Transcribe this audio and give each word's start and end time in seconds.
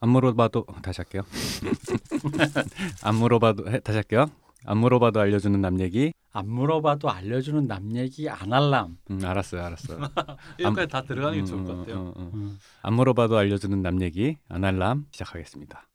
안 0.00 0.10
물어봐도 0.10 0.64
어, 0.68 0.80
다시 0.80 1.00
할게요. 1.00 1.22
안 3.02 3.16
물어봐도 3.16 3.70
해, 3.70 3.80
다시 3.80 3.96
할게요. 3.96 4.26
안 4.64 4.78
물어봐도 4.78 5.20
알려주는 5.20 5.60
남 5.60 5.80
얘기. 5.80 6.12
안 6.32 6.48
물어봐도 6.48 7.10
알려주는 7.10 7.66
남 7.66 7.96
얘기 7.96 8.28
안 8.28 8.52
할람. 8.52 8.98
음, 9.10 9.20
알았어요, 9.24 9.62
알았어요. 9.62 9.98
여기까지 10.60 10.88
다 10.88 11.02
들어가는 11.02 11.34
게 11.34 11.40
음, 11.40 11.46
좋을 11.46 11.60
음, 11.60 11.64
것 11.66 11.76
같아요. 11.78 11.96
음, 12.00 12.12
음. 12.16 12.30
음. 12.34 12.58
안 12.82 12.94
물어봐도 12.94 13.36
알려주는 13.36 13.80
남 13.82 14.00
얘기 14.02 14.36
아날람 14.48 15.06
시작하겠습니다. 15.10 15.86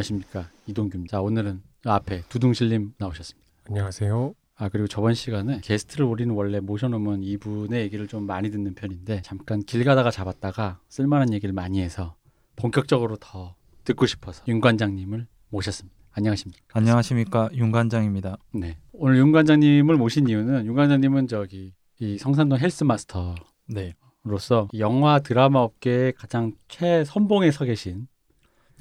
안녕하십니까 0.00 0.48
이동규입니다. 0.66 1.16
자 1.16 1.20
오늘은 1.20 1.62
앞에 1.84 2.22
두둥실님 2.28 2.94
나오셨습니다. 2.98 3.48
안녕하세요. 3.68 4.34
아 4.56 4.68
그리고 4.68 4.86
저번 4.88 5.14
시간에 5.14 5.60
게스트를 5.62 6.06
우리는 6.06 6.34
원래 6.34 6.60
모셔놓으면 6.60 7.22
이분의 7.22 7.82
얘기를 7.82 8.06
좀 8.08 8.26
많이 8.26 8.50
듣는 8.50 8.74
편인데 8.74 9.22
잠깐 9.22 9.62
길 9.62 9.84
가다가 9.84 10.10
잡았다가 10.10 10.80
쓸만한 10.88 11.32
얘기를 11.32 11.52
많이 11.52 11.80
해서 11.82 12.16
본격적으로 12.56 13.16
더 13.16 13.54
듣고 13.84 14.06
싶어서 14.06 14.42
윤 14.48 14.60
관장님을 14.60 15.26
모셨습니다. 15.50 15.96
안녕하십니까? 16.12 16.64
안녕하십니까 16.72 17.50
윤 17.54 17.70
관장입니다. 17.70 18.38
네 18.54 18.78
오늘 18.92 19.18
윤 19.18 19.32
관장님을 19.32 19.96
모신 19.96 20.28
이유는 20.28 20.66
윤 20.66 20.74
관장님은 20.74 21.28
저기 21.28 21.74
이 21.98 22.16
성산동 22.18 22.58
헬스 22.58 22.84
마스터 22.84 23.34
네. 23.66 23.94
로서 24.22 24.68
영화 24.78 25.18
드라마 25.18 25.60
업계의 25.60 26.12
가장 26.12 26.52
최선봉에 26.68 27.50
서 27.50 27.64
계신 27.64 28.06
예, 28.06 28.06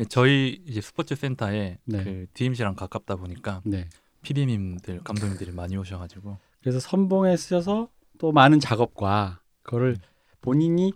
저희 0.07 0.61
이제 0.65 0.81
스포츠 0.81 1.15
센터에 1.15 1.77
네. 1.85 2.03
그 2.03 2.25
DMC랑 2.33 2.75
가깝다 2.75 3.15
보니까 3.15 3.61
네 3.65 3.87
PD님들 4.21 5.01
감독님들이 5.03 5.51
많이 5.51 5.75
오셔가지고 5.77 6.37
그래서 6.61 6.79
선봉에 6.79 7.37
쓰여서 7.37 7.89
또 8.17 8.31
많은 8.31 8.59
작업과 8.59 9.39
그거를 9.63 9.91
음. 9.91 10.03
본인이 10.41 10.93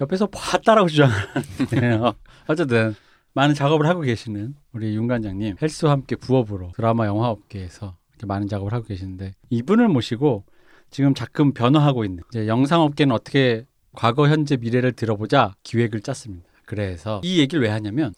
옆에서 0.00 0.26
봤다라고 0.26 0.88
주장하네요. 0.88 2.14
어쨌든 2.48 2.94
많은 3.32 3.54
작업을 3.54 3.86
하고 3.86 4.00
계시는 4.00 4.54
우리 4.72 4.94
윤 4.94 5.06
관장님 5.06 5.56
헬스와 5.60 5.92
함께 5.92 6.16
부업으로 6.16 6.72
드라마 6.74 7.06
영화 7.06 7.28
업계에서 7.28 7.96
이렇게 8.10 8.26
많은 8.26 8.48
작업을 8.48 8.72
하고 8.72 8.84
계시는데 8.86 9.34
이분을 9.50 9.88
모시고 9.88 10.44
지금 10.90 11.14
자금 11.14 11.52
변화하고 11.52 12.04
있는 12.04 12.22
이제 12.30 12.46
영상 12.46 12.82
업계는 12.82 13.14
어떻게 13.14 13.66
과거 13.92 14.28
현재 14.28 14.56
미래를 14.56 14.92
들어보자 14.92 15.54
기획을 15.62 16.00
짰습니다. 16.00 16.48
그래서 16.64 17.20
이 17.24 17.38
얘기를 17.38 17.62
왜 17.62 17.70
하냐면 17.70 18.14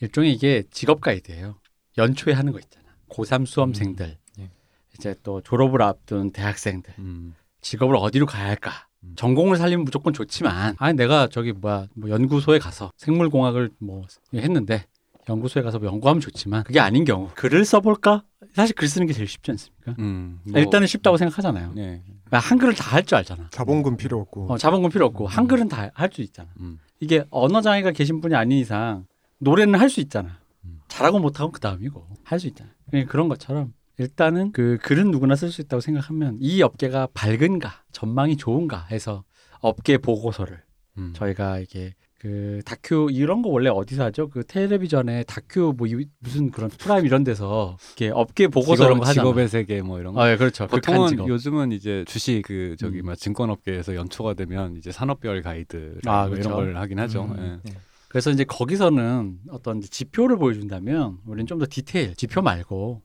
일종의 0.00 0.32
이게 0.32 0.62
직업 0.70 1.00
가이드예요. 1.00 1.56
연초에 1.96 2.34
하는 2.34 2.52
거 2.52 2.58
있잖아. 2.58 2.84
고3 3.08 3.46
수험생들 3.46 4.16
예. 4.40 4.50
이제 4.96 5.14
또 5.22 5.40
졸업을 5.40 5.82
앞둔 5.82 6.30
대학생들 6.30 6.94
음, 6.98 7.34
직업을 7.62 7.96
어디로 7.96 8.26
가야 8.26 8.46
할까? 8.46 8.86
음. 9.02 9.14
전공을 9.16 9.56
살리면 9.56 9.84
무조건 9.84 10.12
좋지만 10.12 10.74
아니 10.78 10.96
내가 10.96 11.26
저기 11.28 11.52
뭐야 11.52 11.86
뭐 11.94 12.10
연구소에 12.10 12.58
가서 12.58 12.92
생물공학을 12.96 13.70
뭐 13.80 14.04
했는데 14.34 14.84
연구소에 15.28 15.62
가서 15.62 15.78
뭐 15.78 15.88
연구하면 15.88 16.20
좋지만 16.20 16.64
그게 16.64 16.80
아닌 16.80 17.04
경우 17.04 17.30
글을 17.34 17.64
써볼까? 17.64 18.24
사실 18.54 18.74
글 18.74 18.88
쓰는 18.88 19.06
게 19.06 19.12
제일 19.12 19.28
쉽지 19.28 19.50
않습니까? 19.52 19.94
음, 19.98 20.40
뭐, 20.44 20.60
일단은 20.60 20.86
쉽다고 20.86 21.16
생각하잖아요. 21.16 21.72
네, 21.74 22.02
그러니까 22.24 22.38
한글을 22.38 22.74
다 22.74 22.94
할 22.94 23.04
줄 23.04 23.16
알잖아. 23.18 23.48
자본금 23.50 23.96
필요 23.96 24.18
없고 24.20 24.50
어, 24.52 24.58
자본금 24.58 24.90
필요 24.90 25.06
없고 25.06 25.26
한글은 25.26 25.68
다 25.68 25.90
할 25.94 26.10
수 26.12 26.22
있잖아. 26.22 26.48
음, 26.60 26.78
이게 27.00 27.24
언어 27.30 27.60
장애가 27.60 27.92
계신 27.92 28.20
분이 28.20 28.34
아닌 28.34 28.58
이상 28.58 29.06
노래는 29.38 29.78
할 29.78 29.88
수 29.88 30.00
있잖아. 30.00 30.38
음. 30.64 30.80
잘하고 30.88 31.18
못하고 31.18 31.50
그 31.52 31.60
다음이고 31.60 32.06
할 32.24 32.38
수 32.40 32.46
있잖아. 32.48 32.70
그런 33.08 33.28
것처럼 33.28 33.72
일단은 33.98 34.52
그 34.52 34.78
글은 34.82 35.10
누구나 35.10 35.36
쓸 35.36 35.50
수 35.50 35.60
있다고 35.60 35.80
생각하면 35.80 36.38
이 36.40 36.62
업계가 36.62 37.08
밝은가 37.14 37.82
전망이 37.92 38.36
좋은가 38.36 38.86
해서 38.90 39.24
업계 39.60 39.98
보고서를 39.98 40.62
음. 40.98 41.12
저희가 41.14 41.58
이게 41.58 41.94
그 42.20 42.60
다큐 42.64 43.08
이런 43.12 43.42
거 43.42 43.48
원래 43.48 43.70
어디서 43.70 44.04
하죠? 44.06 44.28
그 44.28 44.44
텔레비전에 44.44 45.22
다큐 45.24 45.72
뭐 45.76 45.86
이- 45.86 46.06
무슨 46.18 46.50
그런 46.50 46.68
프라임 46.70 47.06
이런 47.06 47.22
데서 47.22 47.76
이렇게 47.96 48.10
업계 48.12 48.48
보고서 48.48 48.74
직업, 48.74 48.86
이런 48.86 48.98
거 48.98 49.04
하잖아. 49.06 49.22
직업의 49.24 49.48
세계 49.48 49.82
뭐 49.82 50.00
이런 50.00 50.14
거. 50.14 50.22
아, 50.22 50.32
예, 50.32 50.36
그렇죠. 50.36 50.66
극한 50.66 50.80
보통은 50.94 51.08
직업. 51.10 51.28
요즘은 51.28 51.70
이제 51.70 52.04
주식 52.08 52.42
그 52.42 52.74
저기 52.78 53.00
음. 53.00 53.04
뭐 53.06 53.14
증권업계에서 53.14 53.94
연초가 53.94 54.34
되면 54.34 54.76
이제 54.76 54.90
산업별 54.90 55.42
가이드 55.42 56.00
아, 56.06 56.22
뭐 56.22 56.30
그렇죠. 56.30 56.48
이런 56.48 56.56
걸 56.64 56.76
하긴 56.78 56.98
하죠. 56.98 57.22
음. 57.24 57.60
예. 57.68 57.72
그래서 58.08 58.30
이제 58.30 58.44
거기서는 58.44 59.38
어떤 59.50 59.78
이제 59.78 59.88
지표를 59.88 60.38
보여준다면 60.38 61.18
우리는 61.26 61.46
좀 61.46 61.58
더 61.58 61.66
디테일 61.68 62.14
지표 62.14 62.40
말고 62.40 63.02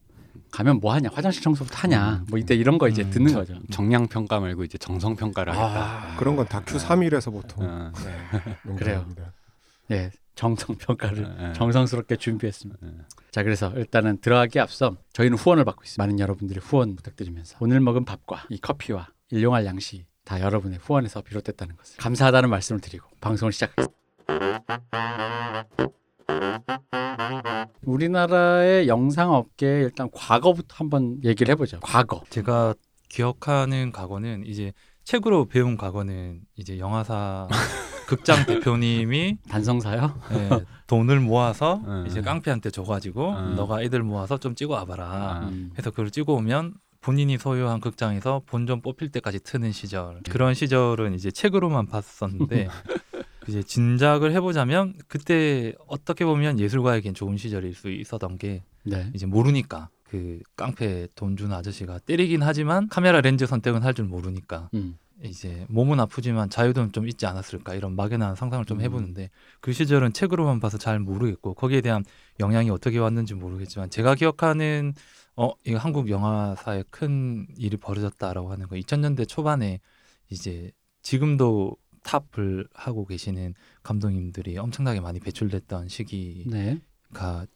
가면 0.51 0.79
뭐 0.79 0.93
하냐 0.93 1.09
화장실 1.11 1.41
청소부터 1.41 1.75
하냐 1.79 2.17
음. 2.21 2.25
뭐 2.29 2.37
이때 2.39 2.55
이런 2.55 2.77
거 2.77 2.87
이제 2.87 3.03
음. 3.03 3.09
듣는 3.09 3.31
저- 3.31 3.39
거죠. 3.39 3.59
정량 3.71 4.07
평가 4.07 4.39
말고 4.39 4.63
이제 4.63 4.77
정성 4.77 5.15
평가를 5.15 5.51
하겠다. 5.55 6.13
아, 6.13 6.17
그런 6.17 6.35
건 6.35 6.45
다큐 6.47 6.77
3일에서 6.77 7.31
보통 7.31 7.65
어, 7.67 7.91
네, 8.05 8.75
그래요. 8.77 9.05
예, 9.91 10.11
정성 10.35 10.75
평가를 10.77 11.35
예, 11.39 11.49
예. 11.49 11.53
정성스럽게 11.53 12.15
준비했습니다. 12.17 12.79
예. 12.87 12.91
자, 13.31 13.41
그래서 13.43 13.71
일단은 13.75 14.21
들어가기 14.21 14.59
앞서 14.59 14.95
저희는 15.13 15.37
후원을 15.37 15.65
받고 15.65 15.83
있습니다. 15.83 16.01
많은 16.03 16.19
여러분들의 16.19 16.61
후원 16.63 16.95
부탁드리면서 16.95 17.57
오늘 17.59 17.79
먹은 17.79 18.05
밥과 18.05 18.45
이 18.49 18.59
커피와 18.59 19.09
일용할 19.31 19.65
양식 19.65 20.05
다 20.23 20.39
여러분의 20.39 20.77
후원에서 20.81 21.21
비롯됐다는 21.21 21.75
것을 21.75 21.97
감사하다는 21.97 22.49
말씀을 22.49 22.79
드리고 22.79 23.07
방송을 23.19 23.51
시작하겠습니다. 23.51 24.02
우리나라의 27.85 28.88
영상 28.88 29.33
업계 29.33 29.66
일단 29.81 30.09
과거부터 30.11 30.75
한번 30.77 31.19
얘기를 31.23 31.51
해보죠. 31.51 31.79
과거. 31.81 32.21
제가 32.29 32.73
기억하는 33.09 33.91
과거는 33.91 34.45
이제 34.45 34.73
책으로 35.03 35.45
배운 35.45 35.77
과거는 35.77 36.41
이제 36.55 36.79
영화사 36.79 37.47
극장 38.07 38.45
대표님이 38.45 39.38
단성사요? 39.49 40.19
예, 40.33 40.50
돈을 40.88 41.19
모아서 41.19 41.81
음. 41.85 42.05
이제 42.07 42.21
깡패한테 42.21 42.69
줘가지고 42.69 43.31
음. 43.31 43.55
너가 43.55 43.81
애들 43.81 44.03
모아서 44.03 44.38
좀 44.38 44.55
찍어 44.55 44.73
와봐라. 44.73 45.05
아. 45.05 45.50
음. 45.50 45.71
해서 45.77 45.89
그걸 45.89 46.09
찍어 46.11 46.33
오면 46.33 46.73
본인이 47.01 47.38
소유한 47.38 47.81
극장에서 47.81 48.41
본전 48.45 48.81
뽑힐 48.81 49.11
때까지 49.11 49.39
트는 49.44 49.71
시절 49.73 50.21
그런 50.29 50.53
시절은 50.53 51.13
이제 51.13 51.31
책으로만 51.31 51.88
봤었는데 51.88 52.69
이제 53.47 53.63
진작을 53.63 54.31
해보자면 54.33 54.93
그때 55.07 55.73
어떻게 55.87 56.25
보면 56.25 56.59
예술가에겐 56.59 57.13
좋은 57.13 57.37
시절일 57.37 57.73
수 57.75 57.89
있었던 57.91 58.37
게 58.37 58.63
네. 58.83 59.09
이제 59.13 59.25
모르니까 59.25 59.89
그 60.03 60.39
깡패 60.55 61.07
돈 61.15 61.35
주는 61.37 61.55
아저씨가 61.55 61.99
때리긴 61.99 62.43
하지만 62.43 62.87
카메라 62.87 63.19
렌즈 63.21 63.45
선택은 63.45 63.81
할 63.83 63.93
줄 63.93 64.05
모르니까 64.05 64.69
음. 64.73 64.97
이제 65.23 65.65
몸은 65.69 65.99
아프지만 65.99 66.49
자유도는 66.49 66.91
좀 66.91 67.07
있지 67.07 67.25
않았을까 67.25 67.75
이런 67.75 67.95
막연한 67.95 68.35
상상을 68.35 68.65
좀 68.65 68.79
음. 68.79 68.81
해보는데 68.83 69.29
그 69.61 69.71
시절은 69.71 70.13
책으로만 70.13 70.59
봐서 70.59 70.77
잘 70.77 70.99
모르겠고 70.99 71.53
거기에 71.53 71.81
대한 71.81 72.03
영향이 72.39 72.69
어떻게 72.69 72.97
왔는지 72.99 73.33
모르겠지만 73.35 73.89
제가 73.89 74.15
기억하는 74.15 74.94
어 75.35 75.51
이거 75.65 75.77
한국 75.77 76.09
영화사에 76.09 76.83
큰 76.89 77.47
일이 77.57 77.77
벌어졌다라고 77.77 78.51
하는 78.51 78.68
거 78.68 78.75
2000년대 78.75 79.27
초반에 79.27 79.79
이제 80.29 80.71
지금도 81.01 81.75
탑을 82.03 82.67
하고 82.73 83.05
계시는 83.05 83.53
감독님들이 83.81 84.57
엄청나게 84.57 85.00
많이 85.00 85.19
배출됐던 85.19 85.88
시기가 85.88 86.50
네. 86.51 86.79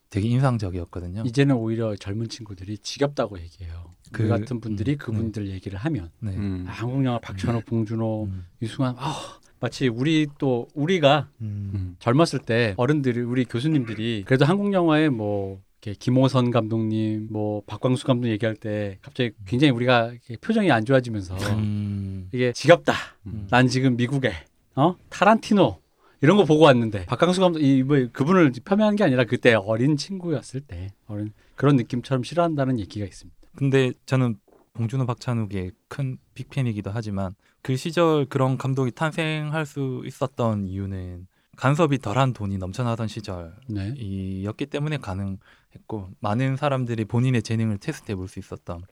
되게 0.10 0.28
인상적이었거든요. 0.30 1.24
이제는 1.26 1.56
오히려 1.56 1.96
젊은 1.96 2.30
친구들이 2.30 2.78
지겹다고 2.80 3.40
얘기해요. 3.40 3.94
그 4.12 4.24
그- 4.24 4.30
같은 4.30 4.60
분들이 4.60 4.94
음, 4.94 4.98
그분들 4.98 5.50
얘기를 5.50 5.78
하면 5.80 6.12
네. 6.20 6.36
음. 6.36 6.66
아, 6.68 6.72
한국 6.72 7.04
영화 7.06 7.20
박찬호, 7.20 7.62
봉준호, 7.62 8.26
음. 8.26 8.46
유승환 8.62 8.96
아, 8.98 9.40
마치 9.60 9.88
우리 9.88 10.28
또 10.38 10.68
우리가 10.76 11.30
음. 11.42 11.72
음. 11.74 11.96
젊었을 12.00 12.40
때 12.40 12.74
어른들이 12.78 13.20
우리 13.22 13.44
교수님들이 13.46 14.24
그래도 14.26 14.46
한국 14.46 14.72
영화에 14.74 15.10
뭐 15.10 15.62
이렇게 15.88 15.98
김호선 15.98 16.52
감독님, 16.52 17.30
뭐 17.32 17.62
박광수 17.66 18.06
감독 18.06 18.28
얘기할 18.28 18.56
때 18.56 18.98
갑자기 19.02 19.32
굉장히 19.46 19.72
우리가 19.72 20.12
표정이 20.42 20.70
안 20.70 20.84
좋아지면서 20.84 21.38
음. 21.56 22.28
이게 22.34 22.52
지겹다. 22.52 22.94
음. 23.28 23.48
난 23.50 23.70
지금 23.70 23.96
미국에 23.96 24.34
어 24.76 24.96
타란티노 25.10 25.80
이런 26.22 26.36
거 26.36 26.44
보고 26.44 26.66
왔는데 26.66 27.06
박강수 27.06 27.40
감독 27.40 27.60
이뭐 27.60 28.10
그분을 28.12 28.52
폄훼한 28.66 28.98
게 28.98 29.06
아니라 29.06 29.24
그때 29.24 29.54
어린 29.54 29.96
친구였을 29.96 30.60
때 30.60 30.92
어린 31.08 31.32
그런 31.56 31.78
느낌처럼 31.78 32.24
싫어한다는 32.24 32.80
얘기가 32.80 33.06
있습니다. 33.06 33.38
근데 33.56 33.94
저는 34.06 34.36
봉준호 34.74 35.06
박찬욱의 35.06 35.72
큰 35.88 36.18
빅팬이기도 36.34 36.92
하지만 36.94 37.34
그 37.62 37.78
시절 37.78 38.26
그런 38.26 38.58
감독이 38.58 38.92
탄생할 38.92 39.66
수 39.66 40.04
있었던 40.06 40.68
이유는 40.68 41.28
간섭이 41.58 41.98
덜한 41.98 42.34
돈이 42.34 42.60
넘쳐나던 42.60 43.08
네. 43.08 43.14
시절이었기 43.14 44.68
때문에 44.68 44.98
가능 44.98 45.40
했고 45.76 46.10
많은 46.20 46.56
사람들이 46.56 47.06
본인의 47.06 47.44
재능을 47.44 47.78
테스트해 47.78 48.16
볼 48.16 48.28
수 48.28 48.40
있었던 48.40 48.84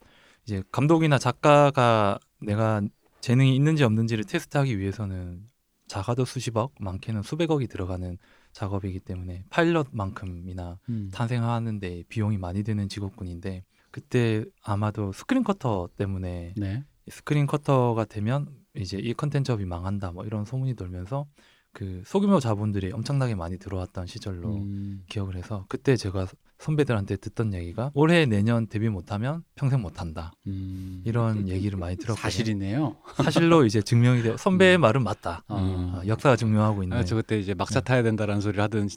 이제 0.45 0.63
감독이나 0.71 1.17
작가가 1.17 2.19
내가 2.39 2.81
재능이 3.21 3.55
있는지 3.55 3.83
없는지를 3.83 4.23
테스트하기 4.25 4.77
위해서는 4.77 5.49
작아도 5.87 6.25
수십억, 6.25 6.73
많게는 6.79 7.21
수백억이 7.23 7.67
들어가는 7.67 8.17
작업이기 8.53 8.99
때문에 8.99 9.45
파일럿만큼이나 9.49 10.79
음. 10.89 11.09
탄생하는데 11.13 12.03
비용이 12.09 12.37
많이 12.37 12.63
드는 12.63 12.87
직업군인데 12.89 13.63
그때 13.91 14.45
아마도 14.63 15.11
스크린 15.11 15.43
쿼터 15.43 15.89
때문에 15.95 16.53
네. 16.57 16.83
스크린 17.07 17.45
쿼터가 17.47 18.05
되면 18.05 18.47
이제 18.75 18.97
이 18.97 19.13
컨텐츠업이 19.13 19.65
망한다 19.65 20.11
뭐 20.11 20.25
이런 20.25 20.45
소문이 20.45 20.75
돌면서 20.75 21.27
그 21.71 22.01
소규모 22.05 22.39
자본들이 22.39 22.91
엄청나게 22.91 23.35
많이 23.35 23.57
들어왔던 23.57 24.07
시절로 24.07 24.55
음. 24.55 25.03
기억을 25.09 25.35
해서 25.35 25.65
그때 25.67 25.95
제가 25.95 26.27
선배들한테 26.59 27.17
듣던 27.17 27.53
얘기가 27.53 27.91
올해 27.93 28.25
내년 28.25 28.67
데뷔 28.67 28.89
못하면 28.89 29.43
평생 29.55 29.81
못한다 29.81 30.31
음. 30.47 31.01
이런 31.05 31.47
얘기를 31.47 31.77
많이 31.77 31.95
들었거든요. 31.95 32.21
사실이네요. 32.21 32.95
사실로 33.15 33.65
이제 33.65 33.81
증명이 33.81 34.21
되어 34.23 34.37
선배의 34.37 34.77
말은 34.77 35.03
맞다. 35.03 35.43
아. 35.47 35.55
어, 35.55 36.01
역사가 36.07 36.35
증명하고 36.35 36.83
있는. 36.83 36.97
아, 36.97 37.03
저 37.03 37.15
그때 37.15 37.37
이제 37.37 37.53
막차 37.53 37.81
타야 37.81 38.03
된다라는 38.03 38.41
소리를 38.41 38.63
하던 38.63 38.89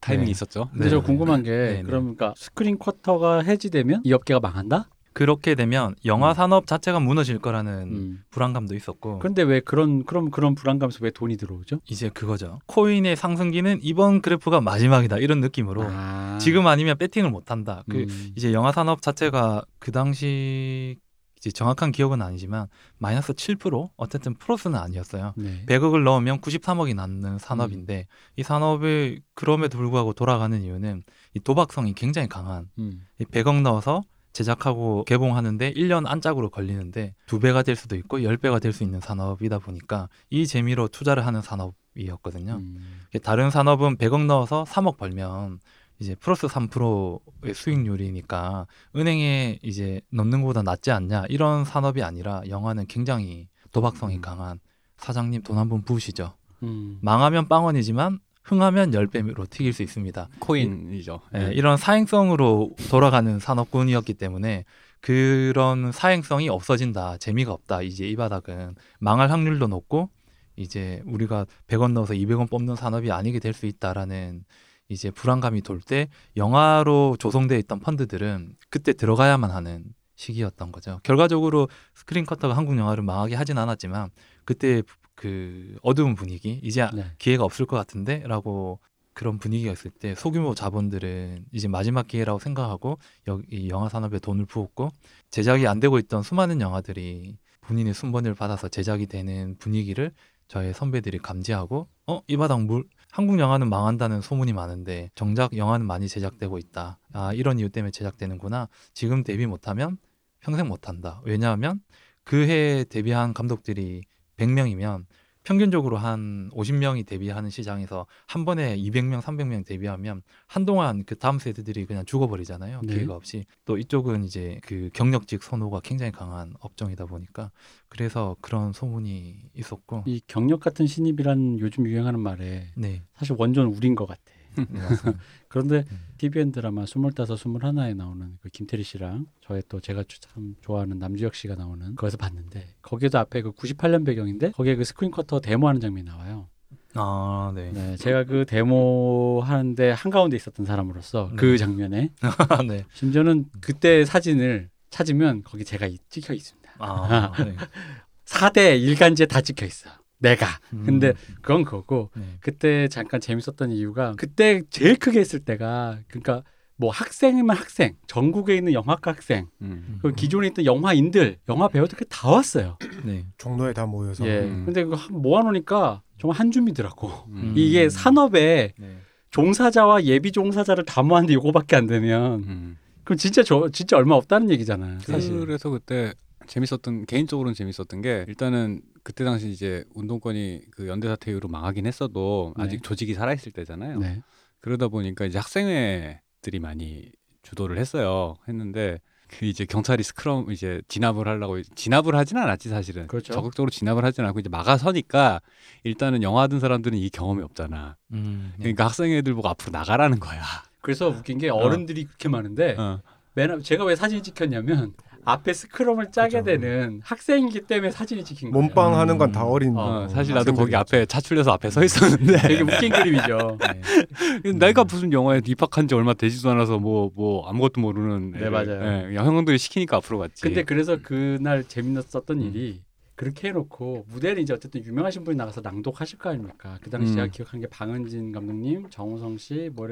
타이밍이 0.00 0.26
네. 0.26 0.30
있었죠. 0.30 0.68
근데 0.72 0.84
네, 0.84 0.90
저 0.90 1.00
네. 1.00 1.02
궁금한 1.02 1.42
게 1.42 1.50
네, 1.50 1.72
네. 1.74 1.82
그러니까 1.82 2.34
스크린 2.36 2.78
쿼터가 2.78 3.42
해지되면 3.42 4.02
이 4.04 4.12
업계가 4.12 4.40
망한다? 4.40 4.88
그렇게 5.16 5.54
되면 5.54 5.94
영화 6.04 6.32
음. 6.32 6.34
산업 6.34 6.66
자체가 6.66 7.00
무너질 7.00 7.38
거라는 7.38 7.72
음. 7.90 8.24
불안감도 8.28 8.74
있었고 8.74 9.18
그런데 9.18 9.40
왜 9.44 9.60
그런 9.60 10.04
그럼 10.04 10.30
그런 10.30 10.54
불안감에서 10.54 10.98
왜 11.00 11.10
돈이 11.10 11.38
들어오죠? 11.38 11.80
이제 11.88 12.10
그거죠. 12.10 12.58
코인의 12.66 13.16
상승기는 13.16 13.78
이번 13.80 14.20
그래프가 14.20 14.60
마지막이다 14.60 15.16
이런 15.16 15.40
느낌으로 15.40 15.86
아. 15.88 16.36
지금 16.38 16.66
아니면 16.66 16.98
배팅을 16.98 17.30
못 17.30 17.50
한다. 17.50 17.82
그 17.88 18.00
음. 18.00 18.32
이제 18.36 18.52
영화 18.52 18.72
산업 18.72 19.00
자체가 19.00 19.64
그 19.78 19.90
당시 19.90 20.98
이제 21.38 21.50
정확한 21.50 21.92
기억은 21.92 22.20
아니지만 22.20 22.66
마이너스 22.98 23.32
7% 23.32 23.88
어쨌든 23.96 24.34
플러스는 24.34 24.78
아니었어요. 24.78 25.32
네. 25.38 25.64
100억을 25.64 26.02
넣으면 26.04 26.42
93억이 26.42 26.94
남는 26.94 27.38
산업인데 27.38 28.06
이 28.36 28.42
산업이 28.42 29.22
그럼에도 29.32 29.78
불구하고 29.78 30.12
돌아가는 30.12 30.60
이유는 30.62 31.04
이 31.32 31.40
도박성이 31.40 31.94
굉장히 31.94 32.28
강한 32.28 32.68
음. 32.78 33.06
이 33.18 33.24
100억 33.24 33.62
넣어서 33.62 34.02
제작하고 34.36 35.04
개봉하는데 35.04 35.72
1년 35.72 36.06
안짝으로 36.06 36.50
걸리는데 36.50 37.14
두 37.26 37.40
배가 37.40 37.62
될 37.62 37.74
수도 37.74 37.96
있고 37.96 38.18
10배가 38.18 38.60
될 38.60 38.72
수 38.72 38.82
있는 38.84 39.00
산업이다 39.00 39.58
보니까 39.60 40.08
이 40.30 40.46
재미로 40.46 40.88
투자를 40.88 41.24
하는 41.26 41.40
산업이었거든요. 41.40 42.56
음. 42.56 43.00
다른 43.22 43.50
산업은 43.50 43.96
100억 43.96 44.26
넣어서 44.26 44.64
3억 44.64 44.98
벌면 44.98 45.60
이제 45.98 46.14
플러스 46.16 46.46
3%의 46.46 47.54
수익률이니까 47.54 48.66
은행에 48.94 49.58
이제 49.62 50.02
넣는 50.10 50.42
것보다 50.42 50.62
낫지 50.62 50.90
않냐 50.90 51.24
이런 51.30 51.64
산업이 51.64 52.02
아니라 52.02 52.42
영화는 52.46 52.86
굉장히 52.86 53.48
도박성이 53.72 54.20
강한 54.20 54.60
사장님 54.98 55.42
돈 55.42 55.56
한 55.56 55.68
번 55.70 55.82
부으시죠. 55.82 56.34
음. 56.62 56.98
망하면 57.00 57.48
빵원이지만 57.48 58.18
흥하면 58.46 58.92
10배로 58.92 59.48
튀길 59.50 59.72
수 59.72 59.82
있습니다. 59.82 60.28
코인이죠. 60.38 61.20
예, 61.34 61.50
이런 61.52 61.76
사행성으로 61.76 62.70
돌아가는 62.90 63.38
산업군이었기 63.40 64.14
때문에 64.14 64.64
그런 65.00 65.92
사행성이 65.92 66.48
없어진다, 66.48 67.18
재미가 67.18 67.52
없다. 67.52 67.82
이제 67.82 68.08
이 68.08 68.16
바닥은 68.16 68.76
망할 69.00 69.30
확률도 69.30 69.66
높고 69.66 70.10
이제 70.56 71.02
우리가 71.06 71.46
100원 71.66 71.92
넣어서 71.92 72.14
200원 72.14 72.48
뽑는 72.48 72.76
산업이 72.76 73.10
아니게 73.10 73.40
될 73.40 73.52
수 73.52 73.66
있다라는 73.66 74.44
이제 74.88 75.10
불안감이 75.10 75.62
돌 75.62 75.80
때 75.80 76.08
영화로 76.36 77.16
조성돼 77.18 77.58
있던 77.60 77.80
펀드들은 77.80 78.54
그때 78.70 78.92
들어가야만 78.92 79.50
하는 79.50 79.84
시기였던 80.14 80.70
거죠. 80.72 81.00
결과적으로 81.02 81.68
스크린 81.94 82.24
커터가 82.24 82.56
한국 82.56 82.78
영화를 82.78 83.02
망하게 83.02 83.34
하진 83.34 83.58
않았지만 83.58 84.10
그때 84.44 84.82
그 85.16 85.76
어두운 85.82 86.14
분위기 86.14 86.60
이제 86.62 86.86
네. 86.94 87.06
기회가 87.18 87.44
없을 87.44 87.66
것 87.66 87.76
같은데라고 87.76 88.78
그런 89.14 89.38
분위기가 89.38 89.72
있을 89.72 89.90
때 89.90 90.14
소규모 90.14 90.54
자본들은 90.54 91.46
이제 91.52 91.68
마지막 91.68 92.06
기회라고 92.06 92.38
생각하고 92.38 92.98
여기 93.26 93.68
영화 93.70 93.88
산업에 93.88 94.18
돈을 94.18 94.44
부었고 94.44 94.90
제작이 95.30 95.66
안 95.66 95.80
되고 95.80 95.98
있던 95.98 96.22
수많은 96.22 96.60
영화들이 96.60 97.38
본인의 97.62 97.94
순번을 97.94 98.34
받아서 98.34 98.68
제작이 98.68 99.06
되는 99.06 99.56
분위기를 99.58 100.12
저의 100.48 100.74
선배들이 100.74 101.18
감지하고 101.18 101.88
어 102.06 102.22
이 102.28 102.36
바닥 102.36 102.62
물 102.62 102.84
한국 103.10 103.38
영화는 103.38 103.68
망한다는 103.70 104.20
소문이 104.20 104.52
많은데 104.52 105.10
정작 105.14 105.56
영화는 105.56 105.86
많이 105.86 106.06
제작되고 106.08 106.58
있다. 106.58 106.98
아 107.12 107.32
이런 107.32 107.58
이유 107.58 107.68
때문에 107.70 107.90
제작되는구나. 107.90 108.68
지금 108.92 109.24
데뷔 109.24 109.46
못하면 109.46 109.96
평생 110.40 110.68
못한다. 110.68 111.20
왜냐하면 111.24 111.80
그해 112.24 112.84
데뷔한 112.84 113.32
감독들이 113.34 114.02
100명이면 114.36 115.04
평균적으로 115.46 115.96
한 115.96 116.50
50명이 116.52 117.06
데뷔하는 117.06 117.50
시장에서 117.50 118.06
한 118.26 118.44
번에 118.44 118.76
200명, 118.76 119.20
300명 119.20 119.64
데뷔하면 119.64 120.22
한동안 120.48 121.04
그 121.04 121.16
다음 121.16 121.38
세대들이 121.38 121.86
그냥 121.86 122.04
죽어버리잖아요. 122.04 122.80
네. 122.82 122.94
기회가 122.94 123.14
없이. 123.14 123.44
또 123.64 123.78
이쪽은 123.78 124.24
이제 124.24 124.58
그 124.64 124.90
경력직 124.92 125.44
선호가 125.44 125.80
굉장히 125.84 126.10
강한 126.10 126.52
업종이다 126.58 127.06
보니까 127.06 127.52
그래서 127.88 128.34
그런 128.40 128.72
소문이 128.72 129.50
있었고. 129.54 130.02
이 130.06 130.20
경력 130.26 130.58
같은 130.58 130.88
신입이란 130.88 131.60
요즘 131.60 131.86
유행하는 131.86 132.18
말에 132.18 132.72
네. 132.74 133.04
사실 133.14 133.36
원조는 133.38 133.72
우린 133.72 133.94
것 133.94 134.06
같아. 134.06 134.20
네. 134.56 134.64
그런데 135.56 135.84
음. 135.90 135.98
TVN 136.18 136.52
드라마 136.52 136.84
스물다섯 136.84 137.38
스물하나에 137.38 137.94
나오는 137.94 138.36
그 138.42 138.50
김태리 138.50 138.82
씨랑 138.82 139.24
저의 139.40 139.62
또 139.70 139.80
제가 139.80 140.04
참 140.20 140.54
좋아하는 140.60 140.98
남주혁 140.98 141.34
씨가 141.34 141.54
나오는 141.54 141.94
거기서 141.96 142.18
봤는데 142.18 142.74
거기에도 142.82 143.18
앞에 143.18 143.40
그 143.40 143.52
98년 143.52 144.04
배경인데 144.04 144.50
거기에 144.50 144.76
그 144.76 144.84
스크린 144.84 145.10
쿼터 145.10 145.40
데모하는 145.40 145.80
장면이 145.80 146.04
나와요. 146.06 146.48
아, 146.94 147.52
네. 147.54 147.72
네, 147.72 147.96
제가 147.96 148.24
그 148.24 148.44
데모 148.46 149.40
하는데 149.44 149.90
한가운데 149.92 150.36
있었던 150.36 150.66
사람으로서 150.66 151.30
그 151.36 151.46
네. 151.52 151.56
장면에 151.56 152.10
네. 152.68 152.84
심지어는 152.92 153.46
그때 153.62 154.04
사진을 154.04 154.68
찾으면 154.90 155.42
거기 155.42 155.64
제가 155.64 155.86
이- 155.86 155.98
찍혀 156.10 156.34
있습니다. 156.34 156.70
아, 156.78 157.32
네. 157.42 157.54
4대 158.26 158.78
일간지에 158.80 159.24
다 159.24 159.40
찍혀 159.40 159.64
있어. 159.64 159.88
내가. 160.18 160.46
근데 160.84 161.08
음, 161.08 161.34
그건 161.42 161.64
그거고 161.64 162.10
네. 162.16 162.22
그때 162.40 162.88
잠깐 162.88 163.20
재밌었던 163.20 163.70
이유가 163.72 164.14
그때 164.16 164.62
제일 164.70 164.96
크게 164.96 165.20
했을 165.20 165.40
때가 165.40 165.98
그러니까 166.08 166.42
뭐 166.78 166.90
학생이면 166.90 167.56
학생, 167.56 167.96
전국에 168.06 168.54
있는 168.54 168.74
영화과 168.74 169.12
학생, 169.12 169.46
음. 169.62 169.98
그 170.02 170.12
기존에 170.12 170.48
있던 170.48 170.66
영화인들, 170.66 171.38
영화 171.48 171.68
배우들 171.68 171.98
다 172.10 172.28
왔어요. 172.30 172.76
네. 173.04 173.24
종로에 173.38 173.72
다 173.72 173.86
모여서 173.86 174.26
예. 174.26 174.40
음. 174.40 174.64
근데 174.66 174.84
그거 174.84 174.96
한- 174.96 175.22
모아놓으니까 175.22 176.02
정말 176.18 176.38
한 176.38 176.50
줌이더라고. 176.50 177.08
음. 177.28 177.54
이게 177.56 177.88
산업에 177.88 178.74
네. 178.78 178.96
종사자와 179.30 180.04
예비 180.04 180.32
종사자를 180.32 180.84
다 180.84 181.02
모았는데 181.02 181.32
이거밖에 181.34 181.76
안 181.76 181.86
되면 181.86 182.42
음. 182.44 182.78
그럼 183.04 183.16
진짜 183.18 183.42
저 183.42 183.68
진짜 183.70 183.96
얼마 183.96 184.14
없다는 184.14 184.50
얘기잖아요. 184.50 184.98
사실. 185.00 185.38
그래서 185.40 185.70
그때 185.70 186.12
재밌었던 186.46 187.06
개인적으로는 187.06 187.54
재밌었던 187.54 188.00
게 188.02 188.24
일단은 188.28 188.80
그때 189.02 189.24
당시 189.24 189.50
이제 189.50 189.84
운동권이 189.94 190.62
그 190.72 190.88
연대 190.88 191.08
사태 191.08 191.30
이후로 191.30 191.48
망하긴 191.48 191.86
했어도 191.86 192.54
네. 192.56 192.64
아직 192.64 192.82
조직이 192.82 193.14
살아 193.14 193.32
있을 193.32 193.52
때잖아요. 193.52 193.98
네. 193.98 194.22
그러다 194.60 194.88
보니까 194.88 195.24
이제 195.26 195.38
학생회들이 195.38 196.58
많이 196.60 197.10
주도를 197.42 197.78
했어요. 197.78 198.34
했는데 198.48 198.98
그 199.28 199.44
이제 199.44 199.64
경찰이 199.64 200.02
스크럼 200.02 200.50
이제 200.52 200.80
진압을 200.88 201.26
하려고 201.26 201.60
진압을 201.62 202.14
하진 202.14 202.36
않았지 202.38 202.68
사실은 202.68 203.06
그렇죠. 203.08 203.32
적극적으로 203.32 203.70
진압을 203.70 204.04
하진 204.04 204.24
않고 204.24 204.38
이제 204.40 204.48
막아서니까 204.48 205.40
일단은 205.84 206.22
영화 206.22 206.42
하던 206.42 206.60
사람들은 206.60 206.96
이 206.98 207.10
경험이 207.10 207.42
없잖아. 207.42 207.96
음, 208.12 208.52
네. 208.56 208.62
그러니까 208.62 208.86
학생애들 208.86 209.34
보고 209.34 209.48
앞으로 209.48 209.72
나가라는 209.72 210.20
거야. 210.20 210.40
그래서 210.80 211.08
웃긴 211.08 211.38
게 211.38 211.48
어른들이 211.50 212.04
그렇게 212.04 212.28
많은데 212.28 212.76
어. 212.78 213.00
맨 213.34 213.50
앞- 213.50 213.62
제가 213.64 213.84
왜 213.84 213.96
사진이 213.96 214.22
찍혔냐면 214.22 214.94
앞에 215.26 215.52
스크럼을 215.52 216.12
짜게 216.12 216.40
그죠. 216.40 216.44
되는 216.44 217.00
학생이기 217.04 217.62
때문에 217.62 217.90
사진이 217.90 218.24
찍힌 218.24 218.52
거예요. 218.52 218.62
몸빵 218.62 218.96
하는 218.96 219.18
건다 219.18 219.42
음. 219.42 219.50
어린 219.50 219.76
어, 219.76 220.04
어, 220.04 220.08
사실 220.08 220.34
나도 220.34 220.54
거기. 220.54 220.74
앞에 220.74 221.04
차출려서 221.06 221.50
앞에 221.52 221.68
서 221.70 221.82
있었는데 221.82 222.38
되게 222.42 222.62
웃긴 222.62 222.92
그림이죠. 222.92 223.58
네. 224.42 224.52
내가 224.52 224.84
무슨 224.84 225.12
영화에 225.12 225.40
입학한 225.44 225.88
지 225.88 225.94
얼마 225.96 226.14
되지도 226.14 226.48
않아서 226.50 226.78
뭐뭐 226.78 227.48
아무것도 227.48 227.80
모르는 227.80 228.30
네, 228.32 228.38
애를, 228.38 228.50
맞아요. 228.50 229.10
예, 229.12 229.16
형들이 229.16 229.58
시키니까 229.58 229.96
앞으로 229.96 230.18
갔지. 230.18 230.42
근데 230.42 230.62
그래서 230.62 230.98
그날 231.02 231.64
재밌었던 231.64 232.24
음. 232.30 232.40
일이 232.40 232.80
그렇게 233.16 233.48
해놓고 233.48 234.04
무대를 234.08 234.42
이제 234.42 234.52
어쨌든 234.52 234.84
유명하신 234.84 235.24
분이 235.24 235.36
나가서 235.36 235.60
낭독하실 235.62 236.18
거 236.18 236.30
아닙니까? 236.30 236.78
그 236.82 236.90
당시 236.90 237.12
음. 237.12 237.16
제가 237.16 237.26
기억한 237.28 237.60
게 237.60 237.66
방은진 237.66 238.30
감독님, 238.30 238.90
정우성 238.90 239.38
씨, 239.38 239.70
뭐 239.74 239.88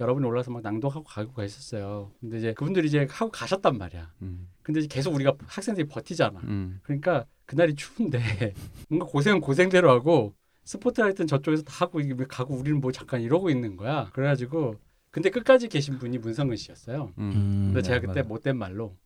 여러분이 0.00 0.26
올라서 0.26 0.50
막 0.50 0.62
낭독하고 0.62 1.04
가고 1.04 1.32
가셨어요. 1.32 2.10
근데 2.20 2.38
이제 2.38 2.52
그분들이 2.52 2.88
이제 2.88 3.06
하고 3.10 3.30
가셨단 3.30 3.78
말이야. 3.78 4.12
음. 4.22 4.48
근데 4.62 4.80
이제 4.80 4.88
계속 4.88 5.14
우리가 5.14 5.34
학생들이 5.46 5.86
버티잖아. 5.88 6.40
음. 6.44 6.80
그러니까 6.82 7.26
그날이 7.46 7.74
추운데 7.74 8.18
뭔가 8.88 9.06
고생은 9.06 9.40
고생대로 9.40 9.90
하고 9.90 10.34
스포트라이트는 10.64 11.26
저쪽에서 11.26 11.62
다 11.62 11.84
하고 11.84 12.00
가고 12.28 12.54
우리는 12.54 12.80
뭐 12.80 12.90
잠깐 12.90 13.20
이러고 13.20 13.50
있는 13.50 13.76
거야. 13.76 14.10
그래가지고 14.12 14.76
근데 15.10 15.30
끝까지 15.30 15.68
계신 15.68 15.98
분이 15.98 16.18
문성근 16.18 16.56
씨였어요. 16.56 17.12
음. 17.18 17.30
근데 17.66 17.74
네, 17.74 17.82
제가 17.82 18.00
그때 18.00 18.22
맞아요. 18.22 18.28
못된 18.28 18.56
말로 18.56 18.96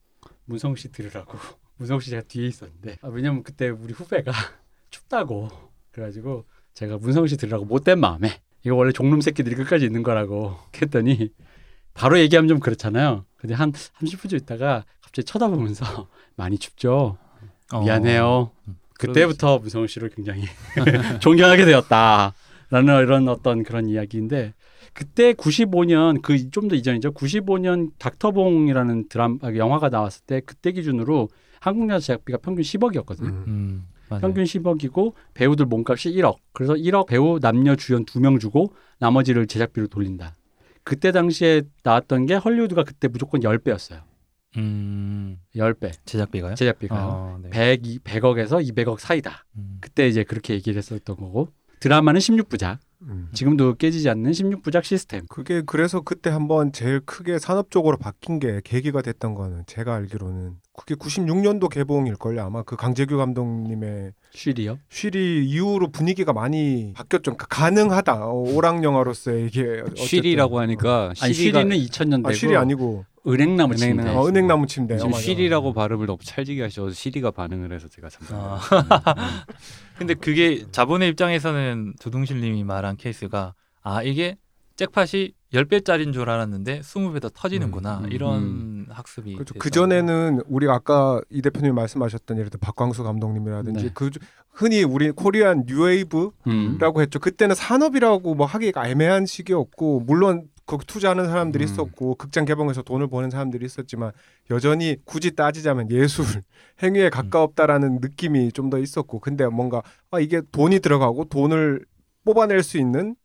문성우 0.46 0.76
씨 0.76 0.90
들으라고 0.90 1.36
문성우 1.76 2.00
씨 2.00 2.10
제가 2.10 2.22
뒤에 2.22 2.46
있었는데 2.46 2.96
아, 3.02 3.08
왜냐면 3.08 3.42
그때 3.42 3.68
우리 3.68 3.92
후배가 3.92 4.32
춥다고 4.90 5.48
그래가지고 5.90 6.46
제가 6.74 6.96
문성우 6.98 7.26
씨 7.26 7.36
들으라고 7.36 7.64
못된 7.64 7.98
마음에 8.00 8.40
이거 8.64 8.74
원래 8.74 8.92
종놈 8.92 9.20
새끼들이 9.20 9.54
끝까지 9.56 9.84
있는 9.84 10.02
거라고 10.02 10.56
했더니 10.80 11.30
바로 11.94 12.18
얘기하면 12.18 12.48
좀 12.48 12.60
그렇잖아요. 12.60 13.24
근데 13.36 13.54
한 13.54 13.72
30분 13.72 14.28
좀 14.30 14.38
있다가 14.38 14.84
갑자기 15.00 15.24
쳐다보면서 15.24 16.08
많이 16.36 16.58
춥죠. 16.58 17.18
어. 17.72 17.80
미안해요. 17.82 18.50
그때부터 18.98 19.58
문성우 19.58 19.86
씨를 19.86 20.10
굉장히 20.10 20.44
존경하게 21.20 21.64
되었다 21.64 22.34
라는 22.70 23.02
이런 23.02 23.28
어떤 23.28 23.62
그런 23.62 23.86
이야기인데 23.88 24.54
그때 24.92 25.32
95년 25.34 26.20
그 26.22 26.50
좀 26.50 26.68
더 26.68 26.74
이전이죠. 26.74 27.12
95년 27.12 27.90
닥터봉이라는 27.98 29.08
드라마 29.08 29.36
아, 29.42 29.54
영화가 29.54 29.88
나왔을 29.90 30.22
때 30.26 30.40
그때 30.44 30.72
기준으로 30.72 31.28
한국 31.60 31.88
영화 31.88 32.00
제작비가 32.00 32.38
평균 32.38 32.62
10억이었거든요. 32.64 33.28
음. 33.46 33.86
음, 34.08 34.10
맞아요. 34.10 34.20
평균 34.20 34.44
10억이고 34.44 35.14
배우들 35.34 35.66
몸값이 35.66 36.10
1억. 36.12 36.36
그래서 36.52 36.74
1억 36.74 37.06
배우 37.06 37.38
남녀 37.40 37.76
주연 37.76 38.04
2명 38.04 38.40
주고 38.40 38.72
나머지를 38.98 39.46
제작비로 39.46 39.88
돌린다. 39.88 40.34
그때 40.82 41.12
당시에 41.12 41.62
나왔던 41.84 42.26
게 42.26 42.34
헐리우드가 42.34 42.84
그때 42.84 43.08
무조건 43.08 43.42
10배였어요. 43.42 44.00
음, 44.56 45.38
10배. 45.54 45.92
제작비가요? 46.04 46.54
제작비가. 46.54 47.06
어, 47.06 47.38
네. 47.42 47.50
100, 47.50 47.82
100억에서 48.04 48.66
200억 48.66 48.98
사이다. 48.98 49.44
음. 49.56 49.78
그때 49.80 50.08
이제 50.08 50.24
그렇게 50.24 50.54
얘기를 50.54 50.78
했었던 50.78 51.16
거고. 51.16 51.48
드라마는 51.80 52.18
16부작. 52.18 52.78
음. 53.02 53.28
지금도 53.32 53.74
깨지지 53.74 54.08
않는 54.10 54.32
16부작 54.32 54.82
시스템. 54.84 55.24
그게 55.28 55.62
그래서 55.64 56.00
그때 56.00 56.30
한번 56.30 56.72
제일 56.72 57.00
크게 57.00 57.38
산업적으로 57.38 57.96
바뀐 57.96 58.38
게 58.40 58.60
계기가 58.64 59.02
됐던 59.02 59.34
거는 59.34 59.64
제가 59.66 59.94
알기로는 59.94 60.56
그게 60.76 60.94
96년도 60.94 61.68
개봉일 61.68 62.16
걸요 62.16 62.42
아마 62.42 62.62
그 62.62 62.76
강재규 62.76 63.16
감독님의 63.16 64.12
쉴이요. 64.32 64.78
쉬리 64.90 65.46
이후로 65.48 65.90
분위기가 65.90 66.32
많이 66.32 66.92
바뀌었죠. 66.94 67.34
그러니까 67.36 67.46
가능하다. 67.46 68.26
어, 68.26 68.32
오락 68.32 68.82
영화로서의 68.82 69.46
이게 69.46 69.80
어쨌든. 69.82 70.04
쉬리라고 70.04 70.58
하니까 70.60 71.12
아니 71.20 71.32
쉬리가 71.32 71.60
쉬리는 71.60 71.76
2000년대고 71.76 72.26
아, 72.28 72.32
쉬리 72.32 72.56
아니고 72.56 73.04
은행나무 73.26 73.74
침대. 73.76 73.92
은행나무. 73.92 74.18
어, 74.20 74.28
은행나무 74.28 74.66
침대. 74.66 74.94
어, 74.94 74.98
지금. 74.98 75.12
쉬리라고 75.12 75.72
발음을 75.72 76.06
너무 76.06 76.18
찰지게 76.22 76.62
하셔서 76.62 76.90
쉬리가 76.92 77.30
반응을 77.30 77.72
해서 77.72 77.88
제가 77.88 78.08
참. 78.08 78.26
아. 78.32 78.60
근데 79.98 80.14
그게 80.14 80.64
자본의 80.70 81.08
입장에서는 81.10 81.94
조동실님이 81.98 82.64
말한 82.64 82.96
케이스가 82.96 83.54
아 83.82 84.02
이게 84.02 84.36
잭팟이 84.76 85.32
10배짜리인 85.52 86.12
줄 86.12 86.30
알았는데 86.30 86.80
20배 86.80 87.20
더 87.20 87.28
터지는구나 87.30 87.98
음, 87.98 88.04
음, 88.04 88.12
이런 88.12 88.86
학습이 88.90 89.34
그렇죠. 89.34 89.54
됐었는데. 89.54 89.58
그 89.58 89.70
전에는 89.70 90.42
우리가 90.46 90.74
아까 90.74 91.20
이 91.30 91.42
대표님이 91.42 91.72
말씀하셨던 91.72 92.36
예를 92.38 92.50
들어 92.50 92.58
박광수 92.60 93.02
감독님이라든지 93.02 93.84
네. 93.86 93.90
그 93.92 94.10
주- 94.10 94.20
흔히 94.52 94.84
우리 94.84 95.10
Korean 95.10 95.64
New 95.66 95.84
Wave라고 95.84 96.32
음. 96.46 96.78
했죠. 97.00 97.18
그때는 97.18 97.54
산업이라고 97.56 98.34
뭐 98.34 98.46
하기가 98.46 98.88
애매한 98.88 99.26
시기였고 99.26 100.00
물론 100.00 100.44
거기 100.68 100.86
투자하는 100.86 101.26
사람들이 101.26 101.64
음. 101.64 101.66
있었고 101.66 102.14
극장 102.16 102.44
개봉해서 102.44 102.82
돈을 102.82 103.08
버는 103.08 103.30
사람들이 103.30 103.64
있었지만 103.64 104.12
여전히 104.50 104.96
굳이 105.04 105.34
따지자면 105.34 105.90
예술 105.90 106.24
행위에 106.82 107.08
가까웠다라는 107.08 107.98
느낌이 108.00 108.52
좀 108.52 108.68
더 108.68 108.78
있었고 108.78 109.18
근데 109.20 109.46
뭔가 109.46 109.82
아 110.10 110.20
이게 110.20 110.42
돈이 110.52 110.80
들어가고 110.80 111.24
돈을 111.24 111.86
뽑아낼 112.24 112.62
수 112.62 112.76
있는 112.76 113.16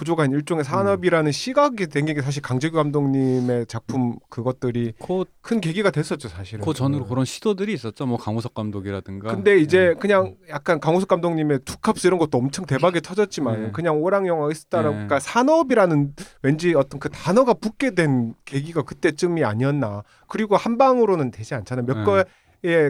구조가 0.00 0.24
일종의 0.24 0.64
산업이라는 0.64 1.30
시각이 1.30 1.86
된 1.86 2.06
게 2.06 2.20
사실 2.22 2.40
강재규 2.40 2.74
감독님의 2.76 3.66
작품 3.66 4.18
그것들이 4.30 4.94
코, 4.98 5.26
큰 5.42 5.60
계기가 5.60 5.90
됐었죠 5.90 6.28
사실은. 6.28 6.64
그 6.64 6.72
전으로 6.72 7.04
음. 7.04 7.08
그런 7.08 7.24
시도들이 7.26 7.74
있었죠. 7.74 8.06
뭐 8.06 8.16
강우석 8.16 8.54
감독이라든가. 8.54 9.34
근데 9.34 9.58
이제 9.58 9.88
네. 9.88 9.94
그냥 9.94 10.34
약간 10.48 10.80
강호석 10.80 11.06
감독님의 11.08 11.60
투캅스 11.66 12.06
이런 12.06 12.18
것도 12.18 12.38
엄청 12.38 12.64
대박에 12.64 13.00
터졌지만 13.00 13.62
네. 13.64 13.70
그냥 13.72 14.02
오락 14.02 14.26
영화가 14.26 14.50
있었다라고 14.50 14.88
네. 14.88 14.94
그러니까 14.94 15.20
산업이라는 15.20 16.14
왠지 16.42 16.74
어떤 16.74 16.98
그 16.98 17.10
단어가 17.10 17.52
붙게 17.52 17.94
된 17.94 18.34
계기가 18.46 18.82
그때쯤이 18.82 19.44
아니었나. 19.44 20.02
그리고 20.26 20.56
한 20.56 20.78
방으로는 20.78 21.30
되지 21.30 21.54
않잖아요. 21.54 21.84
몇 21.84 21.98
네. 21.98 22.04
거의 22.04 22.24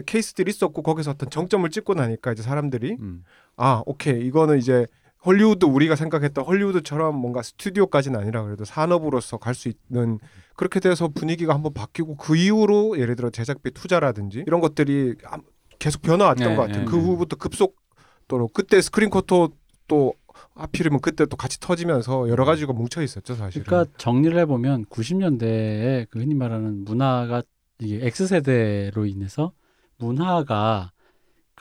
케이스들이 0.05 0.49
있었고 0.49 0.81
거기서 0.81 1.11
어떤 1.11 1.29
정점을 1.29 1.69
찍고 1.69 1.93
나니까 1.93 2.31
이제 2.31 2.41
사람들이 2.41 2.97
음. 2.99 3.23
아 3.57 3.83
오케이 3.85 4.25
이거는 4.25 4.57
이제 4.57 4.87
헐리우드 5.25 5.65
우리가 5.65 5.95
생각했던 5.95 6.43
헐리우드처럼 6.45 7.15
뭔가 7.15 7.41
스튜디오까지는 7.43 8.19
아니라 8.19 8.43
그래도 8.43 8.65
산업으로서 8.65 9.37
갈 9.37 9.53
수 9.53 9.69
있는 9.69 10.19
그렇게 10.55 10.79
돼서 10.79 11.07
분위기가 11.09 11.53
한번 11.53 11.73
바뀌고 11.73 12.15
그 12.17 12.35
이후로 12.35 12.97
예를 12.99 13.15
들어 13.15 13.29
제작비 13.29 13.71
투자라든지 13.71 14.43
이런 14.47 14.61
것들이 14.61 15.15
아- 15.25 15.37
계속 15.79 16.01
변화왔던 16.01 16.47
네, 16.49 16.55
것 16.55 16.61
같아요. 16.63 16.85
네, 16.85 16.85
그 16.85 16.95
네. 16.95 17.01
후부터 17.01 17.35
급속도로 17.37 18.49
그때 18.53 18.81
스크린 18.81 19.09
쿼터 19.09 19.49
또 19.87 20.13
하필이면 20.55 21.01
그때 21.01 21.25
또 21.25 21.35
같이 21.37 21.59
터지면서 21.59 22.29
여러 22.29 22.45
가지가 22.45 22.73
뭉쳐 22.73 23.01
있었죠 23.01 23.35
사실은. 23.35 23.65
그러니까 23.65 23.91
정리를 23.97 24.37
해보면 24.39 24.85
90년대에 24.85 26.07
그 26.09 26.19
흔히 26.19 26.33
말하는 26.33 26.83
문화가 26.85 27.43
이게 27.79 28.05
X 28.05 28.27
세대로 28.27 29.05
인해서 29.05 29.51
문화가 29.97 30.91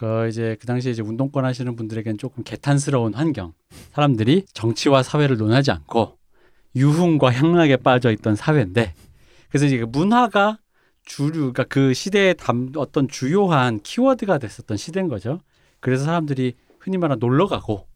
그 0.01 0.29
이제 0.29 0.57
그 0.59 0.67
당시에 0.67 0.93
이제 0.93 1.03
운동권 1.03 1.45
하시는 1.45 1.77
분들에게는 1.77 2.17
조금 2.17 2.43
개탄스러운 2.43 3.13
환경. 3.13 3.53
사람들이 3.93 4.47
정치와 4.55 5.03
사회를 5.03 5.37
논하지 5.37 5.73
않고 5.73 6.17
유흥과 6.75 7.31
향락에 7.31 7.77
빠져 7.77 8.11
있던 8.11 8.35
사회인데 8.35 8.95
그래서 9.51 9.67
이제 9.67 9.77
그 9.77 9.85
문화가 9.85 10.59
주류 11.05 11.53
그러니까 11.53 11.65
그 11.65 11.93
시대에 11.93 12.33
담 12.33 12.73
어떤 12.77 13.09
주요한 13.09 13.81
키워드가 13.83 14.39
됐었던 14.39 14.79
시대인 14.79 15.09
거죠. 15.09 15.43
그래서 15.81 16.07
사람들이 16.07 16.55
흔히 16.79 16.97
말하는 16.97 17.19
놀러 17.21 17.47
가고 17.47 17.87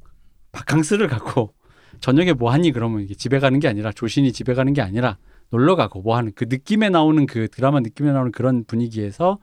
바캉스를 0.52 1.08
가고 1.08 1.54
저녁에 2.00 2.34
뭐 2.34 2.52
하니 2.52 2.72
그러면 2.72 3.08
집에 3.16 3.38
가는 3.38 3.58
게 3.60 3.66
아니라 3.66 3.92
조신이 3.92 4.30
집에 4.34 4.52
가는 4.52 4.74
게 4.74 4.82
아니라 4.82 5.16
놀러 5.48 5.74
가고 5.74 6.02
뭐 6.02 6.18
하는 6.18 6.32
그 6.34 6.44
느낌에 6.50 6.90
나오는 6.90 7.24
그 7.24 7.48
드라마 7.48 7.80
느낌에 7.80 8.12
나오는 8.12 8.30
그런 8.30 8.64
분위기에서 8.66 9.38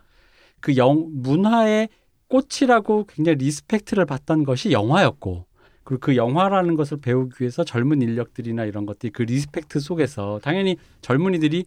그 0.60 0.78
young 0.78 1.08
문화의 1.12 1.90
꽃이라고 2.32 3.06
굉장히 3.08 3.38
respect를 3.38 4.06
받던 4.06 4.44
것이 4.46 4.72
영화였고 4.72 5.46
그리고 5.84 6.00
그 6.00 6.16
영화라는 6.16 6.76
것을 6.76 6.98
배우기 6.98 7.36
위해서 7.42 7.64
젊은 7.64 8.02
인력들이나 8.02 8.66
이런 8.66 8.86
것들이 8.86 9.12
그 9.12 9.24
respect 9.24 9.80
속에서 9.80 10.40
당연히 10.42 10.78
젊은이들이 11.02 11.66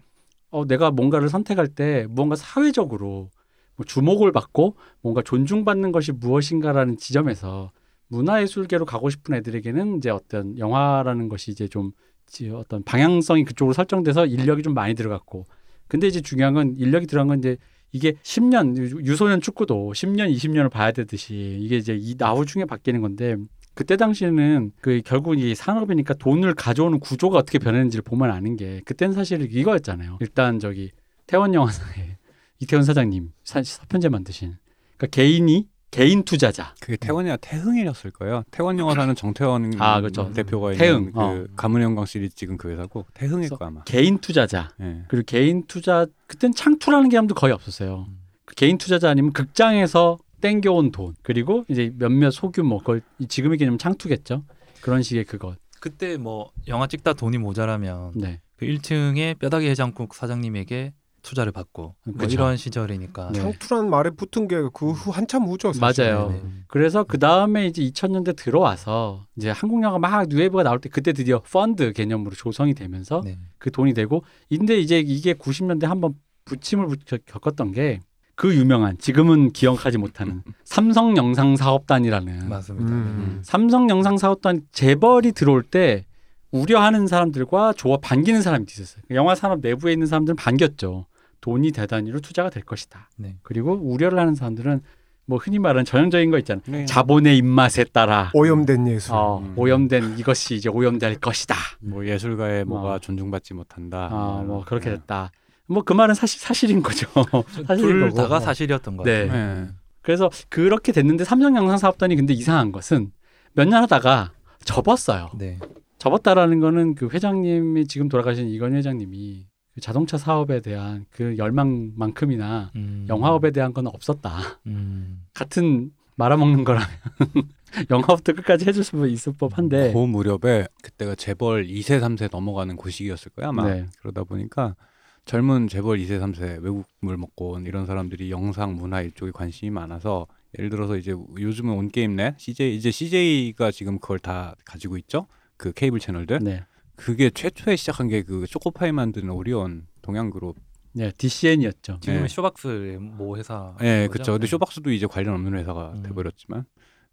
어 0.50 0.64
내가 0.64 0.90
뭔가를 0.90 1.28
선택할 1.28 1.68
때 1.68 2.06
무언가 2.09 2.37
사회적으로 2.37 3.30
뭐 3.76 3.85
주목을 3.85 4.33
받고 4.33 4.76
뭔가 5.02 5.21
존중받는 5.23 5.92
것이 5.92 6.12
무엇인가라는 6.12 6.97
지점에서 6.97 7.71
문화예술계로 8.09 8.87
가고 8.87 9.11
싶은 9.11 9.35
애들에게는 9.35 9.99
이제 9.99 10.11
어떤 10.11 10.56
영화라는 10.59 11.28
것이 11.28 11.50
이제 11.50 11.66
좀 11.68 11.90
지- 12.26 12.50
어떤 12.50 12.83
방향성이 12.85 13.44
그쪽으로 13.44 13.75
설정돼서 13.75 14.26
인력이 14.26 14.62
좀 14.62 14.75
많이 14.75 14.94
들어갔고. 14.94 15.44
근데 15.88 16.06
이제 16.06 16.21
중요한 16.21 16.54
건 16.54 16.75
인력이 16.78 17.06
들어간 17.06 17.28
건 17.28 17.38
이제 17.40 17.56
이게 17.95 18.15
10년 18.25 18.77
유- 18.77 19.01
유소년 19.05 19.41
축구도 19.41 19.93
10년 19.95 20.29
20년을 20.35 20.69
봐야 20.69 20.91
되듯이 20.91 21.59
이게 21.61 21.77
이제 21.77 21.97
이 21.99 22.17
나후 22.19 22.45
중에 22.45 22.65
바뀌는 22.65 23.01
건데 23.01 23.37
그때 23.73 23.97
당시에는 23.97 24.73
그 24.81 25.01
결국 25.05 25.39
이 25.39 25.55
산업이니까 25.55 26.15
돈을 26.15 26.55
가져오는 26.55 26.99
구조가 26.99 27.39
어떻게 27.39 27.59
변했는지를 27.61 28.03
보면 28.03 28.31
아는 28.33 28.57
게 28.57 28.81
그때는 28.85 29.15
사실 29.15 29.49
이거였잖아요. 29.55 30.19
일단 30.21 30.59
저기 30.59 30.91
태원 31.29 31.55
영화사에 31.55 32.19
이태원 32.61 32.85
사장님 32.85 33.31
사, 33.45 33.63
사편제 33.63 34.09
만드신 34.09 34.55
그러니까 34.97 35.07
개인이 35.15 35.69
개인 35.95 36.25
투자자 36.25 36.75
그게 36.81 36.97
태원이나 36.97 37.37
태흥이었을 37.37 38.11
거예요. 38.11 38.43
태원 38.51 38.81
영화사는 38.81 39.15
정태원 39.15 39.75
아, 39.79 40.01
그렇죠. 40.01 40.33
대표가 40.33 40.73
태흥, 40.73 40.97
있는 40.99 41.13
그 41.13 41.21
어. 41.21 41.45
가문 41.55 41.83
영광 41.83 42.05
시리즈 42.05 42.35
찍은 42.35 42.57
그 42.57 42.69
회사고 42.69 43.07
태흥일 43.15 43.49
거 43.51 43.65
아마. 43.65 43.85
개인 43.85 44.19
투자자 44.19 44.71
예. 44.81 45.05
그리고 45.07 45.25
개인 45.25 45.63
투자 45.69 46.05
그땐 46.27 46.53
창투라는 46.53 47.11
개념도 47.11 47.37
거의 47.37 47.53
없었어요. 47.53 48.09
그 48.45 48.57
개인 48.57 48.77
투자자 48.77 49.09
아니면 49.09 49.33
극장에서 49.33 50.19
땡겨온 50.41 50.91
돈 50.91 51.15
그리고 51.23 51.65
이제 51.69 51.93
몇몇 51.97 52.33
소규모 52.33 52.79
그걸 52.79 53.01
지금의 53.29 53.59
개념 53.59 53.79
창투겠죠. 53.79 54.43
그런 54.81 55.01
식의 55.01 55.25
그것. 55.27 55.57
그때 55.79 56.17
뭐 56.17 56.51
영화 56.67 56.89
찍다 56.89 57.13
돈이 57.13 57.39
모자라면 57.39 58.15
네. 58.17 58.41
그 58.57 58.67
1층에 58.67 59.39
뼈다귀 59.39 59.69
해장국 59.69 60.15
사장님에게 60.17 60.93
투자를 61.25 61.50
받고 61.50 61.95
뭐 62.04 62.14
그렇죠. 62.16 62.33
이런 62.35 62.57
시절이니까 62.57 63.31
네. 63.33 63.40
창투라는 63.40 63.90
말에 63.90 64.11
붙은 64.11 64.47
게 64.47 64.57
그 64.73 64.93
후 64.93 65.11
한참 65.11 65.45
후죠. 65.45 65.73
사실. 65.73 66.04
맞아요. 66.04 66.28
네. 66.31 66.43
그래서 66.69 67.02
그 67.02 67.19
다음에 67.19 67.66
이제 67.66 67.83
2000년대 67.83 68.37
들어와서 68.37 69.26
이제 69.37 69.50
한국 69.50 69.83
영화 69.83 69.99
막 69.99 70.28
뉴웨이브가 70.28 70.62
나올 70.62 70.78
때 70.81 70.88
그때 70.88 71.12
드디어 71.12 71.40
펀드 71.40 71.93
개념으로 71.93 72.35
조성이 72.37 72.75
되면서 72.75 73.23
네. 73.25 73.38
그 73.59 73.71
돈이 73.73 73.95
되고 73.95 74.23
근데 74.49 74.78
이제 74.78 75.00
이게 75.00 75.35
90년대 75.35 75.87
한번 75.87 76.14
부침을 76.45 76.87
부- 76.87 77.19
겪었던 77.26 77.73
게 77.73 78.00
그 78.37 78.52
유명한 78.57 78.99
지금은 78.99 79.52
기억하지 79.52 79.97
못하는 79.97 80.43
삼성 80.64 81.16
영상 81.16 81.54
사업단이라는 81.54 82.49
맞습니다. 82.49 82.90
음. 82.90 83.40
삼성 83.45 83.88
영상 83.88 84.19
사업단 84.19 84.62
재벌이 84.73 85.31
들어올 85.31 85.62
때 85.62 86.04
우려하는 86.50 87.07
사람들과 87.07 87.75
조합 87.75 88.00
반기는 88.00 88.43
사람이 88.43 88.64
있었어요. 88.69 89.02
영화 89.11 89.37
산업 89.37 89.61
내부에 89.61 89.93
있는 89.93 90.09
사람들은 90.09 90.35
반겼죠. 90.35 91.07
돈이 91.45 91.73
대단위로 91.73 92.21
투자가 92.21 92.49
될 92.49 92.63
것이다. 92.63 93.11
네. 93.19 93.37
그리고 93.43 93.75
우려를 93.75 94.19
하는 94.19 94.35
사람들은 94.35 94.81
뭐 95.27 95.37
흔히 95.39 95.59
말하는 95.59 95.85
전형적인 95.85 96.31
거 96.31 96.39
있잖아요. 96.39 96.63
네. 96.69 96.87
자본의 96.87 97.37
입맛에 97.37 97.85
따라 97.85 98.31
오염된 98.33 98.89
예술. 98.89 99.13
어, 99.15 99.41
음. 99.45 99.53
오염된 99.55 100.19
이것이 100.19 100.55
이제 100.55 100.71
오염될 100.71 101.21
것이다. 101.21 101.55
뭐 101.81 102.07
예술가의 102.07 102.65
뭐가 102.65 102.95
어. 102.95 102.99
존중받지 102.99 103.53
못한다. 103.53 104.09
아, 104.11 104.43
뭐 104.47 104.65
그렇게 104.65 104.89
네. 104.89 104.97
됐다. 104.97 105.33
뭐 105.67 105.83
그 105.83 105.93
말은 105.93 106.15
사실 106.15 106.41
사실인 106.41 106.83
거죠. 106.83 107.07
사실인 107.67 107.77
둘 107.91 108.09
거고. 108.09 108.23
다가 108.23 108.41
사실이었던 108.41 108.97
것 108.97 109.05
네. 109.05 109.27
같아요. 109.27 109.55
네. 109.65 109.69
그래서 110.01 110.31
그렇게 110.49 110.93
됐는데 110.93 111.25
삼성 111.25 111.55
영상 111.57 111.77
사업단이 111.77 112.17
근데 112.17 112.33
이상한 112.33 112.73
것은 112.73 113.13
몇 113.53 113.69
년 113.69 113.83
하다가 113.83 114.33
접었어요. 114.65 115.29
네. 115.37 115.59
접었다라는 115.99 116.61
거는 116.61 116.95
그 116.95 117.09
회장님이 117.13 117.87
지금 117.87 118.09
돌아가신 118.09 118.49
이건희 118.49 118.77
회장님이 118.77 119.47
그 119.47 119.53
자동차 119.81 120.16
사업에 120.16 120.61
대한 120.61 121.07
그 121.11 121.37
열망만큼이나 121.37 122.71
음. 122.76 123.07
영화업에 123.09 123.50
대한 123.50 123.73
건 123.73 123.87
없었다. 123.87 124.61
음. 124.66 125.25
같은 125.35 125.90
말아먹는 126.16 126.64
거라면 126.64 126.88
영화부터 127.90 128.35
끝까지 128.35 128.66
해줄 128.66 128.85
수 128.85 129.07
있을 129.09 129.33
법한데. 129.33 129.93
그 129.93 129.99
무렵에 129.99 130.69
그때가 130.83 131.16
재벌 131.16 131.66
2세 131.66 132.00
3세 132.00 132.31
넘어가는 132.31 132.76
그 132.76 132.90
시기였을 132.90 133.33
거야 133.33 133.49
아마 133.49 133.69
네. 133.69 133.87
그러다 134.00 134.23
보니까 134.23 134.76
젊은 135.25 135.69
재벌 135.69 135.99
2세 135.99 136.21
3세 136.21 136.62
외국물 136.62 137.16
먹고 137.16 137.52
온 137.52 137.66
이런 137.66 137.87
사람들이 137.87 138.31
영상 138.31 138.76
문화 138.76 139.00
이쪽에 139.02 139.33
관심이 139.33 139.71
많아서 139.71 140.26
예를 140.59 140.71
들어서 140.71 140.97
이제 140.97 141.12
요즘은 141.12 141.75
온게임 141.75 142.14
넷 142.14 142.38
CJ 142.38 142.76
이제 142.76 142.90
CJ가 142.90 143.71
지금 143.71 143.99
그걸 143.99 144.19
다 144.19 144.54
가지고 144.64 144.97
있죠 144.99 145.26
그 145.57 145.73
케이블 145.73 145.99
채널들 145.99 146.40
네. 146.43 146.64
그게 146.97 147.31
최초에 147.31 147.77
시작한 147.77 148.09
게 148.09 148.23
그 148.23 148.47
초코파이 148.47 148.93
만드는 148.93 149.31
오리온 149.31 149.87
동양 150.03 150.31
그룹 150.31 150.57
네, 150.93 151.11
DCN이었죠. 151.19 151.99
지금은 152.01 152.23
네. 152.23 152.29
쇼박스의 152.29 152.99
모 152.99 153.37
회사. 153.37 153.75
예, 153.83 154.03
거죠? 154.07 154.13
그렇죠. 154.13 154.33
근데 154.33 154.47
네. 154.47 154.51
쇼박스도 154.51 154.93
이제 154.93 155.07
관련 155.07 155.35
없는 155.35 155.55
회사가 155.59 155.93
음. 155.97 156.03
돼버렸지만, 156.05 156.65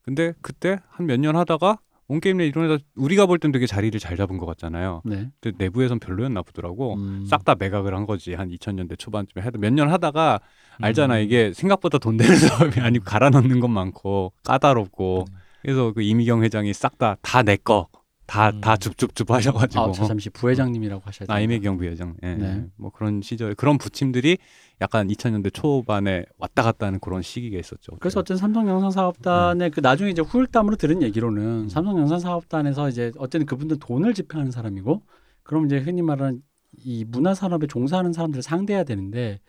근데 0.04 0.34
그때 0.42 0.80
한 0.90 1.08
몇 1.08 1.20
년 1.20 1.36
하다가 1.36 1.80
온게임넷 2.08 2.48
이런 2.48 2.66
회사 2.70 2.78
우리가 2.96 3.26
볼 3.26 3.40
땐 3.40 3.52
되게 3.52 3.66
자리를 3.66 4.00
잘 4.00 4.18
잡은 4.18 4.38
것 4.38 4.46
같잖아요. 4.46 5.02
네. 5.04 5.32
근데 5.42 5.64
내부에선 5.66 5.98
별로였나 6.00 6.44
보더라고. 6.44 6.94
음. 6.96 7.26
싹다 7.28 7.56
매각을 7.56 7.96
한 7.96 8.06
거지 8.06 8.36
한 8.36 8.50
2000년대 8.50 9.00
초반쯤에 9.00 9.44
해도 9.44 9.58
몇년 9.58 9.90
하다가 9.90 10.40
음. 10.80 10.84
알잖아 10.86 11.18
이게 11.18 11.52
생각보다 11.54 11.98
돈 11.98 12.18
되는 12.18 12.36
사업이 12.38 12.80
아니고 12.82 13.04
갈아 13.06 13.32
넣는 13.32 13.60
것 13.60 13.68
많고 13.68 14.34
까다롭고 14.44 15.26
네. 15.28 15.36
그래서 15.64 15.92
그 15.94 16.02
이미경 16.04 16.44
회장이 16.44 16.72
싹 16.74 16.98
다 17.00 17.16
다 17.24 17.42
내 17.44 17.56
거 17.58 17.88
다다 18.26 18.74
음. 18.74 18.78
줍줍줍 18.78 19.30
하셔가지고 19.30 19.84
아, 19.84 19.92
저 19.92 20.06
잠시 20.06 20.30
부회장님이라고 20.30 21.02
하셔야 21.06 21.28
돼요. 21.28 21.36
아 21.36 21.40
이미경 21.40 21.78
부회장 21.78 22.16
예, 22.24 22.36
네. 22.36 22.46
예. 22.46 22.66
뭐 22.78 22.90
그런 22.90 23.22
시절 23.22 23.56
그런 23.56 23.78
부침들이 23.78 24.38
약간 24.80 25.08
2000년대 25.08 25.54
초반에 25.54 26.26
왔다 26.38 26.64
갔다 26.64 26.88
하는 26.88 27.00
그런 27.00 27.22
시기가 27.22 27.60
있었죠. 27.60 27.94
그래서 28.00 28.22
어쨌든 28.22 28.38
삼성 28.38 28.68
영상 28.68 28.90
사업단의 28.90 29.72
그 29.72 29.82
나중에 29.82 30.12
이제 30.12 30.22
후일담으로 30.22 30.78
들은 30.78 31.02
얘기로는 31.02 31.70
삼성 31.70 31.98
영상 32.00 32.20
사업단에서 32.20 32.90
이제 32.90 33.12
어쨌든 33.18 33.46
그분들 33.46 33.80
돈을 33.80 34.14
집행하는 34.14 34.52
사람이고 34.52 35.02
그럼 35.44 35.66
이제 35.66 35.78
흔히 35.78 36.02
말하는 36.02 36.42
이 36.78 37.04
문화 37.04 37.34
산업에 37.34 37.68
종사하는 37.68 38.14
사람들을 38.14 38.42
상대해야 38.44 38.84
되는데 38.86 39.40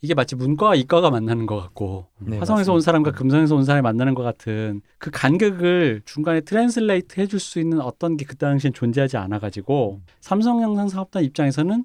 이게 0.00 0.14
마치 0.14 0.36
문과와 0.36 0.76
이과가 0.76 1.10
만나는 1.10 1.46
것 1.46 1.56
같고 1.60 2.06
네, 2.20 2.38
화성에서 2.38 2.72
온 2.72 2.76
맞습니다. 2.76 2.84
사람과 2.84 3.12
금성에서 3.12 3.56
온 3.56 3.64
사람이 3.64 3.82
만나는 3.82 4.14
것 4.14 4.22
같은 4.22 4.80
그 4.98 5.10
간격을 5.10 6.02
중간에 6.04 6.40
translate 6.40 7.20
해줄 7.20 7.40
수 7.40 7.58
있는 7.58 7.80
어떤 7.80 8.16
게 8.16 8.24
그 8.24 8.36
당시엔 8.36 8.72
존재하지 8.74 9.16
않아가지고 9.16 10.00
삼성 10.20 10.62
영상 10.62 10.88
사업단 10.88 11.24
입장에서는 11.24 11.84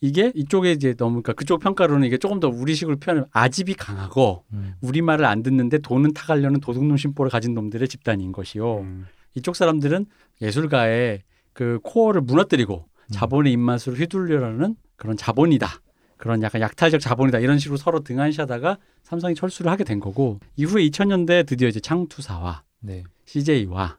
이게 0.00 0.32
이쪽에 0.34 0.72
이제 0.72 0.94
너무 0.94 1.20
그러니까 1.22 1.34
그쪽 1.34 1.60
평가로는 1.60 2.06
이게 2.06 2.16
조금 2.16 2.40
더 2.40 2.48
우리식으로 2.48 2.96
표현하면 2.96 3.28
아집이 3.32 3.74
강하고 3.74 4.44
음. 4.54 4.74
우리 4.80 5.02
말을 5.02 5.26
안 5.26 5.42
듣는데 5.42 5.78
돈은 5.78 6.14
타가려는 6.14 6.60
도둑놈 6.60 6.96
심보를 6.96 7.30
가진 7.30 7.52
놈들의 7.52 7.86
집단인 7.88 8.32
것이요. 8.32 8.78
음. 8.78 9.06
이쪽 9.34 9.56
사람들은 9.56 10.06
예술가의 10.40 11.22
그 11.52 11.80
코어를 11.82 12.22
무너뜨리고 12.22 12.86
음. 12.86 13.12
자본의 13.12 13.52
입맛으로 13.52 13.96
휘둘려라는 13.96 14.76
그런 14.96 15.16
자본이다. 15.18 15.68
그런 16.20 16.42
약간 16.42 16.60
약탈적 16.60 17.00
자본이다. 17.00 17.38
이런 17.38 17.58
식으로 17.58 17.78
서로 17.78 18.00
등한시하다가 18.00 18.76
삼성이 19.02 19.34
철수를 19.34 19.72
하게 19.72 19.84
된 19.84 20.00
거고 20.00 20.38
이후에 20.54 20.86
2000년대 20.88 21.46
드디어 21.46 21.66
이제 21.66 21.80
창투사와 21.80 22.62
네. 22.80 23.04
CJ와 23.24 23.96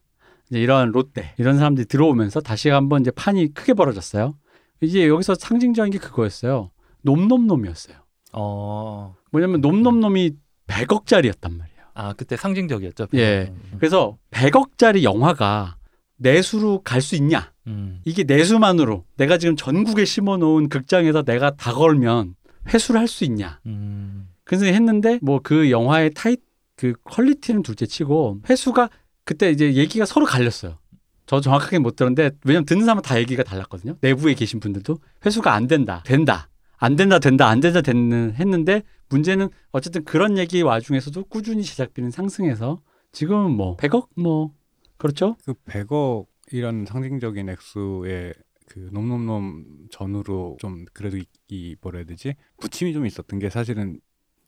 이제 0.50 0.62
이런 0.62 0.92
롯데 0.92 1.34
이런 1.38 1.58
사람들이 1.58 1.88
들어오면서 1.88 2.40
다시 2.40 2.70
한번 2.70 3.02
이제 3.02 3.10
판이 3.10 3.56
크게 3.56 3.74
벌어졌어요. 3.74 4.36
이제 4.82 5.08
여기서 5.08 5.34
상징적인 5.34 5.92
게 5.92 5.98
그거였어요. 5.98 6.70
놈놈놈이었어요. 7.02 7.98
어. 8.34 9.16
뭐냐면 9.32 9.62
놈놈놈이 9.62 10.32
100억짜리였단 10.68 11.52
말이에요. 11.58 11.82
아 11.96 12.14
그때 12.14 12.38
상징적이었죠. 12.38 13.08
예. 13.16 13.52
음. 13.52 13.78
그래서 13.80 14.20
100억짜리 14.30 15.02
영화가 15.02 15.78
내수로 16.22 16.82
갈 16.84 17.02
수 17.02 17.16
있냐? 17.16 17.52
음. 17.68 18.00
이게 18.06 18.24
내수만으로 18.24 19.06
내가 19.18 19.38
지금 19.38 19.56
전국에 19.56 20.06
심어 20.06 20.38
놓은 20.38 20.70
극장에서 20.70 21.24
내가 21.24 21.52
다 21.52 21.74
걸면 21.74 22.36
회수를 22.74 23.00
할 23.00 23.08
수 23.08 23.24
있냐? 23.26 23.60
음. 23.66 24.30
그래서 24.44 24.66
했는데 24.66 25.20
뭐 25.22 25.40
그 25.42 25.72
영화의 25.72 26.12
타이 26.14 26.38
그 26.76 26.94
퀄리티는 27.04 27.64
둘째치고 27.64 28.42
회수가 28.50 28.90
그때 29.24 29.50
이제 29.52 29.74
얘기가 29.74 30.06
서로 30.06 30.26
갈렸어요. 30.26 30.78
저 31.28 31.40
정확하게 31.40 31.80
못 31.80 31.96
들었는데 31.96 32.32
왜냐면 32.44 32.66
듣는 32.66 32.82
사람은 32.84 33.04
다 33.04 33.18
얘기가 33.20 33.44
달랐거든요. 33.44 33.96
내부에 34.02 34.34
계신 34.34 34.60
분들도 34.60 34.98
회수가 35.26 35.54
안 35.54 35.68
된다, 35.68 36.04
된다, 36.06 36.50
안 36.78 36.96
된다, 36.96 37.20
된다, 37.20 37.48
안 37.48 37.60
된다, 37.60 37.82
됐는 37.82 38.34
했는데 38.36 38.84
문제는 39.10 39.50
어쨌든 39.72 40.04
그런 40.04 40.38
얘기 40.38 40.62
와중에서도 40.62 41.24
꾸준히 41.26 41.64
제작비는 41.64 42.12
상승해서 42.12 42.82
지금은 43.12 43.52
뭐 43.52 43.78
100억 43.78 44.08
뭐 44.18 44.52
그렇죠? 45.02 45.36
그 45.46 45.54
100억이라는 45.66 46.86
상징적인 46.86 47.50
액수의 47.50 48.34
그 48.68 48.90
놈놈놈 48.92 49.88
전후로 49.92 50.58
좀 50.60 50.86
그래도 50.94 51.18
이, 51.18 51.26
이 51.50 51.76
뭐라 51.82 51.98
해야 52.00 52.06
되지 52.06 52.36
부침이 52.60 52.94
좀 52.94 53.06
있었던 53.06 53.40
게 53.40 53.50
사실은 53.50 54.00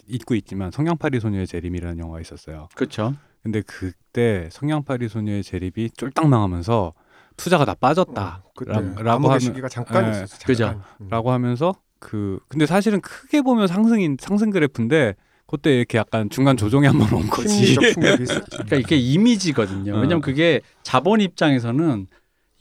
잊고 0.08 0.36
있지만 0.36 0.72
성냥팔이 0.72 1.20
소녀의 1.20 1.48
재림이라는 1.48 2.00
영화가 2.00 2.22
있었어요. 2.22 2.70
그렇죠. 2.76 3.16
근데 3.42 3.62
그때 3.62 4.48
성냥팔이 4.52 5.10
소녀의 5.10 5.44
재림이 5.44 5.90
쫄딱 5.98 6.28
망하면서 6.30 6.94
투자가 7.36 7.66
다 7.66 7.74
빠졌다. 7.74 8.44
어, 8.46 8.64
라- 8.66 8.80
라고 8.80 9.02
라고 9.04 9.28
하면- 9.30 9.40
시기가 9.40 9.68
잠깐 9.68 10.06
예, 10.06 10.10
있었어. 10.12 10.28
잠깐. 10.38 10.46
그죠. 10.46 10.82
음. 11.02 11.08
라고 11.10 11.32
하면서 11.32 11.74
그 12.00 12.40
근데 12.48 12.66
사실은 12.66 13.02
크게 13.02 13.42
보면 13.42 13.68
상승인 13.68 14.18
상승 14.20 14.50
그래프인데 14.52 15.16
그때 15.54 15.76
이렇게 15.78 15.98
약간 16.00 16.30
중간 16.30 16.58
조정이 16.58 16.88
한 16.88 16.98
번 16.98 17.14
온 17.14 17.28
거지. 17.28 17.76
그러니까 17.76 18.76
이게 18.78 18.96
이미지거든요. 18.96 19.94
어. 19.94 19.96
왜냐면 19.98 20.22
그게 20.22 20.62
자본 20.84 21.22
입장에서는 21.22 22.08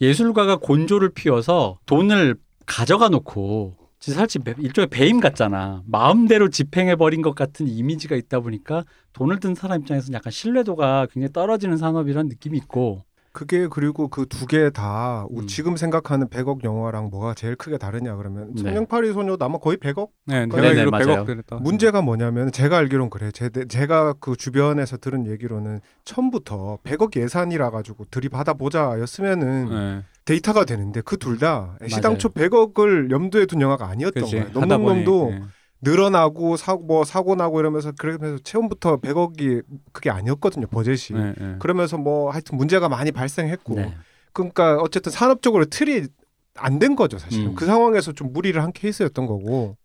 예술가가 0.01 0.57
곤조를 0.57 1.09
피워서 1.09 1.79
돈을 1.85 2.35
가져가 2.65 3.09
놓고 3.09 3.75
진짜 3.99 4.19
사실 4.19 4.41
배- 4.43 4.53
일종의 4.59 4.87
배임 4.87 5.19
같잖아. 5.19 5.81
마음대로 5.87 6.49
집행해 6.49 6.95
버린 6.95 7.21
것 7.21 7.35
같은 7.35 7.67
이미지가 7.67 8.15
있다 8.15 8.41
보니까 8.41 8.83
돈을 9.13 9.39
든 9.39 9.55
사람 9.55 9.79
입장에서는 9.81 10.13
약간 10.15 10.29
신뢰도가 10.31 11.07
굉장히 11.11 11.31
떨어지는 11.31 11.77
산업이라는 11.77 12.27
느낌이 12.29 12.57
있고 12.57 13.03
그게 13.33 13.67
그리고 13.67 14.07
그 14.07 14.25
두 14.27 14.45
개다 14.45 15.25
음. 15.31 15.47
지금 15.47 15.75
생각하는 15.75 16.27
100억 16.29 16.63
영화랑 16.63 17.09
뭐가 17.09 17.33
제일 17.33 17.55
크게 17.55 17.77
다르냐 17.77 18.15
그러면 18.15 18.53
네. 18.55 18.61
성냥팔이 18.61 19.11
소녀도 19.13 19.43
아마 19.43 19.57
거의 19.57 19.77
100억? 19.77 20.09
네, 20.27 20.35
알기로 20.51 20.91
맞아요. 20.91 21.05
100억 21.05 21.25
그랬다. 21.25 21.55
문제가 21.57 22.01
뭐냐면 22.01 22.51
제가 22.51 22.77
알기론 22.77 23.09
그래. 23.09 23.31
제, 23.31 23.49
제가 23.49 24.13
그 24.19 24.35
주변에서 24.35 24.97
들은 24.97 25.25
얘기로는 25.27 25.81
처음부터 26.05 26.77
100억 26.83 27.15
예산이라 27.19 27.71
가지고 27.71 28.05
들이받아 28.11 28.53
보자였으면은 28.53 29.69
네. 29.69 30.03
데이터가 30.25 30.63
되는데 30.65 31.01
그 31.01 31.17
둘 31.17 31.37
다. 31.37 31.75
시당초 31.87 32.29
100억을 32.29 33.11
염두에 33.11 33.45
둔 33.45 33.61
영화가 33.61 33.87
아니었던 33.87 34.23
그치. 34.23 34.35
거예요. 34.37 34.49
놈놈놈도 34.53 35.29
예. 35.33 35.41
늘어나고 35.83 36.57
사고 36.57 36.83
뭐 36.83 37.03
사고 37.03 37.35
나고 37.35 37.59
이러면서 37.59 37.91
그러면서 37.91 38.41
처음부터 38.43 38.97
100억이 38.97 39.63
그게 39.91 40.09
아니었거든요 40.09 40.67
버젯이. 40.67 41.19
네, 41.19 41.33
네. 41.37 41.55
그러면서 41.59 41.97
뭐 41.97 42.31
하여튼 42.31 42.57
문제가 42.57 42.89
많이 42.89 43.11
발생했고 43.11 43.75
네. 43.75 43.93
그러니까 44.33 44.77
어쨌든 44.77 45.11
산업적으로 45.11 45.65
틀이 45.65 46.07
안 46.55 46.79
된 46.79 46.95
거죠 46.95 47.17
사실은 47.17 47.47
음. 47.47 47.55
그 47.55 47.65
상황에서 47.65 48.11
좀 48.13 48.31
무리를 48.31 48.61
한 48.61 48.71
케이스였던 48.71 49.25
거고 49.25 49.75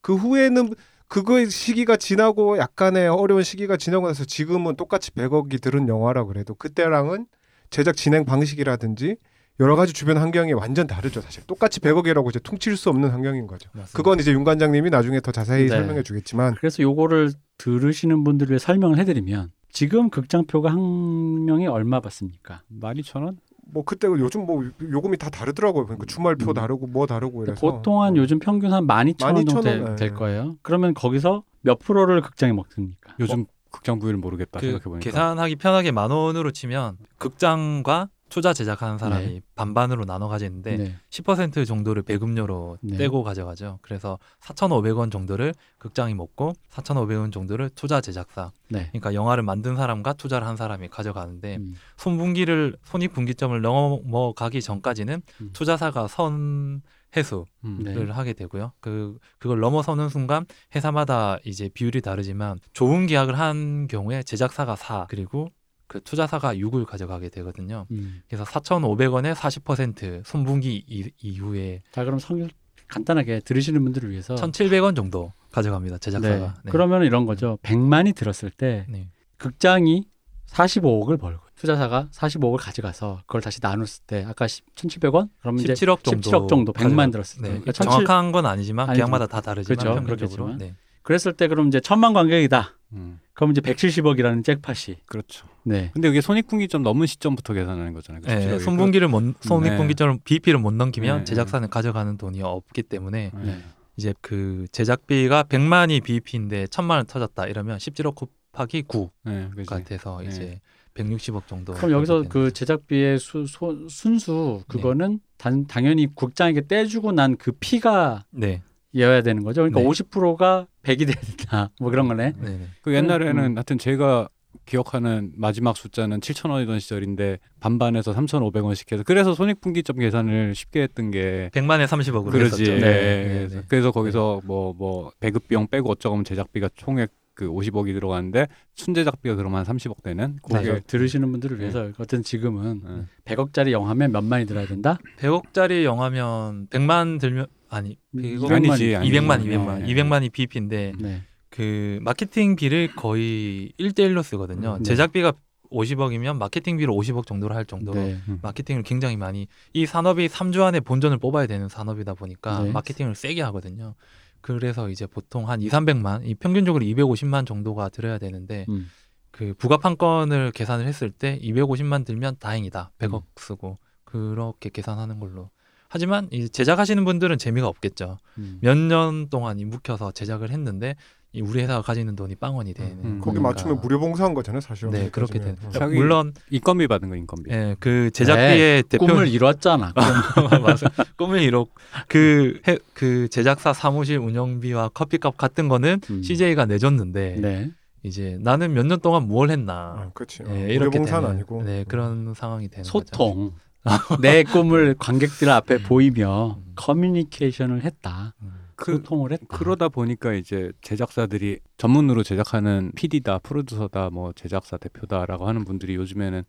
그 0.00 0.14
후에는 0.14 0.74
그거의 1.06 1.50
시기가 1.50 1.96
지나고 1.96 2.58
약간의 2.58 3.08
어려운 3.08 3.42
시기가 3.42 3.76
지나고 3.76 4.08
나서 4.08 4.24
지금은 4.24 4.76
똑같이 4.76 5.10
100억이 5.10 5.60
들은 5.62 5.86
영화라 5.86 6.24
그래도 6.24 6.54
그때랑은 6.54 7.26
제작 7.70 7.96
진행 7.96 8.24
방식이라든지 8.24 9.16
여러 9.60 9.76
가지 9.76 9.92
주변 9.92 10.16
환경이 10.16 10.52
완전 10.52 10.86
다르죠 10.86 11.20
사실 11.20 11.44
똑같이 11.46 11.78
100억이라고 11.80 12.28
이제 12.28 12.40
퉁칠 12.40 12.76
수 12.76 12.90
없는 12.90 13.10
환경인 13.10 13.46
거죠 13.46 13.70
맞습니다. 13.72 13.96
그건 13.96 14.18
이제 14.18 14.32
윤 14.32 14.42
관장님이 14.42 14.90
나중에 14.90 15.20
더 15.20 15.30
자세히 15.30 15.64
네. 15.64 15.68
설명해 15.68 16.02
주겠지만 16.02 16.54
그래서 16.56 16.82
요거를 16.82 17.32
들으시는 17.58 18.24
분들을 18.24 18.58
설명을 18.58 18.98
해드리면 18.98 19.52
지금 19.70 20.10
극장표가 20.10 20.72
한 20.72 21.44
명이 21.44 21.66
얼마 21.68 22.00
받습니까? 22.00 22.62
12,000원? 22.80 23.36
뭐 23.66 23.84
그때 23.84 24.08
요즘 24.08 24.44
뭐 24.44 24.64
요금이 24.82 25.16
다 25.18 25.30
다르더라고요 25.30 25.86
그러니까 25.86 26.06
주말표 26.06 26.50
음. 26.50 26.54
다르고 26.54 26.86
뭐 26.88 27.06
다르고 27.06 27.44
이래서 27.44 27.60
보통 27.60 28.02
한 28.02 28.16
요즘 28.16 28.38
평균 28.38 28.72
한 28.72 28.86
12,000원 28.86 29.48
정도 29.48 29.60
12,000원, 29.60 29.62
될, 29.62 29.84
네. 29.84 29.96
될 29.96 30.14
거예요. 30.14 30.56
그러면 30.62 30.94
거기서 30.94 31.44
몇 31.62 31.78
프로를 31.78 32.20
극장에 32.20 32.52
먹습니까? 32.52 33.14
요즘 33.20 33.46
극장 33.70 33.98
부위를 33.98 34.18
모르겠다 34.18 34.60
그 34.60 34.66
생각해 34.66 34.84
보니까. 34.84 35.00
계산하기 35.00 35.56
편하게 35.56 35.90
만 35.90 36.10
원으로 36.10 36.50
치면 36.52 36.98
극장과 37.18 38.08
투자 38.34 38.52
제작하는 38.52 38.98
사람이 38.98 39.26
네. 39.26 39.40
반반으로 39.54 40.06
나눠 40.06 40.26
가지는데 40.26 40.76
네. 40.76 40.96
10% 41.08 41.64
정도를 41.64 42.02
배급료로 42.02 42.78
네. 42.82 42.96
떼고 42.96 43.22
가져가죠. 43.22 43.78
그래서 43.80 44.18
4,500원 44.40 45.12
정도를 45.12 45.54
극장이 45.78 46.14
먹고 46.14 46.52
4,500원 46.68 47.32
정도를 47.32 47.70
투자 47.76 48.00
제작사, 48.00 48.50
네. 48.68 48.88
그러니까 48.88 49.14
영화를 49.14 49.44
만든 49.44 49.76
사람과 49.76 50.14
투자를 50.14 50.48
한 50.48 50.56
사람이 50.56 50.88
가져가는데 50.88 51.58
음. 51.58 51.76
손분기를 51.96 52.76
손익분기점을 52.82 53.62
넘어가기 53.62 54.60
전까지는 54.62 55.22
음. 55.40 55.50
투자사가 55.52 56.08
선 56.08 56.82
회수를 57.16 57.44
음. 57.66 57.84
네. 57.84 58.10
하게 58.10 58.32
되고요. 58.32 58.72
그 58.80 59.16
그걸 59.38 59.60
넘어서는 59.60 60.08
순간 60.08 60.44
회사마다 60.74 61.38
이제 61.44 61.70
비율이 61.72 62.00
다르지만 62.00 62.58
좋은 62.72 63.06
계약을 63.06 63.38
한 63.38 63.86
경우에 63.86 64.24
제작사가 64.24 64.74
4 64.74 65.06
그리고 65.08 65.50
그 65.86 66.00
투자사가 66.02 66.54
6을 66.56 66.84
가져가게 66.86 67.28
되거든요. 67.28 67.86
음. 67.90 68.22
그래서 68.28 68.44
4,500원에 68.44 69.34
40% 69.34 70.22
손분기 70.24 70.84
이, 70.88 71.10
이후에 71.20 71.82
자 71.92 72.04
그럼 72.04 72.18
성 72.18 72.48
간단하게 72.88 73.40
들으시는 73.40 73.82
분들을 73.82 74.10
위해서 74.10 74.34
1,700원 74.34 74.94
정도 74.96 75.32
가져갑니다. 75.52 75.96
네. 75.96 76.00
제작사가. 76.00 76.54
네. 76.64 76.70
그러면 76.70 77.04
이런 77.04 77.26
거죠. 77.26 77.58
100만이 77.62 78.14
들었을 78.14 78.50
때 78.50 78.86
네. 78.88 79.08
극장이 79.38 80.06
45억을 80.48 81.18
벌고 81.18 81.42
투자사가 81.56 82.08
45억을 82.12 82.58
가져가서 82.58 83.22
그걸 83.26 83.40
다시 83.40 83.58
나눴을 83.62 83.86
때 84.06 84.24
아까 84.28 84.46
1,700원 84.46 85.28
그러면 85.40 85.62
이제 85.64 85.72
17억 85.74 86.02
정도 86.04 86.30
17억 86.30 86.48
정도 86.48 86.72
100만 86.72 87.08
가져가- 87.08 87.12
들었을 87.12 87.42
때 87.42 87.48
네. 87.48 87.60
그러니까 87.60 87.72
17 87.72 87.84
정확한 88.06 88.32
건 88.32 88.46
아니지만 88.46 88.88
아니지만. 88.88 88.96
계약마다 88.96 89.26
다 89.26 89.40
다르지만 89.40 89.76
그렇죠. 89.78 89.94
평균적으로. 90.06 90.56
네. 90.56 90.74
그랬을 91.02 91.32
때 91.34 91.48
그럼 91.48 91.68
이제 91.68 91.80
천만 91.80 92.12
관객이다. 92.12 92.78
음. 92.92 93.18
그럼 93.34 93.50
이제 93.50 93.60
170억이라는 93.60 94.44
잭팟이 94.44 94.98
그렇죠. 95.06 95.46
네. 95.64 95.90
근데 95.94 96.08
그게 96.08 96.20
손익분기점 96.20 96.82
넘은 96.82 97.06
시점부터 97.06 97.54
계산하는 97.54 97.92
거잖아요. 97.94 98.22
그 98.22 98.28
네, 98.28 98.40
수치가. 98.42 98.58
손분기를 98.58 99.08
못 99.08 99.34
손익분기점을 99.40 100.18
BP를 100.24 100.58
못 100.58 100.72
넘기면 100.74 101.18
네. 101.20 101.24
제작사는 101.24 101.68
가져가는 101.70 102.16
돈이 102.18 102.42
없기 102.42 102.82
때문에 102.84 103.30
네. 103.34 103.44
네. 103.44 103.58
이제 103.96 104.12
그 104.20 104.66
제작비가 104.72 105.44
100만이 105.44 106.02
BP인데 106.02 106.66
1000만 106.66 106.90
원 106.96 107.06
터졌다 107.06 107.46
이러면 107.46 107.78
17억 107.78 108.14
곱하기 108.14 108.82
9 108.82 109.10
네, 109.24 109.48
그지. 109.54 109.68
같아서 109.68 110.20
네. 110.20 110.28
이제 110.28 110.60
160억 110.94 111.46
정도. 111.46 111.72
그럼 111.74 111.90
여기서 111.92 112.24
그. 112.28 112.52
제작비의 112.52 113.18
수, 113.18 113.46
소- 113.46 113.88
순수 113.88 114.58
네. 114.60 114.64
그거는 114.68 115.18
단, 115.38 115.66
당연히 115.66 116.06
국장에게 116.14 116.66
떼주고 116.68 117.12
난 117.12 117.36
그 117.36 117.52
피가 117.52 118.24
네. 118.30 118.62
이어야 118.92 119.22
되는 119.22 119.42
거죠. 119.42 119.62
그러니까 119.62 119.80
네. 119.80 119.86
50%가 119.88 120.66
100이 120.84 121.06
돼야 121.06 121.16
된다. 121.16 121.70
뭐 121.80 121.90
그런 121.90 122.06
거네. 122.06 122.32
네. 122.38 122.48
네. 122.50 122.68
그 122.82 122.94
옛날에는 122.94 123.44
음. 123.44 123.56
하여튼 123.56 123.76
제가 123.78 124.28
기억하는 124.66 125.32
마지막 125.36 125.76
숫자는 125.76 126.20
7,000원이던 126.20 126.80
시절인데 126.80 127.38
반반에서 127.60 128.12
3,500원씩 128.14 128.92
해서 128.92 129.02
그래서 129.04 129.34
손익분기점 129.34 129.98
계산을 129.98 130.54
쉽게 130.54 130.82
했던 130.82 131.10
게 131.10 131.50
100만에 131.52 131.86
30억으로 131.86 132.30
그러지. 132.30 132.62
했었죠. 132.62 132.72
예, 132.72 132.78
네, 132.80 133.24
그래서, 133.28 133.56
네. 133.56 133.62
그래서 133.68 133.90
거기서 133.90 134.40
뭐뭐 134.44 135.12
배급 135.20 135.48
비용 135.48 135.66
빼고 135.66 135.90
어쩌고 135.90 136.14
하면 136.14 136.24
제작비가 136.24 136.68
총액 136.74 137.10
그 137.34 137.48
50억이 137.48 137.92
들어가는데 137.94 138.46
순제작비가 138.76 139.34
그러면 139.34 139.64
한 139.64 139.76
30억 139.76 140.02
되는 140.04 140.38
그래서 140.42 140.72
그게 140.72 140.80
들으시는 140.86 141.30
분들을 141.32 141.58
위해서 141.58 141.90
어쨌든 141.98 142.22
지금은 142.22 142.82
네. 143.26 143.34
100억짜리 143.34 143.72
영화면 143.72 144.12
몇만이 144.12 144.46
들어야 144.46 144.66
된다? 144.66 144.98
100억짜리 145.18 145.82
영화면 145.82 146.68
100만 146.68 147.20
들면 147.20 147.46
아니 147.68 147.98
100억 148.14 148.52
아니지, 148.52 148.94
아니지. 148.94 149.18
200만 149.18 149.30
아니지. 149.32 149.50
200만 149.50 149.78
네. 149.80 149.94
200만이 149.94 150.32
BP인데 150.32 150.92
네. 151.00 151.22
그 151.54 152.00
마케팅비를 152.02 152.96
거의 152.96 153.72
1대1로 153.78 154.24
쓰거든요. 154.24 154.72
음, 154.72 154.78
네. 154.78 154.82
제작비가 154.82 155.32
50억이면 155.70 156.36
마케팅비를 156.36 156.92
50억 156.92 157.26
정도로 157.26 157.54
할 157.54 157.64
정도로 157.64 158.00
네. 158.00 158.18
마케팅을 158.42 158.82
굉장히 158.82 159.16
많이 159.16 159.46
이 159.72 159.86
산업이 159.86 160.26
3주 160.26 160.62
안에 160.62 160.80
본전을 160.80 161.18
뽑아야 161.18 161.46
되는 161.46 161.68
산업이다 161.68 162.14
보니까 162.14 162.64
네. 162.64 162.72
마케팅을 162.72 163.14
세게 163.14 163.40
하거든요. 163.42 163.94
그래서 164.40 164.88
이제 164.88 165.06
보통 165.06 165.48
한 165.48 165.62
2, 165.62 165.68
300만, 165.68 166.26
이 166.26 166.34
평균적으로 166.34 166.84
250만 166.84 167.46
정도가 167.46 167.88
들어야 167.88 168.18
되는데 168.18 168.66
음. 168.68 168.90
그 169.30 169.54
부가판권을 169.56 170.50
계산을 170.50 170.88
했을 170.88 171.12
때 171.12 171.38
250만 171.40 172.04
들면 172.04 172.36
다행이다. 172.40 172.90
100억 172.98 173.14
음. 173.14 173.26
쓰고 173.36 173.78
그렇게 174.02 174.70
계산하는 174.70 175.20
걸로. 175.20 175.50
하지만 175.88 176.28
이 176.32 176.48
제작하시는 176.48 177.04
분들은 177.04 177.38
재미가 177.38 177.68
없겠죠. 177.68 178.18
음. 178.38 178.58
몇년 178.60 179.28
동안 179.28 179.60
이 179.60 179.64
묵혀서 179.64 180.10
제작을 180.10 180.50
했는데 180.50 180.96
이 180.96 181.23
우리 181.42 181.62
회사가 181.62 181.82
가지는 181.82 182.14
돈이 182.16 182.36
빵원이 182.36 182.74
되는. 182.74 182.92
음. 183.04 183.20
거기. 183.22 183.40
맞추면 183.40 183.80
무료 183.80 183.98
봉사한 183.98 184.34
거잖아요 184.34 184.60
사실 184.60 184.90
네, 184.90 185.10
그렇게 185.10 185.38
되는. 185.38 185.56
음. 185.64 185.70
자기- 185.72 185.96
물론 185.96 186.32
인건비 186.50 186.86
받은 186.86 187.08
거 187.08 187.16
인건비. 187.16 187.50
예, 187.50 187.76
그 187.80 188.10
제작비의 188.12 188.82
네, 188.82 188.88
대표 188.88 189.06
꿈을 189.06 189.28
이뤘잖아. 189.28 189.92
맞아. 190.62 190.88
꿈을 191.16 191.40
이뤘 191.42 191.66
그, 192.08 192.60
해, 192.68 192.78
그 192.92 193.28
제작사 193.28 193.72
사무실 193.72 194.18
운영비와 194.18 194.90
커피값 194.90 195.36
같은 195.36 195.68
거는 195.68 196.00
음. 196.10 196.22
CJ가 196.22 196.66
내줬는데 196.66 197.36
네. 197.40 197.70
이제 198.02 198.36
나는 198.40 198.72
몇 198.74 198.84
년 198.86 199.00
동안 199.00 199.26
뭘 199.26 199.50
했나 199.50 199.72
아, 199.74 200.10
그렇지 200.14 200.42
어, 200.42 200.46
예, 200.50 200.58
무료 200.60 200.72
이렇게 200.72 200.98
봉사는 200.98 201.22
되는, 201.22 201.34
아니고 201.36 201.62
네 201.64 201.84
그런 201.88 202.34
상황이 202.34 202.68
되는 202.68 202.84
거죠. 202.84 202.98
소통. 202.98 203.52
내 204.22 204.44
꿈을 204.44 204.94
관객들 204.98 205.50
앞에 205.50 205.82
보이며 205.82 206.56
음. 206.58 206.72
커뮤니케이션을 206.74 207.82
했다. 207.84 208.34
음. 208.74 208.76
그 208.76 208.92
소통을 208.96 209.32
했다. 209.32 209.46
그러다 209.48 209.88
보니까 209.88 210.34
이제 210.34 210.72
제작사들이 210.82 211.60
전문으로 211.78 212.22
제작하는 212.22 212.92
PD다, 212.94 213.38
프로듀서다, 213.38 214.10
뭐 214.10 214.32
제작사 214.32 214.76
대표다라고 214.76 215.46
하는 215.46 215.64
분들이 215.64 215.94
요즘에는 215.94 216.44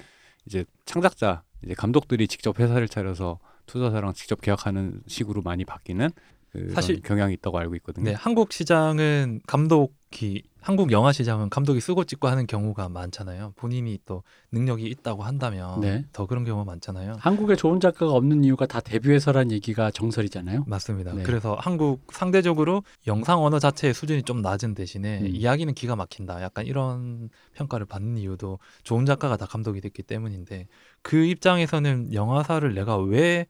이제 0.46 0.66
창작자, 0.86 1.44
이제 1.64 1.74
감독들이 1.74 2.28
직접 2.28 2.60
회사를 2.60 2.88
차려서 2.88 3.40
투자사랑 3.66 4.14
직접 4.14 4.42
계약하는 4.42 5.02
식으로 5.08 5.42
많이 5.42 5.66
바뀌는 5.66 6.10
그 6.10 6.14
사실- 6.74 7.02
경향이 7.02 7.34
있다고 7.36 7.58
알고 7.60 7.76
있거든요. 7.76 8.06
네, 8.06 8.14
한국 8.14 8.54
시장은 8.54 9.42
감독이 9.48 10.44
한국 10.62 10.92
영화 10.92 11.12
시장은 11.12 11.52
감독이 11.52 11.80
쓰고 11.80 12.06
찍고 12.06 12.28
하는 12.28 12.48
경우가 12.48 12.90
많잖아요. 12.90 13.54
본인이 13.56 14.00
또 14.04 14.24
능력이 14.52 14.86
있다고 14.88 15.22
한다면 15.22 15.80
네. 15.80 16.06
더 16.12 16.26
그런 16.26 16.44
경우가 16.44 16.66
많잖아요. 16.66 17.18
한국에 17.20 17.56
좋은 17.56 17.80
작가가 17.80 18.14
없는 18.14 18.44
이유가 18.44 18.66
다 18.66 18.80
데뷔해서란 18.80 19.52
얘기가 19.52 19.92
정설이잖아요. 19.92 20.64
맞습니다. 20.66 21.14
네. 21.14 21.22
그래서 21.22 21.56
한국 21.60 22.08
상대적으로 22.12 22.82
영상 23.06 23.44
언어 23.44 23.60
자체의 23.60 23.94
수준이 23.94 24.24
좀 24.24 24.42
낮은 24.42 24.74
대신에 24.74 25.20
음. 25.20 25.28
이야기는 25.28 25.72
기가 25.76 25.96
막힌다. 25.96 26.42
약간 26.42 26.66
이런 26.66 27.30
평가를 27.54 27.86
받는 27.86 28.18
이유도 28.18 28.58
좋은 28.82 29.06
작가가 29.06 29.38
다 29.38 29.46
감독이 29.46 29.82
됐기 29.82 30.02
때문인데 30.02 30.68
그 31.04 31.18
입장에서는 31.26 32.12
영화사를 32.12 32.74
내가 32.74 32.98
왜 32.98 33.46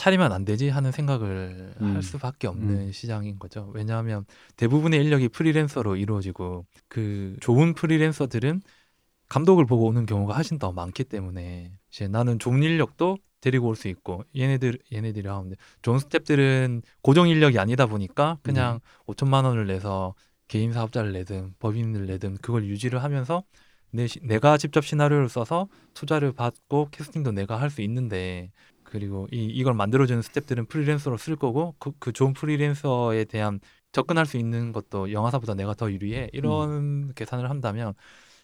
차리면 0.00 0.32
안 0.32 0.46
되지 0.46 0.70
하는 0.70 0.92
생각을 0.92 1.74
음. 1.80 1.94
할 1.94 2.02
수밖에 2.02 2.46
없는 2.48 2.90
시장인 2.92 3.38
거죠. 3.38 3.70
왜냐하면 3.74 4.24
대부분의 4.56 4.98
인력이 5.04 5.28
프리랜서로 5.28 5.96
이루어지고 5.96 6.64
그 6.88 7.36
좋은 7.40 7.74
프리랜서들은 7.74 8.62
감독을 9.28 9.66
보고 9.66 9.86
오는 9.86 10.06
경우가 10.06 10.34
훨씬 10.34 10.58
더 10.58 10.72
많기 10.72 11.04
때문에 11.04 11.72
이제 11.90 12.08
나는 12.08 12.38
좋은 12.38 12.62
인력도 12.62 13.18
데리고 13.42 13.68
올 13.68 13.76
수 13.76 13.88
있고 13.88 14.24
얘네들 14.36 14.78
얘네들이 14.92 15.28
하는데 15.28 15.56
좋은 15.82 15.98
스탭들은 15.98 16.82
고정 17.02 17.28
인력이 17.28 17.58
아니다 17.58 17.84
보니까 17.86 18.38
그냥 18.42 18.80
5천만 19.06 19.44
원을 19.44 19.66
내서 19.66 20.14
개인 20.48 20.72
사업자를 20.72 21.12
내든 21.12 21.54
법인을 21.58 22.06
내든 22.06 22.38
그걸 22.38 22.64
유지를 22.64 23.02
하면서 23.02 23.44
내 23.92 24.06
시- 24.06 24.20
내가 24.22 24.56
직접 24.56 24.84
시나리오를 24.84 25.28
써서 25.28 25.68
투자를 25.94 26.32
받고 26.32 26.88
캐스팅도 26.90 27.32
내가 27.32 27.60
할 27.60 27.70
수 27.70 27.82
있는데 27.82 28.50
그리고 28.90 29.26
이 29.32 29.44
이걸 29.44 29.74
만들어주는 29.74 30.20
스탭들은 30.22 30.68
프리랜서로 30.68 31.16
쓸 31.16 31.36
거고 31.36 31.74
그, 31.78 31.92
그 31.98 32.12
좋은 32.12 32.32
프리랜서에 32.32 33.24
대한 33.24 33.60
접근할 33.92 34.26
수 34.26 34.36
있는 34.36 34.72
것도 34.72 35.12
영화사보다 35.12 35.54
내가 35.54 35.74
더 35.74 35.90
유리해 35.90 36.28
이런 36.32 37.12
계산을 37.14 37.48
한다면 37.50 37.94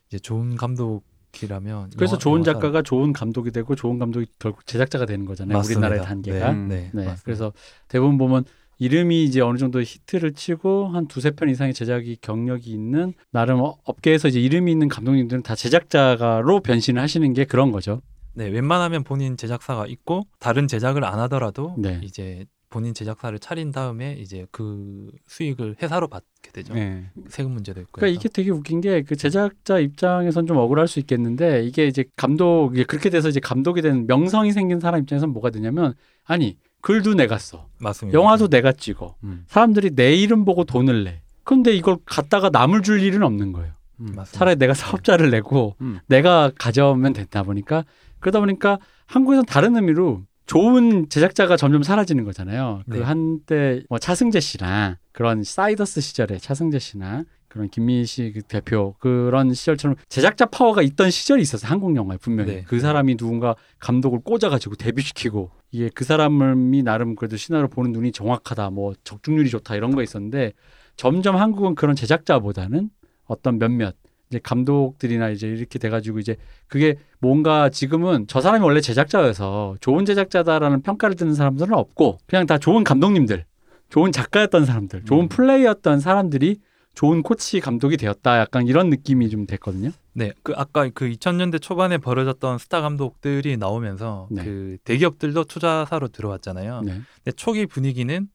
이제 0.08 0.18
좋은 0.18 0.56
감독이라면 0.56 1.90
그래서 1.96 2.12
영화- 2.12 2.18
좋은 2.18 2.40
영화사를- 2.42 2.44
작가가 2.44 2.82
좋은 2.82 3.12
감독이 3.12 3.50
되고 3.50 3.74
좋은 3.74 3.98
감독이 3.98 4.26
결국 4.38 4.66
제작자가 4.66 5.06
되는 5.06 5.24
거잖아요. 5.26 5.56
맞습니다. 5.58 5.86
우리나라의 5.88 6.06
단계가. 6.08 6.52
네, 6.52 6.90
네, 6.92 7.04
네. 7.04 7.14
그래서 7.24 7.52
대부분 7.88 8.18
보면 8.18 8.44
이름이 8.78 9.24
이제 9.24 9.40
어느 9.40 9.56
정도 9.56 9.80
히트를 9.80 10.32
치고 10.34 10.88
한 10.88 11.06
두세 11.08 11.30
편 11.30 11.48
이상의 11.48 11.72
제작이 11.74 12.18
경력이 12.20 12.70
있는 12.70 13.14
나름 13.30 13.60
어- 13.60 13.76
업계에서 13.84 14.28
이제 14.28 14.40
이름이 14.40 14.70
있는 14.70 14.88
감독님들은 14.88 15.42
다 15.42 15.54
제작자로 15.54 16.60
변신을 16.60 17.00
하시는 17.00 17.32
게 17.32 17.44
그런 17.44 17.72
거죠. 17.72 18.02
네, 18.36 18.48
웬만하면 18.48 19.02
본인 19.02 19.36
제작사가 19.36 19.86
있고 19.86 20.26
다른 20.38 20.68
제작을 20.68 21.04
안 21.04 21.18
하더라도 21.20 21.74
네. 21.78 22.00
이제 22.04 22.44
본인 22.68 22.92
제작사를 22.92 23.38
차린 23.38 23.70
다음에 23.72 24.12
이제 24.18 24.44
그 24.50 25.10
수익을 25.28 25.76
회사로 25.80 26.08
받게 26.08 26.50
되죠. 26.52 26.74
네. 26.74 27.06
세금 27.28 27.52
문제도 27.52 27.80
있고. 27.80 27.92
그러니까 27.92 28.18
이게 28.18 28.28
되게 28.28 28.50
웃긴 28.50 28.80
게 28.82 29.02
그 29.02 29.16
제작자 29.16 29.78
입장에선 29.78 30.46
좀 30.46 30.58
억울할 30.58 30.86
수 30.88 30.98
있겠는데 30.98 31.64
이게 31.64 31.86
이제 31.86 32.04
감독 32.16 32.72
이게 32.74 32.84
그렇게 32.84 33.08
돼서 33.08 33.28
이제 33.28 33.40
감독이 33.40 33.80
된 33.82 34.06
명성이 34.06 34.52
생긴 34.52 34.80
사람 34.80 35.00
입장에서는 35.00 35.32
뭐가 35.32 35.50
되냐면 35.50 35.94
아니 36.24 36.58
글도 36.82 37.14
내가 37.14 37.38
써 37.38 37.68
맞습니다. 37.78 38.18
영화도 38.18 38.48
내가 38.48 38.72
찍어 38.72 39.14
음. 39.24 39.44
사람들이 39.48 39.94
내 39.94 40.14
이름 40.14 40.44
보고 40.44 40.64
돈을 40.64 41.04
내 41.04 41.22
근데 41.44 41.74
이걸 41.74 41.96
갖다가 42.04 42.50
남을 42.50 42.82
줄 42.82 43.00
일은 43.00 43.22
없는 43.22 43.52
거예요 43.52 43.72
음. 44.00 44.06
맞습니다. 44.16 44.24
차라리 44.38 44.56
내가 44.56 44.74
사업자를 44.74 45.30
내고 45.30 45.76
음. 45.80 46.00
내가 46.08 46.50
가져오면 46.58 47.12
된다 47.14 47.42
보니까 47.44 47.84
그러다 48.20 48.40
보니까 48.40 48.78
한국에서는 49.06 49.46
다른 49.46 49.76
의미로 49.76 50.22
좋은 50.46 51.08
제작자가 51.08 51.56
점점 51.56 51.82
사라지는 51.82 52.24
거잖아요. 52.24 52.82
네. 52.86 52.98
그 52.98 53.02
한때 53.02 53.82
뭐 53.88 53.98
차승재 53.98 54.40
씨나 54.40 54.98
그런 55.12 55.42
사이더스 55.42 56.00
시절에 56.00 56.38
차승재 56.38 56.78
씨나 56.78 57.24
그런 57.48 57.68
김민희 57.68 58.04
씨그 58.04 58.42
대표 58.42 58.94
그런 58.98 59.54
시절처럼 59.54 59.96
제작자 60.08 60.46
파워가 60.46 60.82
있던 60.82 61.10
시절이 61.10 61.40
있었어요. 61.42 61.70
한국 61.70 61.96
영화에 61.96 62.18
분명히 62.18 62.56
네. 62.56 62.64
그 62.66 62.80
사람이 62.80 63.16
누군가 63.16 63.56
감독을 63.78 64.20
꽂아가지고 64.20 64.76
데뷔시키고 64.76 65.50
이게 65.70 65.90
그 65.94 66.04
사람이 66.04 66.82
나름 66.82 67.16
그래도 67.16 67.36
시나리오 67.36 67.68
보는 67.68 67.92
눈이 67.92 68.12
정확하다, 68.12 68.70
뭐 68.70 68.94
적중률이 69.04 69.48
좋다 69.50 69.74
이런 69.74 69.94
거 69.94 70.02
있었는데 70.02 70.52
점점 70.96 71.36
한국은 71.36 71.74
그런 71.74 71.96
제작자보다는 71.96 72.90
어떤 73.24 73.58
몇몇 73.58 73.96
이제 74.30 74.40
감독들이나 74.42 75.30
이제 75.30 75.46
이렇게 75.46 75.78
돼가지고 75.78 76.18
이제 76.18 76.36
그게 76.66 76.96
뭔가 77.18 77.68
지금은 77.68 78.26
저 78.28 78.40
사람이 78.40 78.64
원래 78.64 78.80
제작자여서 78.80 79.76
좋은 79.80 80.04
제작자다라는 80.04 80.82
평가를 80.82 81.16
듣는 81.16 81.34
사람들은 81.34 81.74
없고 81.74 82.18
그냥 82.26 82.46
다 82.46 82.58
좋은 82.58 82.84
감독님들, 82.84 83.44
좋은 83.88 84.12
작가였던 84.12 84.64
사람들, 84.64 85.04
좋은 85.04 85.24
음. 85.24 85.28
플레이였던 85.28 86.00
사람들이 86.00 86.58
좋은 86.94 87.22
코치 87.22 87.60
감독이 87.60 87.98
되었다. 87.98 88.38
약간 88.38 88.66
이런 88.66 88.88
느낌이 88.88 89.28
좀 89.28 89.46
됐거든요. 89.46 89.90
네, 90.14 90.32
그 90.42 90.54
아까 90.56 90.88
그 90.88 91.08
2000년대 91.10 91.60
초반에 91.60 91.98
벌어졌던 91.98 92.56
스타 92.58 92.80
감독들이 92.80 93.58
나오면서 93.58 94.28
네. 94.30 94.44
그 94.44 94.78
대기업들도 94.82 95.44
투자사로 95.44 96.08
들어왔잖아요. 96.08 96.80
네. 96.80 96.92
근데 97.22 97.36
초기 97.36 97.66
분위기는 97.66 98.28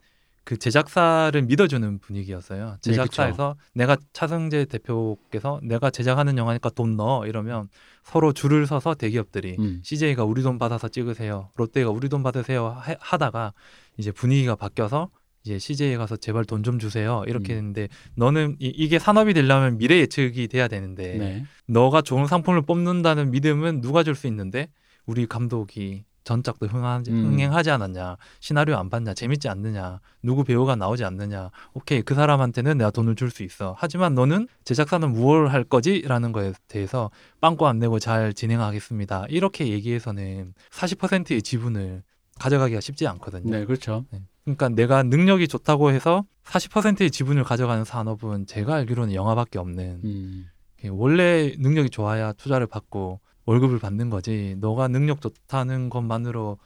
그 0.43 0.57
제작사를 0.57 1.39
믿어주는 1.43 1.99
분위기였어요. 1.99 2.71
네, 2.71 2.77
제작사에서 2.81 3.55
내가 3.73 3.95
차승재 4.13 4.65
대표께서 4.65 5.59
내가 5.63 5.89
제작하는 5.91 6.37
영화니까 6.37 6.69
돈 6.71 6.95
넣어 6.97 7.27
이러면 7.27 7.69
서로 8.03 8.33
줄을 8.33 8.65
서서 8.65 8.95
대기업들이 8.95 9.55
음. 9.59 9.81
CJ가 9.83 10.23
우리 10.23 10.41
돈 10.41 10.57
받아서 10.57 10.87
찍으세요. 10.87 11.49
롯데가 11.55 11.91
우리 11.91 12.09
돈 12.09 12.23
받으세요 12.23 12.69
하- 12.69 12.95
하다가 12.99 13.53
이제 13.97 14.11
분위기가 14.11 14.55
바뀌어서 14.55 15.09
이제 15.43 15.57
CJ에 15.59 15.97
가서 15.97 16.15
제발 16.17 16.45
돈 16.45 16.63
좀 16.63 16.79
주세요. 16.79 17.23
이렇게 17.27 17.53
음. 17.53 17.57
했는데 17.57 17.87
너는 18.15 18.55
이, 18.59 18.67
이게 18.67 18.97
산업이 18.99 19.33
되려면 19.33 19.77
미래 19.77 19.97
예측이 19.99 20.47
돼야 20.47 20.67
되는데 20.67 21.17
네. 21.17 21.45
너가 21.67 22.01
좋은 22.01 22.25
상품을 22.27 22.63
뽑는다는 22.63 23.31
믿음은 23.31 23.81
누가 23.81 24.03
줄 24.03 24.15
수 24.15 24.27
있는데 24.27 24.69
우리 25.05 25.25
감독이 25.27 26.03
전작도 26.23 26.67
흥하지, 26.67 27.11
음. 27.11 27.31
흥행하지 27.31 27.71
않았냐 27.71 28.17
시나리오 28.39 28.75
안 28.75 28.89
봤냐 28.89 29.13
재밌지 29.13 29.49
않느냐 29.49 29.99
누구 30.21 30.43
배우가 30.43 30.75
나오지 30.75 31.03
않느냐 31.03 31.49
오케이 31.73 32.01
그 32.01 32.13
사람한테는 32.13 32.77
내가 32.77 32.91
돈을 32.91 33.15
줄 33.15 33.31
수 33.31 33.43
있어 33.43 33.75
하지만 33.77 34.13
너는 34.13 34.47
제작사는 34.65 35.09
무엇을 35.09 35.53
할 35.53 35.63
거지라는 35.63 36.31
거에 36.33 36.53
대해서 36.67 37.09
빵꾸 37.39 37.65
안 37.65 37.79
내고 37.79 37.97
잘 37.97 38.33
진행하겠습니다 38.33 39.25
이렇게 39.29 39.67
얘기해서는 39.69 40.53
40%의 40.69 41.41
지분을 41.41 42.03
가져가기가 42.39 42.81
쉽지 42.81 43.07
않거든요 43.07 43.49
네, 43.49 43.65
그렇죠. 43.65 44.05
그러니까 44.43 44.69
내가 44.69 45.03
능력이 45.03 45.47
좋다고 45.47 45.91
해서 45.91 46.25
40%의 46.45 47.09
지분을 47.11 47.43
가져가는 47.43 47.83
산업은 47.85 48.47
제가 48.47 48.75
알기로는 48.75 49.13
영화밖에 49.13 49.59
없는 49.59 50.01
음. 50.03 50.49
예, 50.83 50.87
원래 50.89 51.55
능력이 51.57 51.89
좋아야 51.89 52.33
투자를 52.33 52.67
받고 52.67 53.19
월급을 53.45 53.79
받는 53.79 54.09
거지. 54.09 54.55
너가 54.59 54.87
능력 54.87 55.21
좋다는 55.21 55.89
것만으로 55.89 56.57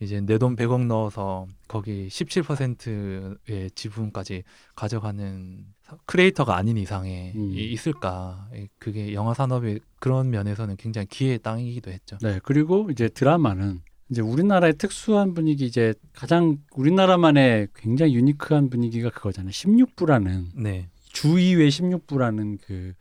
이제 0.00 0.20
내 0.20 0.36
돈 0.38 0.56
100억 0.56 0.86
넣어서 0.86 1.46
거기 1.68 2.08
17%의 2.08 3.70
지분까지 3.74 4.42
가져가는 4.74 5.64
사- 5.82 5.96
크리에이터가 6.06 6.56
아닌 6.56 6.76
이상에 6.76 7.32
음. 7.36 7.52
이- 7.54 7.70
있을까? 7.72 8.48
예, 8.54 8.68
그게 8.78 9.12
영화 9.14 9.34
산업의 9.34 9.80
그런 10.00 10.30
면에서는 10.30 10.76
굉장히 10.76 11.06
기회의 11.06 11.38
땅이기도 11.38 11.90
했죠. 11.92 12.18
네, 12.22 12.40
그리고 12.42 12.88
이제 12.90 13.08
드라마는 13.08 13.80
이제 14.10 14.20
우리나라의 14.22 14.74
특수한 14.76 15.34
분위기 15.34 15.66
이제 15.66 15.94
가장 16.12 16.58
우리나라만의 16.74 17.68
굉장히 17.74 18.14
유니크한 18.14 18.70
분위기가 18.70 19.08
그거잖아요. 19.10 19.50
16부라는 19.52 20.46
네, 20.56 20.88
주 21.12 21.28
2회 21.36 21.68
16부라는 21.68 22.58
그 22.66 22.92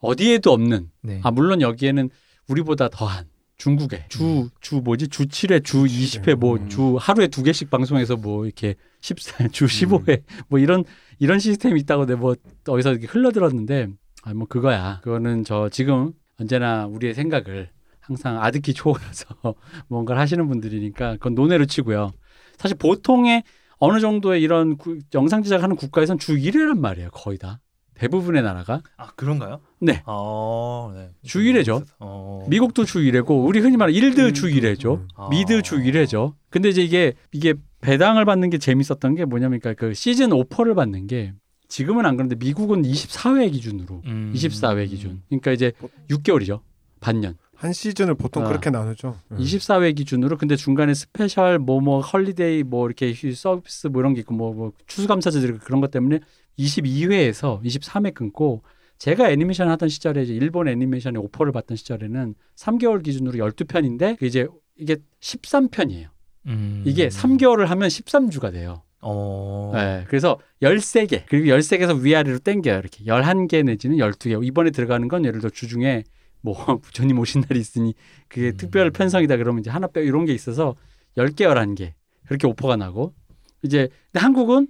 어디에도 0.00 0.52
없는 0.52 0.90
네, 1.02 1.20
아 1.24 1.30
물론 1.30 1.60
여기에는 1.60 2.10
우리보다 2.50 2.88
더한 2.88 3.26
중국에 3.56 4.06
주 4.08 4.48
주 4.60 4.76
뭐지? 4.82 5.08
주 5.08 5.24
7회 5.26 5.62
주 5.64 5.84
20회. 5.84 6.34
뭐 6.34 6.56
음. 6.56 6.68
주 6.68 6.96
하루에 6.98 7.26
두 7.28 7.42
개씩 7.42 7.70
방송해서 7.70 8.16
뭐 8.16 8.44
이렇게 8.46 8.74
14, 9.02 9.48
주 9.52 9.66
15회 9.66 10.22
뭐 10.48 10.58
이런 10.58 10.84
이런 11.18 11.38
시스템이 11.38 11.80
있다고 11.80 12.06
내가 12.06 12.18
뭐 12.20 12.34
어디서 12.68 12.92
이렇게 12.92 13.06
흘러들었는데 13.06 13.88
아 14.22 14.34
뭐 14.34 14.46
그거야. 14.46 15.00
그거는 15.02 15.44
저 15.44 15.68
지금 15.70 16.12
언제나 16.38 16.86
우리의 16.86 17.14
생각을 17.14 17.70
항상 18.00 18.42
아득히 18.42 18.72
초월해서 18.74 19.26
뭔가를 19.88 20.20
하시는 20.20 20.46
분들이니까 20.48 21.12
그건 21.14 21.34
논외로 21.34 21.64
치고요. 21.66 22.12
사실 22.58 22.76
보통의 22.78 23.42
어느 23.78 23.98
정도의 24.00 24.42
이런 24.42 24.76
구- 24.76 24.98
영상 25.14 25.42
제작하는 25.42 25.76
국가에선 25.76 26.18
주 26.18 26.36
1회란 26.36 26.78
말이에요 26.78 27.10
거의 27.12 27.38
다 27.38 27.60
대부분의 28.00 28.42
나라가 28.42 28.80
아 28.96 29.08
그런가요? 29.14 29.60
네. 29.78 30.02
아, 30.06 30.90
네. 30.94 31.10
주 31.22 31.42
일회죠. 31.42 31.84
어. 31.98 32.46
미국도 32.48 32.86
주 32.86 32.98
1회고 33.00 33.46
우리 33.46 33.60
흔히 33.60 33.76
말하는 33.76 33.94
일드 33.94 34.32
주 34.32 34.46
1회죠. 34.48 35.06
아. 35.16 35.28
미드 35.28 35.60
주 35.60 35.76
1회죠. 35.78 36.32
근데 36.48 36.70
이제 36.70 36.80
이게 36.82 37.12
이게 37.30 37.52
배당을 37.82 38.24
받는 38.24 38.48
게 38.48 38.56
재밌었던 38.56 39.16
게 39.16 39.26
뭐냐면 39.26 39.60
그러니까 39.60 39.78
그 39.78 39.92
시즌 39.92 40.32
오퍼를 40.32 40.74
받는 40.74 41.08
게 41.08 41.34
지금은 41.68 42.06
안 42.06 42.16
그런데 42.16 42.36
미국은 42.36 42.82
24회 42.82 43.52
기준으로 43.52 44.00
음. 44.06 44.32
24회 44.34 44.88
기준. 44.88 45.20
그러니까 45.28 45.52
이제 45.52 45.72
6개월이죠. 46.08 46.60
반년. 47.00 47.36
한 47.54 47.74
시즌을 47.74 48.14
보통 48.14 48.44
아. 48.44 48.48
그렇게 48.48 48.70
나누죠. 48.70 49.18
음. 49.32 49.36
24회 49.38 49.94
기준으로 49.94 50.38
근데 50.38 50.56
중간에 50.56 50.94
special 50.94 51.58
뭐뭐 51.58 52.00
holiday 52.00 52.62
뭐 52.62 52.86
이렇게 52.86 53.12
휴- 53.12 53.34
서비스 53.34 53.88
뭐 53.88 54.00
이런 54.00 54.14
게 54.14 54.20
있고 54.20 54.32
뭐, 54.34 54.54
뭐 54.54 54.72
추수감사절 54.86 55.58
그런 55.58 55.82
것 55.82 55.90
때문에 55.90 56.20
22회에서 56.58 57.62
23회 57.62 58.14
끊고 58.14 58.62
제가 58.98 59.30
애니메이션 59.30 59.68
하던 59.70 59.88
시절에 59.88 60.22
이제 60.22 60.34
일본 60.34 60.68
애니메이션의 60.68 61.22
오퍼를 61.22 61.52
받던 61.52 61.76
시절에는 61.76 62.34
3개월 62.56 63.02
기준으로 63.02 63.38
12편인데 63.38 64.18
그 64.18 64.26
이제 64.26 64.46
이게 64.76 64.96
13편이에요. 65.20 66.08
음. 66.46 66.82
이게 66.86 67.08
3개월을 67.08 67.66
하면 67.66 67.88
13주가 67.88 68.52
돼요. 68.52 68.82
어. 69.00 69.72
네, 69.74 70.04
그래서 70.08 70.38
13개 70.60 71.22
그리고 71.26 71.46
13개에서 71.46 71.98
위아래로 72.00 72.40
땡겨요. 72.40 72.78
이렇게 72.78 73.04
11개 73.04 73.64
내지는 73.64 73.96
12개. 73.96 74.44
이번에 74.44 74.70
들어가는 74.70 75.08
건 75.08 75.24
예를 75.24 75.40
들어 75.40 75.50
주중에 75.50 76.04
뭐 76.42 76.54
부처님 76.82 77.18
오신 77.18 77.44
날이 77.48 77.60
있으니 77.60 77.94
그게 78.28 78.48
음. 78.48 78.56
특별 78.56 78.90
편성이다 78.90 79.36
그러면 79.38 79.60
이제 79.60 79.70
하나 79.70 79.86
빼 79.86 80.02
이런 80.04 80.24
게 80.24 80.34
있어서 80.34 80.74
10개 81.16 81.40
11개 81.40 81.92
그렇게 82.26 82.46
오퍼가 82.46 82.76
나고 82.76 83.14
이제 83.62 83.88
근데 84.12 84.22
한국은 84.22 84.68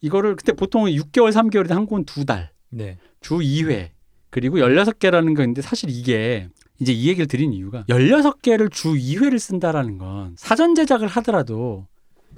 이거를 0.00 0.36
그때 0.36 0.52
보통 0.52 0.84
6개월 0.84 1.32
3개월인데 1.32 1.70
한국은 1.70 2.04
두 2.04 2.24
달. 2.24 2.50
네. 2.70 2.98
주 3.20 3.38
2회 3.38 3.90
그리고 4.30 4.58
16개라는 4.58 5.36
건데 5.36 5.62
사실 5.62 5.90
이게 5.90 6.48
이제 6.80 6.92
이 6.92 7.08
얘기를 7.08 7.26
드린 7.26 7.52
이유가 7.52 7.84
16개를 7.88 8.70
주 8.70 8.94
2회를 8.94 9.38
쓴다라는 9.38 9.98
건 9.98 10.34
사전 10.36 10.74
제작을 10.74 11.06
하더라도 11.06 11.86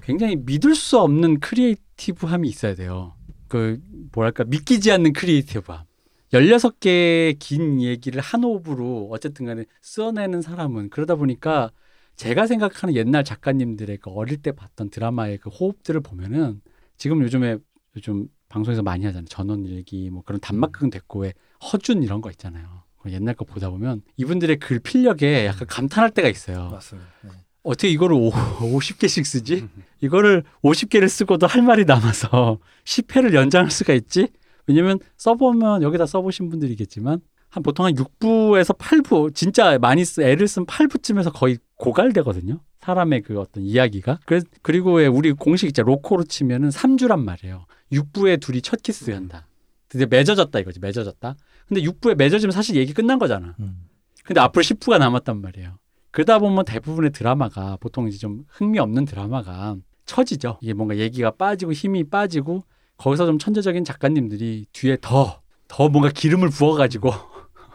굉장히 0.03 0.37
믿을 0.37 0.75
수 0.75 1.01
없는 1.01 1.41
creative함이 1.41 2.49
있어야 2.49 2.75
돼요. 2.75 3.15
그 3.49 3.81
뭐랄까 4.13 4.45
믿기지 4.45 4.93
않는 4.93 5.13
creative함. 5.15 5.85
16개의 6.33 7.37
긴 7.39 7.81
얘기를 7.81 8.21
한 8.21 8.45
호흡으로 8.45 9.09
어쨌든 9.11 9.47
간에 9.47 9.65
써내는 9.81 10.43
사람은 10.43 10.91
그러다 10.91 11.15
보니까 11.15 11.71
제가 12.17 12.47
생각하는 12.47 12.95
옛날 12.95 13.25
작가님들의 13.25 13.99
그 13.99 14.11
어릴 14.11 14.43
때 14.43 14.53
봤던 14.53 14.91
드라마의 14.91 15.39
그 15.39 15.51
호흡들을 15.51 16.01
보면은 16.01 16.61
지금 16.97 17.23
요즘에 17.23 17.59
요즘 17.97 18.29
방송에서 18.49 18.83
많이 18.83 19.05
하잖아요. 19.05 19.27
전원 19.29 19.65
일기 19.65 20.11
뭐 20.11 20.23
그런 20.25 20.41
단막극은 20.41 20.91
됐고 20.91 21.21
왜 21.21 21.33
허준 21.73 22.03
이런 22.03 22.21
거 22.21 22.31
있잖아요. 22.31 22.83
그 22.99 23.13
옛날 23.13 23.35
거 23.35 23.45
보다 23.45 23.71
보면 23.71 24.03
이분들의 24.17 24.59
글 24.59 24.79
필력에 24.81 25.47
약간 25.47 25.67
감탄할 25.67 26.11
때가 26.11 26.29
있어요. 26.29 26.69
맞습니다. 26.71 27.09
네. 27.23 27.31
어떻게 27.63 27.89
이거를 27.89 28.15
오, 28.17 28.31
50개씩 28.61 29.25
쓰지? 29.25 29.69
이거를 30.01 30.45
50개를 30.63 31.09
쓰고도 31.09 31.47
할 31.47 31.63
말이 31.63 31.85
남아서 31.85 32.59
10회를 32.85 33.35
연장할 33.35 33.71
수가 33.71 33.93
있지? 33.95 34.29
왜냐면 34.67 34.99
써보면 35.17 35.83
여기다 35.83 36.07
써보신 36.07 36.49
분들이겠지만 36.49 37.21
한 37.49 37.63
보통 37.63 37.87
한 37.87 37.95
6부에서 37.95 38.77
8부 38.77 39.35
진짜 39.35 39.79
많이 39.79 40.05
쓰 40.05 40.23
애를 40.23 40.47
쓴 40.47 40.67
8부쯤에서 40.67 41.33
거의 41.33 41.59
고갈되거든요. 41.77 42.61
사람의 42.81 43.23
그 43.23 43.39
어떤 43.41 43.65
이야기가. 43.65 44.21
그래, 44.27 44.41
그리고 44.63 44.95
왜 44.95 45.07
우리 45.07 45.33
공식 45.33 45.67
있죠. 45.67 45.83
로코로 45.83 46.25
치면은 46.25 46.69
3주란 46.71 47.21
말이에요. 47.21 47.67
6부에 47.93 48.41
둘이 48.41 48.63
첫 48.63 48.83
키스 48.83 49.11
한다. 49.11 49.47
드디어 49.89 50.07
맺어졌다 50.09 50.59
이거지. 50.59 50.81
맺어졌다. 50.81 51.37
근데 51.69 51.81
6부에 51.83 52.17
맺어지면 52.17 52.53
사실 52.53 52.77
얘기 52.77 52.93
끝난 52.93 53.19
거잖아. 53.19 53.55
음. 53.61 53.87
근데 54.25 54.41
앞으로 54.41 54.63
10부가 54.63 54.99
남았단 54.99 55.41
말이에요. 55.41 55.79
그러다 56.11 56.39
보면 56.39 56.65
대부분의 56.65 57.13
드라마가 57.13 57.77
보통 57.79 58.09
이제 58.09 58.19
좀 58.19 58.45
흥미 58.49 58.79
없는 58.79 59.05
드라마가 59.05 59.77
처지죠. 60.07 60.59
이게 60.61 60.73
뭔가 60.73 60.97
얘기가 60.97 61.33
빠지고 61.33 61.73
힘이 61.73 62.05
빠지고 62.05 62.65
거기서 62.97 63.27
좀 63.27 63.39
천재적인 63.39 63.85
작가님들이 63.85 64.67
뒤에 64.73 64.97
더, 65.01 65.43
더 65.69 65.89
뭔가 65.89 66.11
기름을 66.11 66.49
부어가지고 66.49 67.11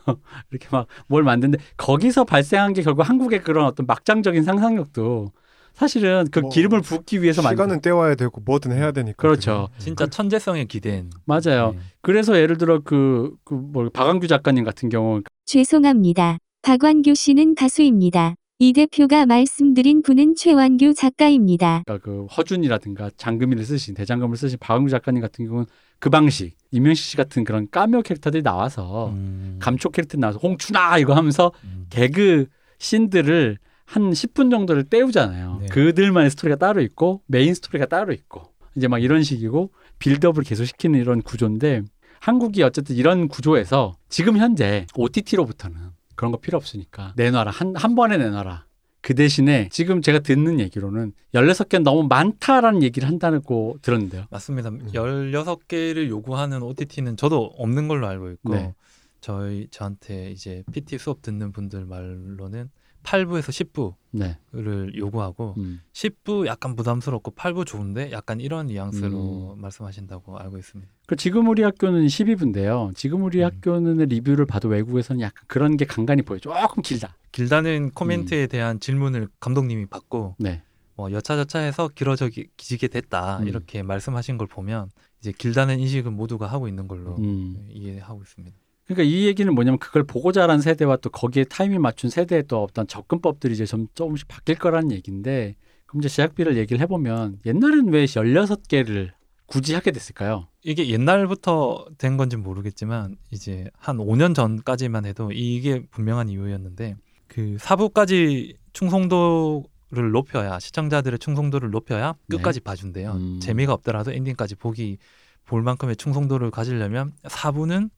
이렇게 0.52 0.68
막 0.72 0.88
뭘 1.08 1.24
만드는데 1.24 1.64
거기서 1.78 2.24
발생한 2.26 2.74
게 2.74 2.82
결국 2.82 3.04
한국의 3.04 3.42
그런 3.42 3.66
어떤 3.66 3.86
막장적인 3.86 4.44
상상력도 4.44 5.32
사실은 5.74 6.28
그 6.32 6.40
뭐, 6.40 6.50
기름을 6.50 6.82
붓기 6.82 7.22
위해서 7.22 7.42
만든 7.42 7.56
시간은 7.56 7.82
때워야 7.82 8.16
되고 8.16 8.42
뭐든 8.42 8.72
해야 8.74 8.92
되니까. 8.92 9.16
그렇죠. 9.16 9.70
진짜 9.78 10.06
천재성에 10.08 10.66
기댄. 10.66 11.10
맞아요. 11.26 11.72
네. 11.74 11.80
그래서 12.02 12.38
예를 12.38 12.58
들어 12.58 12.82
그, 12.84 13.34
그, 13.46 13.54
뭐, 13.54 13.90
박광규 13.90 14.28
작가님 14.28 14.64
같은 14.64 14.90
경우 14.90 15.22
죄송합니다. 15.46 16.38
박완규 16.62 17.16
씨는 17.16 17.56
가수입니다. 17.56 18.36
이 18.60 18.74
대표가 18.74 19.26
말씀드린 19.26 20.04
분은 20.04 20.36
최완규 20.36 20.94
작가입니다. 20.94 21.84
그러니까 21.86 22.06
그 22.06 22.26
허준이라든가 22.26 23.10
장금이를 23.18 23.64
쓰신 23.64 23.96
대장금을 23.96 24.38
쓰신 24.38 24.60
박광규 24.60 24.90
작가님 24.90 25.22
같은 25.22 25.46
경우는 25.46 25.66
그 26.02 26.10
방식 26.10 26.58
임현식 26.72 27.06
씨 27.06 27.16
같은 27.16 27.44
그런 27.44 27.70
까메오 27.70 28.02
캐릭터들이 28.02 28.42
나와서 28.42 29.10
음. 29.10 29.58
감초 29.62 29.92
캐릭터 29.92 30.18
나와서 30.18 30.40
홍춘아 30.40 30.98
이거 30.98 31.14
하면서 31.14 31.52
음. 31.64 31.86
개그 31.90 32.48
씬들을 32.80 33.60
한 33.86 34.10
10분 34.10 34.50
정도를 34.50 34.86
때우잖아요. 34.86 35.58
네. 35.62 35.68
그들만의 35.68 36.32
스토리가 36.32 36.58
따로 36.58 36.82
있고 36.82 37.22
메인 37.28 37.54
스토리가 37.54 37.86
따로 37.86 38.14
있고 38.14 38.52
이제 38.76 38.88
막 38.88 39.04
이런 39.04 39.22
식이고 39.22 39.72
build-up을 40.00 40.44
계속 40.44 40.66
시키는 40.66 41.00
이런 41.00 41.22
구조인데 41.22 41.84
한국이 42.20 42.64
어쨌든 42.64 42.96
이런 42.96 43.28
구조에서 43.28 43.94
지금 44.10 44.38
현재 44.38 44.88
OTT로부터는 44.96 45.78
그런 46.16 46.32
거 46.32 46.40
필요 46.40 46.58
없으니까 46.58 47.14
내놔라 47.16 47.52
한, 47.52 47.76
한 47.76 47.94
번에 47.94 48.18
내놔라 48.18 48.66
그 49.02 49.16
대신에 49.16 49.68
지금 49.72 50.02
제가 50.02 50.20
듣는 50.20 50.60
얘기로는 50.60 51.14
16개는 51.34 51.84
너무 51.84 52.08
많다라는 52.08 52.84
얘기를 52.84 53.08
한다고 53.08 53.78
들었는데요. 53.82 54.26
맞습니다. 54.30 54.70
16개를 54.70 56.08
요구하는 56.10 56.62
OTT는 56.62 57.18
저도 57.18 57.54
없는 57.58 57.88
걸로 57.88 58.08
알고 58.08 58.32
있고 58.32 58.56
네. 58.56 58.76
저희 59.20 59.68
저한테 59.72 60.32
이제 60.32 60.64
PT 60.72 60.98
수업 60.98 61.22
듣는 61.22 61.52
분들 61.52 61.86
말로는 61.86 62.70
8부에서 63.04 63.96
네. 64.12 64.38
10부를 64.54 64.96
요구하고 64.96 65.56
음. 65.58 65.82
10부 65.94 66.46
약간 66.46 66.76
부담스럽고 66.76 67.32
8부 67.32 67.66
좋은데 67.66 68.12
약간 68.12 68.40
이런 68.40 68.68
뉘앙스로 68.68 69.56
말씀하신다고 69.58 70.38
알고 70.38 70.58
있습니다. 70.58 70.92
그 71.08 71.16
지금 71.16 71.48
우리 71.48 71.64
학교는 71.64 72.06
12부인데요. 72.06 72.96
지금 72.96 73.24
우리 73.24 73.40
음. 73.40 73.46
학교는 73.46 73.98
리뷰를 73.98 74.46
봐도 74.46 74.68
외국에서는 74.70 75.22
약간 75.22 75.44
그런 75.48 75.78
게 75.78 75.86
간간히 75.86 76.22
보여. 76.22 76.40
조금 76.40 76.82
길다. 76.82 77.16
길다는 77.32 77.92
코멘트에 77.92 78.48
대한 78.48 78.80
질문을 78.80 79.30
감독님이 79.40 79.86
받고 79.86 80.36
네. 80.40 80.62
뭐 80.96 81.12
여차저차해서 81.12 81.90
길어지게 81.96 82.88
됐다 82.90 83.40
음. 83.40 83.48
이렇게 83.48 83.82
말씀하신 83.82 84.38
걸 84.38 84.48
보면 84.48 84.92
이제 85.20 85.32
길다는 85.32 85.80
인식은 85.80 86.14
모두가 86.14 86.48
하고 86.48 86.68
있는 86.68 86.88
걸로 86.88 87.16
음. 87.18 87.68
이해하고 87.70 88.22
있습니다. 88.22 88.56
그러니까 88.94 89.04
이 89.04 89.26
얘기는 89.26 89.54
뭐냐면 89.54 89.80
그걸 89.80 90.04
보고 90.04 90.32
자란 90.32 90.60
세대와 90.60 90.98
또 90.98 91.10
거기에 91.10 91.46
타이밍 91.46 91.82
맞춘 91.82 92.10
세대의 92.10 92.44
또 92.48 92.64
어떤 92.64 92.88
접근법들이 92.88 93.54
이제 93.54 93.66
좀 93.66 93.88
조금씩 93.94 94.28
바뀔 94.28 94.56
거라는 94.56 94.92
얘기인데 94.92 95.56
그럼 95.86 96.02
이제 96.02 96.10
제작비를 96.10 96.58
얘기를 96.58 96.80
해보면 96.82 97.40
옛날엔 97.46 97.88
왜 97.90 98.06
16개를 98.06 99.12
굳이 99.46 99.74
하게 99.74 99.92
됐을까요? 99.92 100.48
이게 100.64 100.90
옛날부터 100.90 101.86
된 101.98 102.16
건지 102.16 102.38
모르겠지만 102.38 103.18
이제 103.32 103.70
한 103.78 103.98
5년 103.98 104.34
전까지만 104.34 105.06
해도 105.06 105.32
이게 105.34 105.86
분명한 105.92 106.30
이유였는데 106.30 106.96
그 107.28 107.58
사부까지 107.60 108.58
충성도를 108.74 110.12
높여야 110.12 110.60
시청자들의 110.60 111.20
충성도를 111.20 111.70
높여야 111.72 112.16
네. 112.28 112.38
끝까지 112.38 112.62
봐준대요. 112.62 113.12
음. 113.12 113.40
재미가 113.42 113.74
없더라도 113.74 114.12
엔딩까지 114.12 114.56
보기 114.56 114.98
볼 115.46 115.64
만큼의 115.64 115.98
충성도를 115.98 116.52
가지려면 116.52 117.12
사부는 117.28 117.90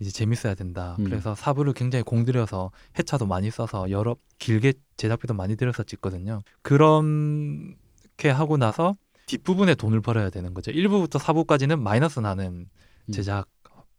이제 0.00 0.10
재밌어야 0.10 0.54
된다. 0.54 0.96
음. 0.98 1.04
그래서 1.04 1.34
사부를 1.34 1.72
굉장히 1.72 2.02
공들여서 2.02 2.70
해차도 2.98 3.26
많이 3.26 3.50
써서 3.50 3.90
여러 3.90 4.16
길게 4.38 4.74
제작비도 4.96 5.34
많이 5.34 5.56
들여서 5.56 5.82
찍거든요. 5.84 6.42
그렇게 6.62 8.28
하고 8.28 8.56
나서 8.56 8.96
뒷부분에 9.26 9.74
돈을 9.74 10.00
벌어야 10.00 10.30
되는 10.30 10.54
거죠. 10.54 10.70
1부부터 10.70 11.18
4부까지는 11.18 11.80
마이너스 11.80 12.20
나는 12.20 12.68
음. 13.08 13.12
제작 13.12 13.46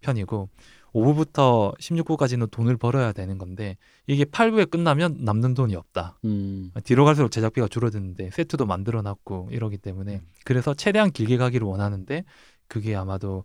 편이고 0.02 0.50
5부부터 0.94 1.78
16부까지는 1.78 2.50
돈을 2.50 2.78
벌어야 2.78 3.12
되는 3.12 3.38
건데 3.38 3.78
이게 4.08 4.24
8부에 4.24 4.70
끝나면 4.70 5.18
남는 5.20 5.54
돈이 5.54 5.76
없다. 5.76 6.20
음. 6.26 6.72
뒤로 6.84 7.06
갈수록 7.06 7.30
제작비가 7.30 7.68
줄어드는데 7.68 8.32
세트도 8.32 8.66
만들어 8.66 9.02
놨고 9.02 9.50
이러기 9.52 9.78
때문에 9.78 10.22
그래서 10.44 10.74
최대한 10.74 11.12
길게 11.12 11.38
가기를 11.38 11.68
원하는데 11.68 12.24
그게 12.68 12.96
아마도 12.96 13.44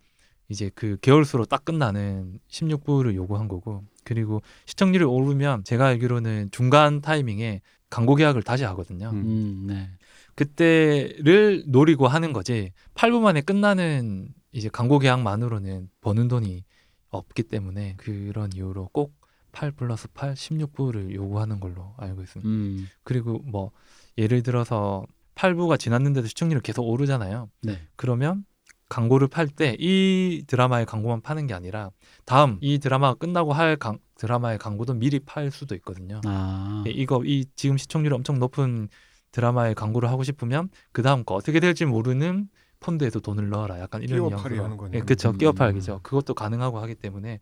이제 0.53 0.71
그 0.75 0.99
개월수로 1.01 1.47
딱 1.47 1.65
끝나는 1.65 2.39
16부를 2.49 3.15
요구한 3.15 3.49
거고 3.49 3.83
그리고 4.05 4.43
시청률이 4.67 5.03
오르면 5.05 5.65
제가 5.65 5.87
알기로는 5.87 6.51
중간 6.53 7.01
타이밍에 7.01 7.63
광고 7.89 8.15
계약을 8.15 8.43
다시 8.43 8.65
하거든요. 8.65 9.09
음. 9.11 9.17
음. 9.17 9.65
네. 9.67 9.89
그때를 10.35 11.65
노리고 11.67 12.07
하는 12.07 12.35
거지 12.35 12.73
8부 12.95 13.21
만에 13.21 13.41
끝나는 13.41 14.29
이제 14.53 14.69
광고 14.69 14.99
계약만으로는 14.99 15.89
버는 16.03 16.29
돈이 16.29 16.65
없기 17.09 17.45
때문에 17.45 17.95
그런 17.97 18.51
이유로 18.55 18.91
꼭 18.93 19.21
8 19.53 19.71
플러스 19.73 20.09
8, 20.15 20.33
16부를 20.33 21.13
요구하는 21.13 21.61
걸로 21.61 21.93
알고 21.99 22.23
있습니다. 22.23 22.49
음. 22.49 22.89
그리고 23.05 23.39
뭐 23.45 23.71
예를 24.17 24.43
들어서 24.43 25.05
8부가 25.35 25.79
지났는데도 25.79 26.27
시청률이 26.27 26.63
계속 26.63 26.89
오르잖아요. 26.89 27.51
네. 27.61 27.79
그러면 27.97 28.47
광고를 28.93 29.29
팔 29.29 29.47
때 29.49 29.75
이 29.79 30.45
드라마의 30.47 30.85
광고만 30.85 31.23
파는 31.23 31.47
게 31.47 31.55
아니라 31.55 31.91
다음 32.27 32.59
이 32.61 32.79
드라마가 32.79 33.15
끝나고 33.15 33.53
할 33.55 33.77
강- 33.77 33.99
드라마의 34.17 34.59
광고도 34.59 34.95
미리 34.95 35.19
팔 35.19 35.51
수도 35.51 35.75
있거든요. 35.77 36.21
아. 36.27 36.85
예, 36.87 36.91
이거 36.91 37.23
이 37.25 37.47
지금 37.57 37.79
시청률이 37.79 38.15
엄청 38.15 38.39
높은 38.39 38.89
드라마의 39.33 39.75
광고를 39.75 40.11
하고 40.11 40.23
싶으면 40.23 40.69
그 40.93 41.03
다음 41.03 41.25
거 41.25 41.35
어떻게 41.35 41.59
될지 41.59 41.87
모르는 41.87 42.49
펀드에도 42.81 43.21
돈을 43.21 43.49
넣어라. 43.49 43.81
약간 43.81 44.03
이런 44.03 44.29
거네요. 44.31 44.91
예, 44.93 45.01
그렇죠. 45.01 45.31
음. 45.31 45.39
끼어 45.39 45.53
팔기죠. 45.53 46.01
그것도 46.03 46.35
가능하고 46.35 46.79
하기 46.81 46.95
때문에 46.97 47.39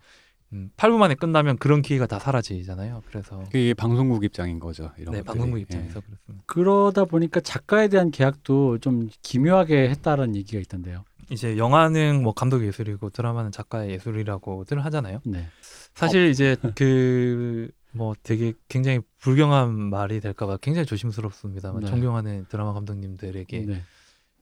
음, 0.53 0.71
8부 0.77 0.99
만에 0.99 1.15
끝나면 1.15 1.57
그런 1.59 1.81
기회가 1.83 2.07
다 2.07 2.19
사라지잖아요. 2.19 3.03
그래서 3.07 3.39
그게 3.45 3.73
방송국 3.75 4.25
입장인 4.25 4.59
거죠. 4.61 4.91
이런 4.99 5.13
네, 5.13 5.19
것들이. 5.23 5.25
방송국 5.25 5.59
예. 5.59 5.63
입장에서 5.63 6.01
그렇습니다. 6.01 6.45
그러다 6.47 7.05
보니까 7.07 7.41
작가에 7.41 7.89
대한 7.89 8.11
계약도 8.11 8.79
좀 8.79 9.09
기묘하게 9.23 9.89
했다는 9.91 10.35
얘기가 10.37 10.61
있던데요. 10.61 11.05
이제 11.31 11.57
영화는 11.57 12.23
뭐 12.23 12.35
감독 12.35 12.65
예술이고 12.65 13.11
드라마는 13.11 13.53
작가의 13.53 13.91
예술이라고들 13.93 14.85
하잖아요. 14.85 15.21
네. 15.25 15.47
사실 15.95 16.29
이제 16.29 16.57
그 16.75 17.71
뭐 17.93 18.15
되게 18.23 18.53
굉장히 18.69 19.01
불경한 19.19 19.75
말이 19.91 20.21
될까봐 20.21 20.59
굉장히 20.59 20.87
조심스럽습니다만 20.87 21.81
네. 21.83 21.87
존경하는 21.89 22.47
드라마 22.49 22.73
감독님들에게 22.73 23.59
네. 23.67 23.83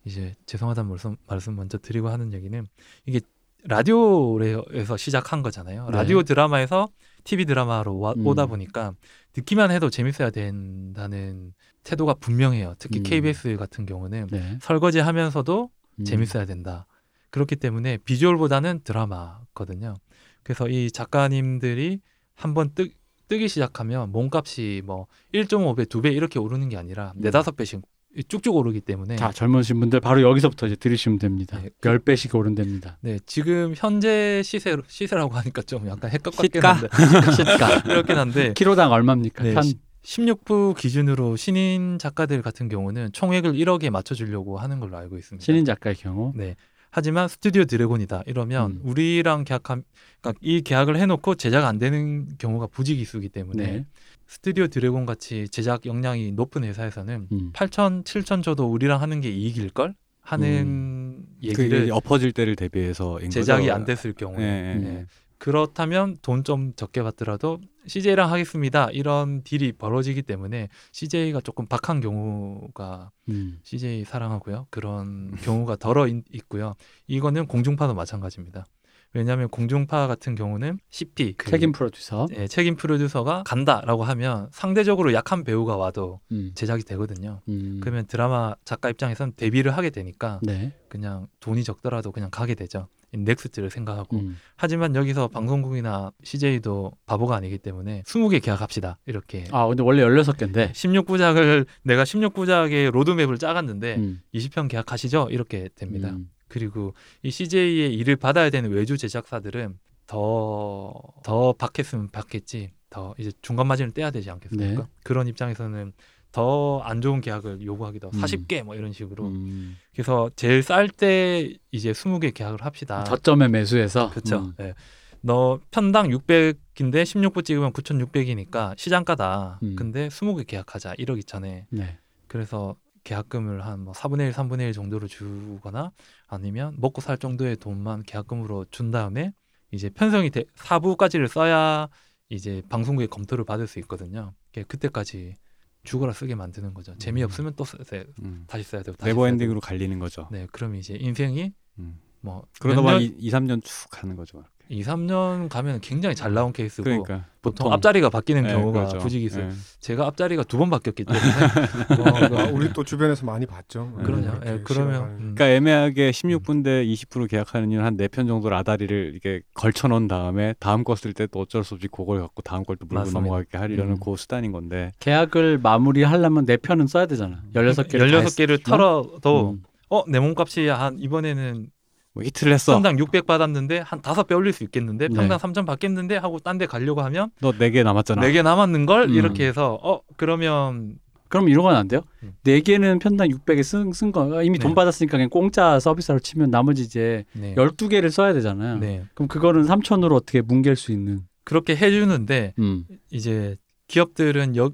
이제 0.04 0.36
죄송하다는 0.46 0.90
말씀, 0.90 1.16
말씀 1.26 1.56
먼저 1.56 1.78
드리고 1.78 2.08
하는 2.08 2.32
얘기는 2.32 2.66
이게 3.06 3.20
라디오에서 3.64 4.96
시작한 4.96 5.42
거잖아요. 5.42 5.86
네. 5.86 5.92
라디오 5.92 6.22
드라마에서 6.22 6.88
TV 7.24 7.44
드라마로 7.44 7.98
와, 7.98 8.12
음. 8.16 8.26
오다 8.26 8.46
보니까 8.46 8.92
듣기만 9.32 9.70
해도 9.70 9.90
재밌어야 9.90 10.30
된다는 10.30 11.52
태도가 11.82 12.14
분명해요. 12.14 12.74
특히 12.78 13.00
음. 13.00 13.02
KBS 13.02 13.56
같은 13.56 13.86
경우는 13.86 14.28
네. 14.30 14.58
설거지 14.60 15.00
하면서도 15.00 15.70
음. 16.00 16.04
재밌어야 16.04 16.44
된다. 16.44 16.86
그렇기 17.30 17.56
때문에 17.56 17.98
비주얼보다는 17.98 18.80
드라마거든요. 18.84 19.94
그래서 20.42 20.68
이 20.68 20.90
작가님들이 20.90 22.00
한번 22.34 22.70
뜨, 22.74 22.88
뜨기 23.28 23.48
시작하면 23.48 24.10
몸값이 24.12 24.82
뭐 24.84 25.06
1.5배, 25.34 25.86
2배 25.86 26.14
이렇게 26.14 26.38
오르는 26.38 26.68
게 26.68 26.76
아니라 26.76 27.12
음. 27.16 27.20
네다섯 27.20 27.56
배씩 27.56 27.82
쭉쭉 28.26 28.56
오르기 28.56 28.80
때문에 28.80 29.16
자, 29.16 29.30
젊으신 29.30 29.78
분들 29.80 30.00
바로 30.00 30.22
여기서부터 30.22 30.66
이제 30.66 30.76
들으시면 30.76 31.18
됩니다. 31.18 31.60
네. 31.62 31.68
10배씩 31.82 32.34
오른답니다. 32.34 32.96
네, 33.02 33.18
지금 33.26 33.74
현재 33.76 34.40
시세 34.42 34.74
시세라고 34.88 35.34
하니까 35.34 35.60
좀 35.62 35.86
약간 35.86 36.10
헷갈리긴 36.10 36.60
시가? 36.62 36.72
한데 36.72 36.88
시가 37.36 37.92
이렇긴 37.92 38.16
한데 38.16 38.52
키로당 38.56 38.90
얼마입니까? 38.92 39.44
네, 39.44 39.52
한 39.54 39.62
시- 39.62 39.78
16부 40.08 40.74
기준으로 40.74 41.36
신인 41.36 41.98
작가들 41.98 42.40
같은 42.40 42.68
경우는 42.68 43.12
총액을 43.12 43.52
1억에 43.52 43.90
맞춰주려고 43.90 44.58
하는 44.58 44.80
걸로 44.80 44.96
알고 44.96 45.18
있습니다. 45.18 45.44
신인 45.44 45.66
작가의 45.66 45.96
경우. 45.96 46.32
네. 46.34 46.56
하지만 46.90 47.28
스튜디오 47.28 47.66
드래곤이다 47.66 48.22
이러면 48.26 48.70
음. 48.70 48.80
우리랑 48.82 49.44
계약한 49.44 49.84
그러니까 50.22 50.38
이 50.40 50.62
계약을 50.62 50.96
해놓고 50.96 51.34
제작 51.34 51.66
안 51.66 51.78
되는 51.78 52.26
경우가 52.38 52.68
부지기수기 52.68 53.28
때문에 53.28 53.62
네. 53.62 53.86
스튜디오 54.26 54.68
드래곤 54.68 55.04
같이 55.04 55.46
제작 55.50 55.84
역량이 55.84 56.32
높은 56.32 56.64
회사에서는 56.64 57.28
음. 57.30 57.52
8천 57.52 58.04
7천 58.04 58.42
줘도 58.42 58.70
우리랑 58.72 59.02
하는 59.02 59.20
게 59.20 59.28
이익일 59.28 59.70
걸 59.70 59.94
하는 60.22 61.26
얘기를 61.42 61.80
그게 61.80 61.90
엎어질 61.90 62.32
때를 62.32 62.56
대비해서 62.56 63.20
인 63.20 63.28
제작이. 63.28 63.70
안 63.70 63.84
됐을 63.84 64.14
경우에 64.14 64.42
예, 64.42 64.70
예. 64.70 64.74
음. 64.74 64.84
네. 64.84 65.06
그렇다면 65.38 66.16
돈 66.22 66.42
좀 66.44 66.72
적게 66.74 67.02
받더라도 67.02 67.60
CJ랑 67.86 68.30
하겠습니다. 68.32 68.88
이런 68.90 69.42
deal이 69.44 69.72
벌어지기 69.72 70.22
때문에 70.22 70.68
CJ가 70.92 71.40
조금 71.40 71.66
박한 71.66 72.00
경우가 72.00 73.10
음. 73.28 73.58
CJ 73.62 74.04
사랑하고요. 74.04 74.66
그런 74.70 75.34
경우가 75.36 75.76
더러 75.76 76.06
있- 76.08 76.24
있고요. 76.32 76.74
이거는 77.06 77.46
공중파도 77.46 77.94
마찬가지입니다 77.94 78.66
왜냐하면 79.14 79.48
공중파 79.48 80.06
같은 80.06 80.34
경우는 80.34 80.78
CP 80.90 81.34
그 81.36 81.50
책임 81.50 81.72
프로듀서. 81.72 82.26
예, 82.36 82.46
책임 82.46 82.76
프로듀서가 82.76 83.42
간다라고 83.44 84.04
하면 84.04 84.48
상대적으로 84.52 85.12
약한 85.12 85.44
배우가 85.44 85.76
와도 85.76 86.20
음. 86.30 86.52
제작이 86.54 86.82
되거든요 86.84 87.40
음. 87.48 87.78
그러면 87.80 88.06
드라마 88.06 88.54
작가 88.64 88.90
입장에선 88.90 89.32
데뷔를 89.36 89.76
하게 89.76 89.90
되니까 89.90 90.40
네. 90.42 90.72
그냥 90.88 91.26
돈이 91.40 91.64
적더라도 91.64 92.12
그냥 92.12 92.30
가게 92.30 92.54
되죠 92.54 92.88
next를 93.12 93.70
생각하고 93.70 94.18
음. 94.18 94.36
하지만 94.56 94.94
여기서 94.94 95.28
방송국이나 95.28 96.12
CJ도 96.22 96.92
바보가 97.06 97.36
아니기 97.36 97.58
때문에 97.58 98.02
20개 98.02 98.42
계약합시다. 98.42 98.98
이렇게. 99.06 99.44
아 99.50 99.66
근데 99.66 99.82
원래 99.82 100.02
16개인데. 100.02 100.72
16부작을 100.72 101.66
내가 101.84 102.04
16부작의 102.04 102.90
로드맵을 102.90 103.38
짜갔는데 103.38 103.96
음. 103.96 104.20
20편 104.34 104.68
계약하시죠? 104.68 105.28
이렇게 105.30 105.68
됩니다. 105.74 106.10
음. 106.10 106.28
그리고 106.48 106.94
이 107.22 107.30
CJ의 107.30 107.94
일을 107.94 108.16
받아야 108.16 108.50
되는 108.50 108.70
외주 108.70 108.96
제작사들은 108.96 109.78
더더 110.06 111.54
받겠으면 111.58 112.08
받겠지. 112.08 112.72
더 112.90 113.14
이제 113.18 113.30
중간 113.42 113.66
마진을 113.66 113.92
떼야 113.92 114.10
되지 114.10 114.30
않겠습니까? 114.30 114.82
네. 114.82 114.88
그런 115.04 115.28
입장에서는 115.28 115.92
더 116.32 116.80
안 116.84 117.00
좋은 117.00 117.20
계약을 117.20 117.62
요구하기도 117.62 118.10
음. 118.14 118.20
40개 118.20 118.62
뭐 118.62 118.74
이런 118.74 118.92
식으로. 118.92 119.26
음. 119.26 119.76
그래서 119.92 120.30
제일 120.36 120.62
쌀 120.62 120.88
때 120.88 121.54
이제 121.70 121.92
20개 121.92 122.32
계약을 122.32 122.64
합시다. 122.64 123.04
저점에 123.04 123.48
매수해서. 123.48 124.06
아. 124.06 124.10
그렇죠. 124.10 124.38
음. 124.38 124.54
예. 124.60 124.74
너 125.20 125.58
편당 125.70 126.08
600인데 126.08 127.02
16부 127.02 127.44
찍으면 127.44 127.72
9,600이니까 127.72 128.78
시장가다. 128.78 129.58
음. 129.62 129.76
근데 129.76 130.08
20개 130.08 130.46
계약하자. 130.46 130.94
1억 130.94 131.20
2천에. 131.22 131.64
네. 131.70 131.98
그래서 132.26 132.76
계약금을 133.12 133.64
한 133.64 133.78
뭐 133.84 133.92
4분의 133.94 134.26
1, 134.28 134.32
3분의 134.32 134.60
1 134.68 134.72
정도로 134.74 135.06
주거나 135.08 135.92
아니면 136.26 136.74
먹고 136.78 137.00
살 137.00 137.16
정도의 137.16 137.56
돈만 137.56 138.02
계약금으로 138.02 138.66
준 138.70 138.90
다음에 138.90 139.32
이제 139.70 139.88
편성이 139.88 140.30
돼 140.30 140.44
4부까지를 140.56 141.26
써야 141.28 141.88
이제 142.28 142.62
방송국의 142.68 143.08
검토를 143.08 143.44
받을 143.44 143.66
수 143.66 143.78
있거든요. 143.80 144.34
그때까지 144.66 145.36
죽어라 145.84 146.12
쓰게 146.12 146.34
만드는 146.34 146.74
거죠. 146.74 146.94
재미없으면 146.98 147.54
또 147.56 147.64
써, 147.64 147.78
써- 147.84 148.04
음. 148.22 148.44
다시 148.46 148.64
써야 148.64 148.82
되고 148.82 148.96
다시 148.96 149.08
네버 149.08 149.22
써야 149.22 149.30
엔딩으로 149.30 149.60
갈리는 149.60 149.98
거죠. 149.98 150.28
네, 150.30 150.46
그럼 150.52 150.74
이제 150.74 150.94
인생이 151.00 151.52
음. 151.78 151.98
뭐 152.20 152.44
그러다 152.60 152.82
몇 152.82 152.86
보면 152.88 153.00
년, 153.00 153.14
2, 153.18 153.30
3년 153.30 153.64
쭉 153.64 153.88
가는 153.90 154.16
거죠. 154.16 154.44
2, 154.70 154.82
3년 154.82 155.48
가면 155.48 155.80
굉장히 155.80 156.14
잘 156.14 156.34
나온 156.34 156.52
케이스고 156.52 156.84
그러니까 156.84 157.24
보통 157.40 157.72
앞자리가 157.72 158.10
바뀌는 158.10 158.42
네, 158.42 158.52
경우가 158.52 158.80
그렇죠. 158.86 158.98
부지기수. 158.98 159.40
예. 159.40 159.48
제가 159.80 160.06
앞자리가 160.08 160.42
두 160.44 160.58
번 160.58 160.68
바뀌었기 160.70 161.04
때문에 161.04 161.24
어, 162.42 162.50
우리 162.52 162.72
또 162.72 162.84
주변에서 162.84 163.24
많이 163.24 163.46
봤죠. 163.46 163.92
음. 163.96 164.02
그러냐. 164.02 164.32
그렇게 164.40 164.50
예, 164.52 164.60
그러면. 164.64 165.02
음. 165.04 165.16
그러니까 165.36 165.48
애매하게 165.48 166.10
16분대 166.10 166.86
20% 166.92 167.28
계약하는 167.30 167.70
이유는 167.70 167.86
한 167.86 167.96
4편 167.96 168.26
정도 168.28 168.48
라다리를 168.50 169.10
이렇게 169.14 169.40
걸쳐 169.54 169.88
놓은 169.88 170.06
다음에 170.08 170.54
다음 170.60 170.84
거 170.84 170.94
쓸 170.94 171.14
때 171.14 171.26
또 171.28 171.40
어쩔 171.40 171.64
수 171.64 171.74
없이 171.74 171.88
그걸 171.88 172.20
갖고 172.20 172.42
다음 172.42 172.64
걸 172.64 172.76
또 172.76 172.84
물고 172.86 172.96
맞습니다. 173.00 173.20
넘어가게 173.20 173.56
하려는 173.56 173.92
음. 173.92 174.00
그 174.04 174.16
수단인 174.16 174.52
건데 174.52 174.92
계약을 175.00 175.58
마무리하려면 175.58 176.44
네 176.44 176.56
편은 176.58 176.86
써야 176.88 177.06
되잖아. 177.06 177.42
16개를 177.54 178.10
16개를 178.12 178.62
털어도 178.64 179.52
음. 179.52 179.62
어내 179.88 180.20
몸값이 180.20 180.66
한 180.68 180.98
이번에는 180.98 181.68
뭐 182.14 182.24
히트를 182.24 182.52
했어. 182.52 182.72
편당 182.74 182.98
600 182.98 183.26
받았는데 183.26 183.78
한 183.80 184.00
다섯 184.02 184.26
배 184.26 184.34
올릴 184.34 184.52
수 184.52 184.64
있겠는데 184.64 185.08
네. 185.08 185.14
평당 185.14 185.38
3천 185.38 185.66
받겠는데 185.66 186.16
하고 186.16 186.38
딴 186.38 186.58
데 186.58 186.66
가려고 186.66 187.02
하면 187.02 187.30
너 187.40 187.52
4개 187.52 187.82
남았잖아. 187.84 188.20
네 188.22 188.32
개 188.32 188.42
남았는 188.42 188.86
걸 188.86 189.04
음. 189.04 189.14
이렇게 189.14 189.46
해서 189.46 189.78
어 189.82 190.00
그러면 190.16 190.96
그럼 191.28 191.48
이런 191.50 191.62
건 191.64 191.76
안 191.76 191.86
돼요? 191.88 192.00
음. 192.22 192.32
네 192.42 192.60
개는 192.60 192.98
편당 192.98 193.28
600에 193.28 193.62
쓴, 193.62 193.92
쓴 193.92 194.10
거. 194.12 194.42
이미 194.42 194.58
돈 194.58 194.70
네. 194.70 194.74
받았으니까 194.74 195.12
그냥 195.18 195.28
공짜 195.28 195.78
서비스로 195.78 196.18
치면 196.20 196.50
나머지 196.50 196.82
이제 196.82 197.24
네. 197.34 197.54
12개를 197.54 198.10
써야 198.10 198.32
되잖아요. 198.32 198.78
네. 198.78 199.04
그럼 199.14 199.28
그거는 199.28 199.62
3천으로 199.66 200.14
어떻게 200.14 200.40
뭉갤 200.40 200.74
수 200.76 200.90
있는. 200.90 201.20
그렇게 201.44 201.76
해주는데 201.76 202.54
음. 202.58 202.84
이제 203.10 203.56
기업들은 203.88 204.56
여 204.56 204.70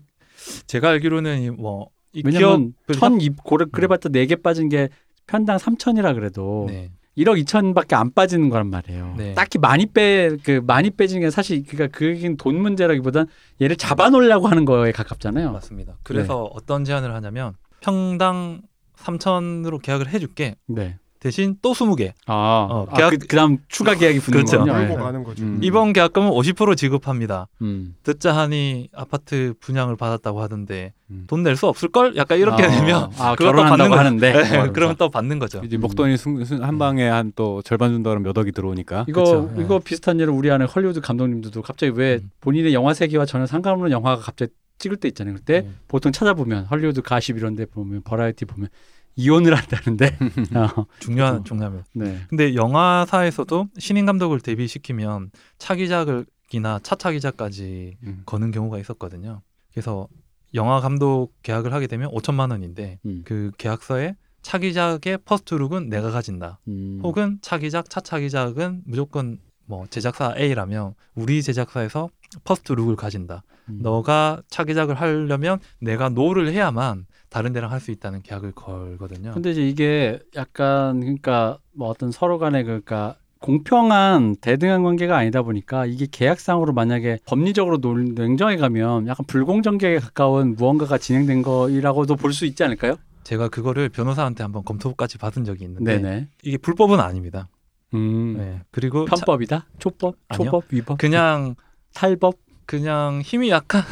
제가 0.67 0.91
알기로는 0.91 1.57
뭐이 1.57 2.23
왜냐면 2.25 2.73
기업을 2.87 3.01
천입 3.01 3.43
고래 3.45 3.65
그래봤자 3.71 4.09
네 4.11 4.27
개 4.27 4.37
빠진 4.37 4.69
게 4.69 4.89
편당 5.27 5.57
3천이라 5.59 6.15
그래도 6.15 6.67
네. 6.69 6.91
1억 7.17 7.43
2천밖에 7.45 7.95
안 7.95 8.13
빠지는 8.13 8.49
거란 8.49 8.69
말이에요. 8.71 9.15
네. 9.17 9.35
딱히 9.35 9.59
많이 9.59 9.87
빼 9.87 10.31
그 10.43 10.61
많이 10.67 10.91
빼지는 10.91 11.21
게 11.23 11.31
사실 11.31 11.65
그러니까 11.65 11.97
그게 11.97 12.35
돈 12.37 12.61
문제라기보단 12.61 13.27
얘를 13.63 13.77
잡아놓으려고 13.77 14.49
하는 14.49 14.65
거에 14.65 14.93
가깝잖아요. 14.93 15.53
맞습니다. 15.53 15.97
그래서 16.03 16.45
어떤 16.45 16.85
제안을 16.85 17.15
하냐면 17.15 17.55
평당 17.81 18.63
3천으로 18.97 19.81
계약을 19.83 20.09
해줄게 20.09 20.57
네. 20.67 20.99
대신 21.25 21.57
또 21.63 21.73
20개 21.73 22.13
아, 22.27 22.69
어, 22.71 22.87
아, 22.91 22.97
계약- 22.97 23.11
그, 23.13 23.17
그다음 23.17 23.57
추가 23.69 23.95
계약이 23.95 24.21
붙는 24.21 24.45
그렇죠. 24.45 24.59
거군요. 24.59 24.97
가는 25.03 25.25
거죠. 25.25 25.43
음. 25.43 25.59
이번 25.63 25.95
계약금은 25.95 26.29
50% 26.31 26.77
지급합니다. 26.77 27.49
음. 27.63 27.95
듣자 28.03 28.37
하니 28.37 28.91
아파트 28.95 29.55
분양을 29.59 29.97
받았다고 29.97 30.43
하던데 30.43 30.93
음. 31.11 31.25
돈낼 31.27 31.57
수 31.57 31.67
없을 31.67 31.89
걸? 31.89 32.15
약간 32.17 32.39
이렇게 32.39 32.63
아, 32.65 32.69
되면 32.69 33.05
아, 33.17 33.35
받는 33.35 33.37
결혼한다고 33.37 33.91
거- 33.91 33.99
하는데 33.99 34.33
네, 34.35 34.69
그러면 34.75 34.97
또 34.99 35.09
받는 35.09 35.39
거죠. 35.39 35.63
이제 35.65 35.79
목돈이 35.79 36.19
순, 36.19 36.45
순, 36.45 36.63
한 36.63 36.79
방에 36.79 37.09
한 37.09 37.33
또 37.35 37.63
절반 37.63 37.91
준다 37.93 38.11
그러면 38.11 38.25
몇 38.25 38.37
억이 38.39 38.53
들어오니까. 38.53 39.07
이거 39.09 39.51
예. 39.57 39.63
이거 39.63 39.79
비슷한 39.79 40.21
예를 40.21 40.31
우리 40.35 40.51
안에 40.51 40.67
헐리우드 40.67 41.01
감독님들도 41.01 41.63
갑자기 41.63 41.93
왜 41.97 42.17
음. 42.23 42.31
본인의 42.43 42.75
영화 42.75 42.93
세계와 42.93 43.25
전혀 43.25 43.47
상관없는 43.47 43.91
영화가 43.93 44.21
갑자기 44.21 44.53
찍을 44.77 44.99
때 44.99 45.09
있잖아요. 45.09 45.35
그때 45.37 45.61
음. 45.67 45.79
보통 45.89 46.13
찾아보면 46.13 46.67
헐리우드 46.67 47.01
가십 47.01 47.39
이런 47.39 47.57
데 47.57 47.65
보면 47.65 48.03
버라이티 48.05 48.45
보면 48.45 48.69
이혼을 49.17 49.55
한다는데. 49.55 50.17
어, 50.57 50.87
중요한 51.01 51.39
그쵸. 51.39 51.55
중요하면. 51.55 51.85
네. 51.95 52.21
근데 52.29 52.55
영화사에서도 52.55 53.69
신인 53.79 54.07
감독을 54.07 54.41
데뷔시키면 54.41 55.31
차기작이나 55.59 56.81
차차기작까지 56.83 57.97
음. 58.03 58.23
거는 58.27 58.51
경우가 58.51 58.79
있었거든요. 58.79 59.43
그래서 59.73 60.09
영화 60.55 60.81
감독 60.81 61.33
계약을 61.43 61.73
하게 61.73 61.87
되면 61.87 62.11
5천만 62.11 62.51
원인데 62.51 62.99
음. 63.07 63.23
그 63.25 63.51
계약서에 63.59 64.17
차기작의 64.43 65.19
first 65.25 65.52
look은 65.52 65.89
내가 65.89 66.11
가진다. 66.11 66.61
음. 66.69 67.01
혹은 67.03 67.39
차기작, 67.41 67.91
차차기작은 67.91 68.83
무조건 68.85 69.39
뭐 69.67 69.87
제작사 69.89 70.35
A라면 70.37 70.95
우리 71.15 71.43
제작사에서 71.43 72.11
first 72.45 72.73
look을 72.73 72.97
가진다. 72.97 73.43
음. 73.71 73.79
너가 73.83 74.43
차기작을 74.49 74.95
하려면 74.95 75.59
내가 75.81 76.09
no를 76.11 76.53
해야만 76.53 77.07
다른 77.35 77.53
데랑 77.53 77.73
할 77.73 77.81
수 77.81 77.91
있다는 77.91 78.23
계약을 78.23 78.53
걸거든요. 78.53 79.33
근데 79.33 79.51
이제 79.51 79.67
이게 79.69 80.21
약간 80.37 81.01
그러니까 81.01 81.59
뭐 81.73 81.89
어떤 81.89 82.13
서로 82.13 82.39
간에 82.39 82.63
그러니까 82.63 83.17
공평한 83.41 84.37
대등한 84.41 84.85
관계가 84.85 85.17
아니다 85.17 85.43
보니까 85.43 85.85
이게 85.85 86.07
계약상으로 86.09 86.73
만약에 86.73 87.19
법리적으로 87.27 87.79
논- 87.81 88.15
냉정해 88.15 88.57
가면 88.57 89.09
약간 89.09 89.27
불공정 89.27 89.72
계약에 89.72 89.99
가까운 89.99 90.55
무언가가 90.55 90.97
진행된 90.97 91.43
거라고도 91.43 92.15
볼 92.15 92.33
수 92.33 92.47
있지 92.47 92.63
않을까요? 92.63 92.95
제가 93.25 93.49
그거를 93.49 93.89
변호사한테 93.89 94.45
한번 94.45 94.65
검토까지 94.65 95.19
받은 95.19 95.45
적이 95.45 95.65
있는데 95.65 95.99
네네. 96.01 96.29
이게 96.45 96.57
불법은 96.57 97.01
아닙니다. 97.01 97.49
음. 97.95 98.37
네. 98.39 98.61
그리고 98.71 99.07
차- 99.09 99.17
편법이다? 99.17 99.67
초법? 99.81 100.15
아니요. 100.29 100.45
초법? 100.45 100.65
위법? 100.71 100.99
그냥 100.99 101.57
탈법? 101.95 102.37
그냥 102.65 103.23
힘이 103.23 103.51
약한 103.51 103.83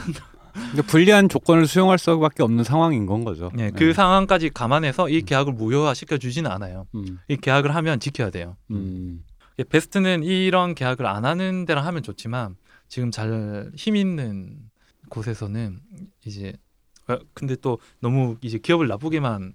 그러니까 0.52 0.82
불리한 0.82 1.28
조건을 1.28 1.66
수용할 1.66 1.98
수밖에 1.98 2.42
없는 2.42 2.64
상황인 2.64 3.06
건 3.06 3.24
거죠. 3.24 3.50
네, 3.54 3.70
그 3.70 3.92
상황까지 3.92 4.50
감안해서 4.50 5.08
이 5.08 5.22
계약을 5.22 5.52
무효화 5.52 5.94
시켜 5.94 6.18
주지는 6.18 6.50
않아요. 6.50 6.86
음. 6.94 7.18
이 7.28 7.36
계약을 7.36 7.74
하면 7.74 8.00
지켜야 8.00 8.30
돼요. 8.30 8.56
음. 8.70 9.24
예, 9.58 9.64
베스트는 9.64 10.22
이런 10.22 10.74
계약을 10.74 11.06
안 11.06 11.24
하는 11.24 11.64
데랑 11.66 11.86
하면 11.86 12.02
좋지만 12.02 12.56
지금 12.88 13.10
잘 13.10 13.70
힘 13.76 13.96
있는 13.96 14.58
곳에서는 15.08 15.80
이제 16.24 16.54
어, 17.08 17.18
근데 17.34 17.56
또 17.56 17.78
너무 18.00 18.36
이제 18.42 18.58
기업을 18.58 18.88
나쁘게만 18.88 19.52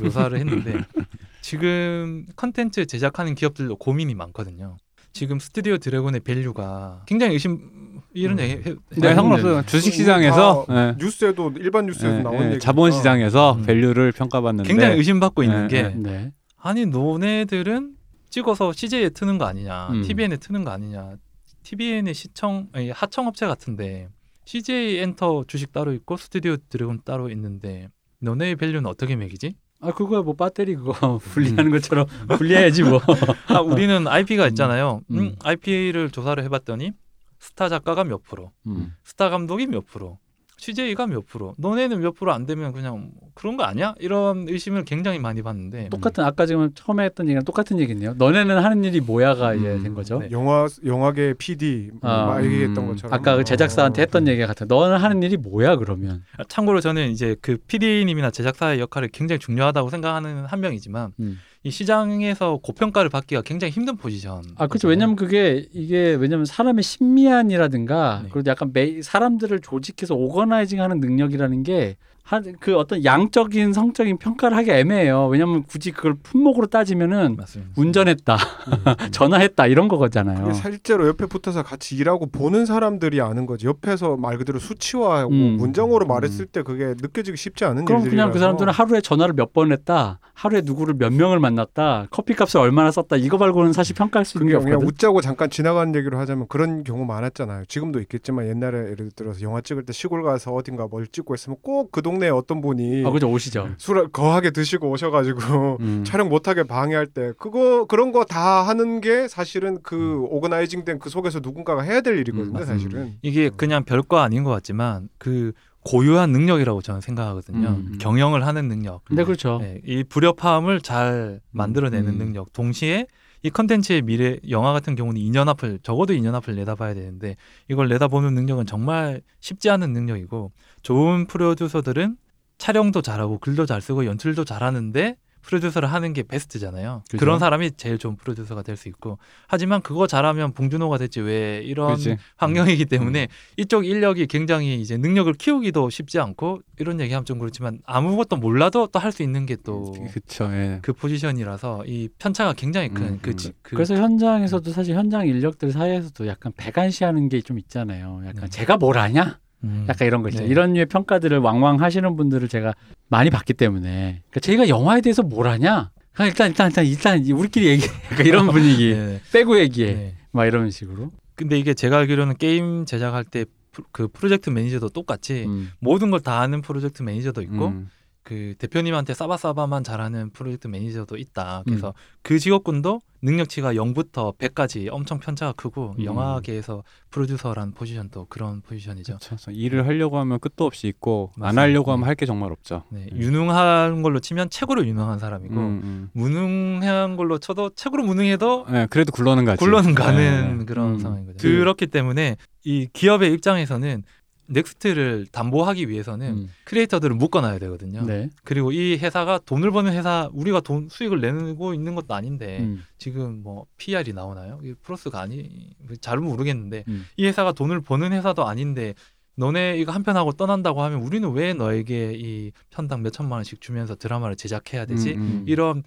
묘사를 0.00 0.38
했는데 0.38 0.74
지금 1.40 2.26
컨텐츠 2.36 2.86
제작하는 2.86 3.34
기업들도 3.34 3.76
고민이 3.76 4.14
많거든요. 4.14 4.76
지금 5.12 5.38
스튜디오 5.38 5.78
드래곤의 5.78 6.20
value가 6.20 7.02
굉장히 7.06 7.34
의심 7.34 8.00
이런 8.14 8.38
음. 8.38 8.42
얘기 8.42 8.52
해, 8.54 8.62
네, 8.62 8.74
네, 8.90 9.14
상관없어요. 9.14 9.62
주식 9.66 9.92
시장에서 9.94 10.64
다 10.66 10.88
예. 10.88 10.96
뉴스에도 10.98 11.52
일반 11.58 11.86
뉴스에도 11.86 12.18
예, 12.18 12.22
나온 12.22 12.42
예, 12.42 12.46
얘기 12.50 12.58
자본 12.58 12.92
시장에서 12.92 13.54
음. 13.54 13.62
value를 13.64 14.12
평가받는데 14.12 14.68
굉장히 14.68 14.96
의심받고 14.96 15.42
네, 15.42 15.46
있는 15.46 15.68
게 15.68 15.82
네. 15.82 15.94
네. 15.96 16.32
아니 16.56 16.86
너네들은 16.86 17.94
찍어서 18.30 18.72
CJ에 18.72 19.10
트는 19.10 19.38
거 19.38 19.44
아니냐, 19.44 19.88
음. 19.88 20.02
TVN에 20.02 20.36
트는 20.38 20.64
거 20.64 20.70
아니냐, 20.70 21.16
TVN의 21.62 22.14
시청 22.14 22.68
아니, 22.72 22.90
하청 22.90 23.26
업체 23.26 23.46
같은데 23.46 24.08
CJ 24.46 24.98
엔터 24.98 25.44
주식 25.46 25.72
따로 25.72 25.92
있고 25.92 26.16
스튜디오 26.16 26.56
드래곤 26.68 27.00
따로 27.04 27.30
있는데 27.30 27.88
너네의 28.20 28.56
value는 28.56 28.86
어떻게 28.86 29.16
매기지? 29.16 29.54
아 29.82 29.90
그거야 29.92 30.22
뭐 30.22 30.34
배터리 30.34 30.76
그거 30.76 31.18
분리하는 31.18 31.70
것처럼 31.72 32.06
분리해야지 32.28 32.84
뭐. 32.84 33.00
아 33.48 33.60
우리는 33.60 34.06
IP가 34.06 34.46
있잖아요. 34.48 35.02
음. 35.10 35.18
음, 35.18 35.36
IP를 35.42 36.10
조사를 36.10 36.42
해봤더니 36.44 36.92
스타 37.40 37.68
작가가 37.68 38.04
몇 38.04 38.22
프로, 38.22 38.52
음. 38.68 38.94
스타 39.02 39.28
감독이 39.28 39.66
몇 39.66 39.84
프로, 39.84 40.18
CJ가 40.62 41.08
몇 41.08 41.26
프로, 41.26 41.54
너네는 41.58 42.00
몇 42.00 42.14
프로 42.14 42.32
안 42.32 42.46
되면 42.46 42.72
그냥 42.72 43.10
뭐 43.18 43.30
그런 43.34 43.56
거 43.56 43.64
아니야? 43.64 43.96
이런 43.98 44.46
의심을 44.48 44.84
굉장히 44.84 45.18
많이 45.18 45.42
받는데 45.42 45.88
똑같은 45.88 46.22
아까 46.22 46.46
지금 46.46 46.70
처음에 46.72 47.04
했던 47.04 47.26
얘기랑 47.26 47.44
똑같은 47.44 47.80
얘기네요. 47.80 48.14
너네는 48.14 48.62
하는 48.62 48.84
일이 48.84 49.00
뭐야가 49.00 49.54
이제 49.54 49.66
음. 49.66 49.82
된 49.82 49.94
거죠. 49.94 50.20
네. 50.20 50.28
영화 50.30 50.68
영화계 50.86 51.34
PD 51.36 51.90
뭐 52.00 52.08
아, 52.08 52.26
막 52.26 52.44
얘기했던 52.44 52.84
음. 52.84 52.88
것처럼 52.90 53.12
아까 53.12 53.36
그 53.36 53.42
제작사한테 53.42 54.02
어. 54.02 54.04
했던 54.04 54.28
얘기 54.28 54.46
같아. 54.46 54.64
너는 54.64 54.98
하는 54.98 55.20
일이 55.24 55.36
뭐야 55.36 55.74
그러면? 55.76 56.22
아, 56.38 56.44
참고로 56.46 56.80
저는 56.80 57.10
이제 57.10 57.34
그 57.42 57.58
PD님이나 57.66 58.30
제작사의 58.30 58.78
역할이 58.78 59.08
굉장히 59.08 59.40
중요하다고 59.40 59.90
생각하는 59.90 60.44
한 60.44 60.60
명이지만 60.60 61.12
음. 61.18 61.40
이 61.64 61.70
시장에서 61.70 62.58
고평가를 62.62 63.08
받기가 63.08 63.42
굉장히 63.42 63.70
힘든 63.72 63.96
포지션. 63.96 64.42
아 64.56 64.66
그렇죠. 64.66 64.88
왜냐면 64.88 65.14
그게 65.14 65.68
이게 65.72 66.14
왜냐면 66.14 66.44
사람의 66.44 66.82
심미안이라든가 66.82 68.20
네. 68.24 68.28
그리고 68.32 68.50
약간 68.50 68.70
매, 68.72 69.00
사람들을 69.00 69.60
조직해서 69.60 70.14
오거나이징하는 70.14 70.98
능력이라는 70.98 71.62
게 71.62 71.96
한그 72.24 72.76
어떤 72.78 73.04
양적인 73.04 73.72
성적인 73.72 74.16
평가를 74.18 74.56
하기 74.58 74.70
애매해요. 74.70 75.26
왜냐면 75.26 75.64
굳이 75.64 75.90
그걸 75.90 76.14
품목으로 76.22 76.68
따지면은 76.68 77.36
맞습니다. 77.36 77.72
운전했다, 77.76 78.36
전화했다 79.10 79.66
이런 79.66 79.88
거잖아요. 79.88 80.52
실제로 80.54 81.06
옆에 81.08 81.26
붙어서 81.26 81.62
같이 81.62 81.96
일하고 81.96 82.26
보는 82.26 82.64
사람들이 82.66 83.20
아는 83.20 83.46
거지. 83.46 83.66
옆에서 83.66 84.16
말 84.16 84.38
그대로 84.38 84.58
수치화하고 84.58 85.30
음. 85.30 85.56
문장으로 85.58 86.06
음. 86.06 86.08
말했을 86.08 86.46
때 86.46 86.62
그게 86.62 86.94
느껴지기 87.00 87.36
쉽지 87.36 87.64
않은 87.64 87.84
그럼 87.84 88.02
일들이라서 88.02 88.10
그냥 88.10 88.32
그 88.32 88.38
사람들은 88.38 88.72
하루에 88.72 89.00
전화를 89.00 89.34
몇 89.34 89.52
번 89.52 89.70
했다, 89.70 90.18
하루에 90.32 90.62
누구를 90.64 90.94
몇 90.96 91.12
명을 91.12 91.38
만났다, 91.38 92.06
커피값을 92.10 92.58
얼마나 92.58 92.90
썼다 92.90 93.16
이거 93.16 93.36
말고는 93.36 93.74
사실 93.74 93.94
평가할 93.94 94.24
수 94.24 94.38
있는 94.38 94.46
게 94.48 94.52
그게 94.54 94.64
그냥 94.64 94.76
없거든. 94.76 94.88
웃자고 94.88 95.20
잠깐 95.20 95.50
지나가는 95.50 95.94
얘기로 95.94 96.16
하자면 96.18 96.46
그런 96.48 96.84
경우 96.84 97.04
많았잖아요. 97.04 97.66
지금도 97.66 98.00
있겠지만 98.00 98.46
옛날에 98.48 98.78
예를 98.92 99.10
들어서 99.14 99.42
영화 99.42 99.60
찍을 99.60 99.84
때 99.84 99.92
시골 99.92 100.22
가서 100.22 100.52
어딘가 100.54 100.86
뭘 100.86 101.06
찍고 101.06 101.34
있으면 101.34 101.58
꼭그동 101.60 102.11
네에 102.18 102.30
어떤 102.30 102.60
분이 102.60 103.04
아 103.06 103.10
그죠 103.10 103.28
오시죠. 103.30 103.70
술을 103.78 104.08
거하게 104.08 104.50
드시고 104.50 104.88
오셔가지고 104.90 105.78
음. 105.80 106.02
촬영 106.06 106.28
못하게 106.28 106.62
방해할 106.64 107.06
때 107.06 107.32
그거 107.38 107.84
그런 107.86 108.10
거 108.12 108.22
다 108.24 108.62
하는 108.62 109.00
게 109.00 109.26
사실은 109.28 109.78
그 109.82 110.20
오거나이징된 110.30 110.98
그 111.00 111.10
속에서 111.10 111.40
누군가가 111.40 111.82
해야 111.82 112.00
될 112.00 112.18
일이거든요. 112.18 112.58
음, 112.60 112.64
사실은 112.64 113.14
이게 113.22 113.50
그냥 113.50 113.84
별거 113.84 114.18
아닌 114.18 114.44
것 114.44 114.50
같지만 114.50 115.08
그 115.18 115.52
고유한 115.84 116.30
능력이라고 116.30 116.80
저는 116.82 117.00
생각하거든요. 117.00 117.68
음. 117.68 117.98
경영을 118.00 118.46
하는 118.46 118.68
능력. 118.68 119.04
근데 119.04 119.24
그렇죠. 119.24 119.58
네, 119.60 119.80
이 119.84 120.04
불협화음을 120.04 120.80
잘 120.80 121.40
만들어내는 121.50 122.12
음. 122.12 122.18
능력. 122.18 122.52
동시에 122.52 123.06
이 123.42 123.50
컨텐츠의 123.50 124.02
미래 124.02 124.38
영화 124.48 124.72
같은 124.72 124.94
경우는 124.94 125.20
2년 125.20 125.48
앞을 125.48 125.80
적어도 125.82 126.14
2년 126.14 126.34
앞을 126.36 126.54
내다봐야 126.54 126.94
되는데 126.94 127.36
이걸 127.68 127.88
내다보는 127.88 128.34
능력은 128.34 128.66
정말 128.66 129.20
쉽지 129.40 129.68
않은 129.70 129.92
능력이고 129.92 130.52
좋은 130.82 131.26
프로듀서들은 131.26 132.16
촬영도 132.58 133.02
잘하고 133.02 133.38
글도 133.38 133.66
잘 133.66 133.80
쓰고 133.80 134.06
연출도 134.06 134.44
잘하는데 134.44 135.16
프로듀서를 135.42 135.92
하는 135.92 136.12
게 136.12 136.22
베스트잖아요. 136.22 137.02
그죠. 137.10 137.18
그런 137.18 137.38
사람이 137.38 137.72
제일 137.76 137.98
좋은 137.98 138.16
프로듀서가 138.16 138.62
될 138.62 138.76
수 138.76 138.88
있고 138.88 139.18
하지만 139.46 139.82
그거 139.82 140.06
잘하면 140.06 140.52
봉준호가 140.54 140.98
됐지 140.98 141.20
왜 141.20 141.58
이런 141.62 141.94
그치. 141.94 142.16
환경이기 142.36 142.86
때문에 142.86 143.28
이쪽 143.58 143.84
인력이 143.84 144.26
굉장히 144.28 144.80
이제 144.80 144.96
능력을 144.96 145.30
키우기도 145.34 145.90
쉽지 145.90 146.18
않고 146.20 146.60
이런 146.78 147.00
얘기하면 147.00 147.24
좀 147.26 147.38
그렇지만 147.38 147.80
아무것도 147.84 148.36
몰라도 148.36 148.86
또 148.86 148.98
할 148.98 149.12
수 149.12 149.22
있는 149.22 149.44
게 149.46 149.56
또그 149.56 150.12
그쵸. 150.12 150.48
예. 150.52 150.80
포지션이라서 150.82 151.84
이 151.86 152.08
편차가 152.18 152.54
굉장히 152.54 152.88
큰 152.88 153.04
음, 153.06 153.18
그, 153.20 153.30
음. 153.30 153.36
지- 153.36 153.52
그 153.62 153.74
그 153.74 153.80
래서 153.80 153.94
현장에서도 153.96 154.70
사실 154.72 154.94
현장 154.94 155.26
인력들 155.26 155.70
사이에서도 155.72 156.26
약간 156.28 156.52
배관시하는 156.56 157.28
게 157.28 157.42
좀 157.42 157.58
있잖아요. 157.58 158.20
약간 158.24 158.42
네. 158.42 158.48
제가 158.48 158.76
뭘 158.76 158.96
아냐? 158.98 159.38
음. 159.64 159.86
약간 159.88 160.06
이런 160.06 160.22
거 160.22 160.28
있죠. 160.28 160.42
네. 160.42 160.48
이런 160.48 160.72
류의 160.74 160.86
평가들을 160.86 161.38
왕왕 161.38 161.80
하시는 161.80 162.16
분들을 162.16 162.48
제가 162.48 162.74
많이 163.08 163.30
봤기 163.30 163.54
때문에 163.54 164.22
그러니까 164.30 164.40
제가 164.40 164.68
영화에 164.68 165.00
대해서 165.00 165.22
뭘? 165.22 165.50
그냥 165.58 165.88
일단 166.20 166.48
일단 166.50 166.70
일단 166.70 166.84
일단 166.84 167.24
우리끼리 167.30 167.68
얘기 167.68 167.86
약간 168.12 168.26
이런 168.26 168.46
분위기 168.52 168.94
네. 168.94 169.20
빼고 169.32 169.58
얘기해 169.58 169.92
네. 169.94 170.14
막 170.32 170.46
이런 170.46 170.70
식으로. 170.70 171.10
근데 171.34 171.58
이게 171.58 171.74
제가 171.74 171.98
알기로는 171.98 172.36
게임 172.38 172.84
제작할 172.84 173.24
때 173.24 173.44
그 173.90 174.06
프로젝트 174.08 174.50
매니저도 174.50 174.90
똑같이 174.90 175.44
음. 175.46 175.70
모든 175.78 176.10
걸 176.10 176.20
다 176.20 176.40
아는 176.40 176.60
프로젝트 176.60 177.02
매니저도 177.02 177.40
있고 177.40 177.68
음. 177.68 177.88
그 178.24 178.54
대표님한테 178.58 179.14
싸바싸바만 179.14 179.82
잘하는 179.82 180.30
프로젝트 180.30 180.68
매니저도 180.68 181.16
있다. 181.16 181.58
음. 181.60 181.64
그래서 181.66 181.92
그 182.22 182.38
직업군도 182.38 183.00
능력치가 183.24 183.74
0부터 183.74 184.36
100까지 184.38 184.88
엄청 184.90 185.18
편차가 185.18 185.52
크고 185.52 185.96
음. 185.98 186.04
영화계에서 186.04 186.82
프로듀서란 187.10 187.72
포지션도 187.72 188.26
그런 188.28 188.60
포지션이죠. 188.62 189.14
그쵸. 189.14 189.26
그래서 189.30 189.50
일을 189.50 189.86
하려고 189.86 190.18
하면 190.18 190.38
끝도 190.40 190.66
없이 190.66 190.86
있고 190.88 191.30
아 191.36 191.40
맞습니다. 191.40 191.62
하려고 191.62 191.92
하면 191.92 192.02
네. 192.02 192.06
할게 192.06 192.26
정말 192.26 192.52
없죠. 192.52 192.84
네, 192.90 193.06
음. 193.12 193.18
유능한 193.20 194.02
걸로 194.02 194.20
치면 194.20 194.50
최고로 194.50 194.86
유능한 194.86 195.18
사람이고 195.18 195.54
음, 195.54 195.80
음. 195.84 196.10
무능한 196.12 197.16
걸로 197.16 197.38
쳐도 197.38 197.70
최고로 197.76 198.04
무능해도 198.04 198.66
예, 198.72 198.86
그래도 198.90 199.12
굴러는 199.12 199.44
가지. 199.44 199.58
굴러는 199.58 199.94
가는 199.94 200.58
예. 200.60 200.64
그런 200.64 200.94
음. 200.94 200.98
상황인 200.98 201.26
거죠. 201.26 201.38
그- 201.40 201.58
그렇기 201.58 201.88
때문에 201.88 202.36
이 202.64 202.88
기업의 202.92 203.32
입장에서는 203.34 204.04
next를 204.46 205.26
담보하기 205.32 205.88
위해서는 205.88 206.28
음. 206.32 206.48
creator들을 206.64 207.14
묶어놔야 207.16 207.58
되거든요. 207.60 208.02
네. 208.04 208.28
그리고 208.44 208.72
이 208.72 208.96
회사가 208.96 209.38
돈을 209.44 209.70
버는 209.70 209.92
회사, 209.92 210.28
우리가 210.32 210.60
돈 210.60 210.88
수익을 210.90 211.20
내고 211.20 211.74
있는 211.74 211.94
것도 211.94 212.14
아닌데 212.14 212.60
음. 212.60 212.82
지금 212.98 213.42
뭐 213.42 213.66
PR이 213.78 214.12
나오나요? 214.12 214.58
이게 214.62 214.74
플러스가 214.82 215.20
아니 215.20 215.70
잘 216.00 216.18
모르겠는데 216.18 216.84
음. 216.88 217.06
이 217.16 217.26
회사가 217.26 217.52
돈을 217.52 217.80
버는 217.80 218.12
회사도 218.12 218.46
아닌데 218.46 218.94
너네 219.36 219.78
이거 219.78 219.92
한 219.92 220.02
편 220.02 220.16
하고 220.16 220.32
떠난다고 220.32 220.82
하면 220.82 221.00
우리는 221.02 221.30
왜 221.32 221.54
너에게 221.54 222.12
이 222.14 222.52
편당 222.70 223.02
몇 223.02 223.10
천만 223.12 223.38
원씩 223.38 223.60
주면서 223.62 223.94
드라마를 223.94 224.36
제작해야 224.36 224.84
되지? 224.84 225.14
음, 225.14 225.20
음. 225.20 225.44
이런 225.46 225.82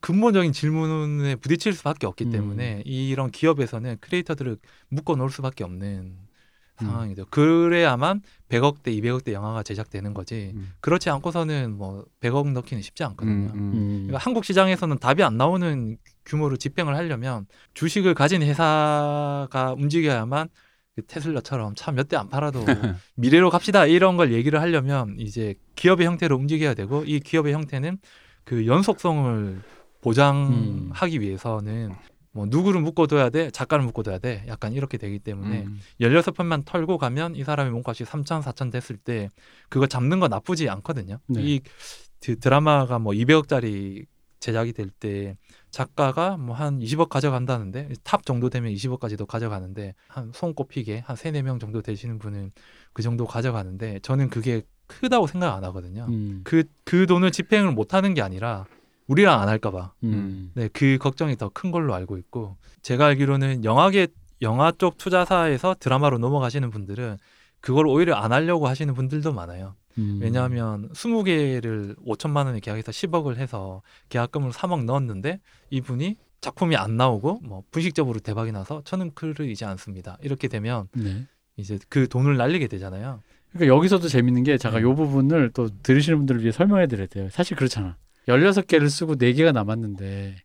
근본적인 0.00 0.52
질문에 0.52 1.36
부딪힐 1.36 1.72
수밖에 1.72 2.06
없기 2.06 2.24
음. 2.24 2.30
때문에 2.32 2.82
이런 2.84 3.30
기업에서는 3.30 3.98
크리에이터들을 4.00 4.58
묶어 4.88 5.14
놓을 5.16 5.30
수밖에 5.30 5.64
없는 5.64 5.86
음. 5.86 6.18
상황이죠. 6.76 7.26
그래야만 7.26 8.22
100억대, 8.48 8.86
200억대 8.86 9.32
영화가 9.32 9.62
제작되는 9.62 10.14
거지. 10.14 10.52
음. 10.54 10.72
그렇지 10.80 11.10
않고서는 11.10 11.76
뭐 11.76 12.04
100억 12.20 12.52
넣기는 12.52 12.82
쉽지 12.82 13.04
않거든요. 13.04 13.32
음, 13.32 13.50
음. 13.54 13.72
음. 13.74 13.90
그러니까 14.06 14.18
한국 14.18 14.44
시장에서는 14.44 14.98
답이 14.98 15.22
안 15.22 15.36
나오는 15.36 15.96
규모로 16.24 16.56
집행을 16.56 16.96
하려면 16.96 17.46
주식을 17.74 18.14
가진 18.14 18.42
회사가 18.42 19.74
움직여야만 19.78 20.48
그 20.96 21.02
테슬라처럼 21.06 21.74
차몇대 21.74 22.16
안 22.16 22.28
팔아도 22.28 22.64
미래로 23.16 23.50
갑시다 23.50 23.86
이런 23.86 24.16
걸 24.16 24.32
얘기를 24.32 24.60
하려면 24.60 25.16
이제 25.18 25.54
기업의 25.74 26.06
형태로 26.06 26.36
움직여야 26.36 26.74
되고 26.74 27.04
이 27.04 27.18
기업의 27.18 27.52
형태는 27.52 27.98
그 28.44 28.66
연속성을 28.66 29.60
보장하기 30.02 31.20
위해서는 31.20 31.94
뭐 32.34 32.46
누구를 32.46 32.80
묶어둬야 32.80 33.30
돼 33.30 33.50
작가를 33.50 33.84
묶어둬야 33.84 34.18
돼 34.18 34.44
약간 34.48 34.72
이렇게 34.72 34.98
되기 34.98 35.18
때문에 35.20 35.62
음. 35.62 35.78
16편만 36.00 36.64
털고 36.66 36.98
가면 36.98 37.36
이 37.36 37.44
사람의 37.44 37.72
몸값이 37.72 38.04
3천 38.04 38.42
4천 38.42 38.72
됐을 38.72 38.96
때 38.96 39.28
그거 39.68 39.86
잡는 39.86 40.18
거 40.20 40.26
나쁘지 40.28 40.68
않거든요. 40.68 41.18
네. 41.28 41.40
이 41.42 41.60
드- 42.20 42.38
드라마가 42.40 42.98
뭐 42.98 43.12
200억짜리 43.12 44.06
제작이 44.40 44.72
될 44.74 44.90
때 44.90 45.36
작가가 45.70 46.36
뭐한 46.36 46.80
20억 46.80 47.08
가져간다는데 47.08 47.88
탑 48.02 48.26
정도 48.26 48.50
되면 48.50 48.72
20억까지도 48.74 49.26
가져가는데 49.26 49.94
한 50.08 50.30
손꼽히게 50.34 50.98
한 51.06 51.16
3, 51.16 51.32
4명 51.32 51.58
정도 51.60 51.82
되시는 51.82 52.18
분은 52.18 52.50
그 52.92 53.02
정도 53.02 53.26
가져가는데 53.26 54.00
저는 54.00 54.28
그게 54.28 54.62
크다고 54.86 55.26
생각 55.26 55.54
안 55.54 55.64
하거든요. 55.64 56.06
음. 56.10 56.42
그, 56.44 56.64
그 56.84 57.06
돈을 57.06 57.30
집행을 57.32 57.72
못 57.72 57.94
하는 57.94 58.12
게 58.12 58.20
아니라 58.22 58.66
우리랑 59.06 59.40
안 59.40 59.48
할까봐. 59.48 59.92
음. 60.04 60.50
네, 60.54 60.68
그 60.72 60.98
걱정이 60.98 61.36
더 61.36 61.48
큰 61.50 61.70
걸로 61.70 61.94
알고 61.94 62.16
있고 62.18 62.56
제가 62.82 63.06
알기로는 63.06 63.64
영화계 63.64 64.08
영화 64.42 64.72
쪽 64.72 64.98
투자사에서 64.98 65.76
드라마로 65.78 66.18
넘어가시는 66.18 66.70
분들은 66.70 67.18
그걸 67.60 67.86
오히려 67.86 68.14
안 68.14 68.32
하려고 68.32 68.66
하시는 68.68 68.92
분들도 68.94 69.32
많아요. 69.32 69.74
음. 69.98 70.18
왜냐하면 70.20 70.88
20개를 70.92 71.96
5천만 72.04 72.46
원에 72.46 72.60
계약해서 72.60 72.90
10억을 72.92 73.36
해서 73.36 73.82
계약금을 74.08 74.50
3억 74.50 74.84
넣었는데 74.84 75.40
이분이 75.70 76.16
작품이 76.40 76.76
안 76.76 76.96
나오고 76.96 77.40
뭐 77.44 77.62
분식적으로 77.70 78.18
대박이 78.20 78.52
나서 78.52 78.82
천은클이지 78.84 79.64
않습니다. 79.64 80.18
이렇게 80.22 80.48
되면 80.48 80.88
네. 80.92 81.26
이제 81.56 81.78
그 81.88 82.08
돈을 82.08 82.36
날리게 82.36 82.66
되잖아요. 82.66 83.20
그러니까 83.52 83.74
여기서도 83.74 84.08
재밌는 84.08 84.42
게 84.42 84.58
제가 84.58 84.76
네. 84.78 84.82
요 84.82 84.94
부분을 84.94 85.52
또 85.54 85.68
들으시는 85.82 86.18
분들을 86.18 86.42
위해 86.42 86.50
설명해 86.52 86.86
드려야 86.88 87.06
돼요. 87.06 87.28
사실 87.30 87.56
그렇잖아. 87.56 87.96
16개를 88.28 88.88
쓰고 88.88 89.16
4개가 89.16 89.52
남았는데 89.52 90.36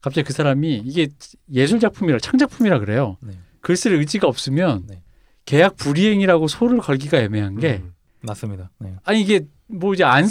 갑자기 0.00 0.26
그 0.26 0.32
사람이 0.32 0.82
이게 0.84 1.08
예술 1.52 1.80
작품이라 1.80 2.18
창작품이라 2.18 2.78
그래요. 2.78 3.16
네. 3.20 3.32
글쓸 3.60 3.94
의지가 3.94 4.28
없으면 4.28 4.84
네. 4.86 5.02
계약 5.44 5.76
불이행이라고 5.76 6.48
소를 6.48 6.78
걸기가 6.78 7.18
애매한 7.18 7.58
게 7.58 7.80
음. 7.82 7.92
맞습니다. 8.20 8.70
네. 8.78 8.94
아니 9.04 9.20
이게 9.20 9.46
뭐 9.66 9.94
이제 9.94 10.04
안안 10.04 10.28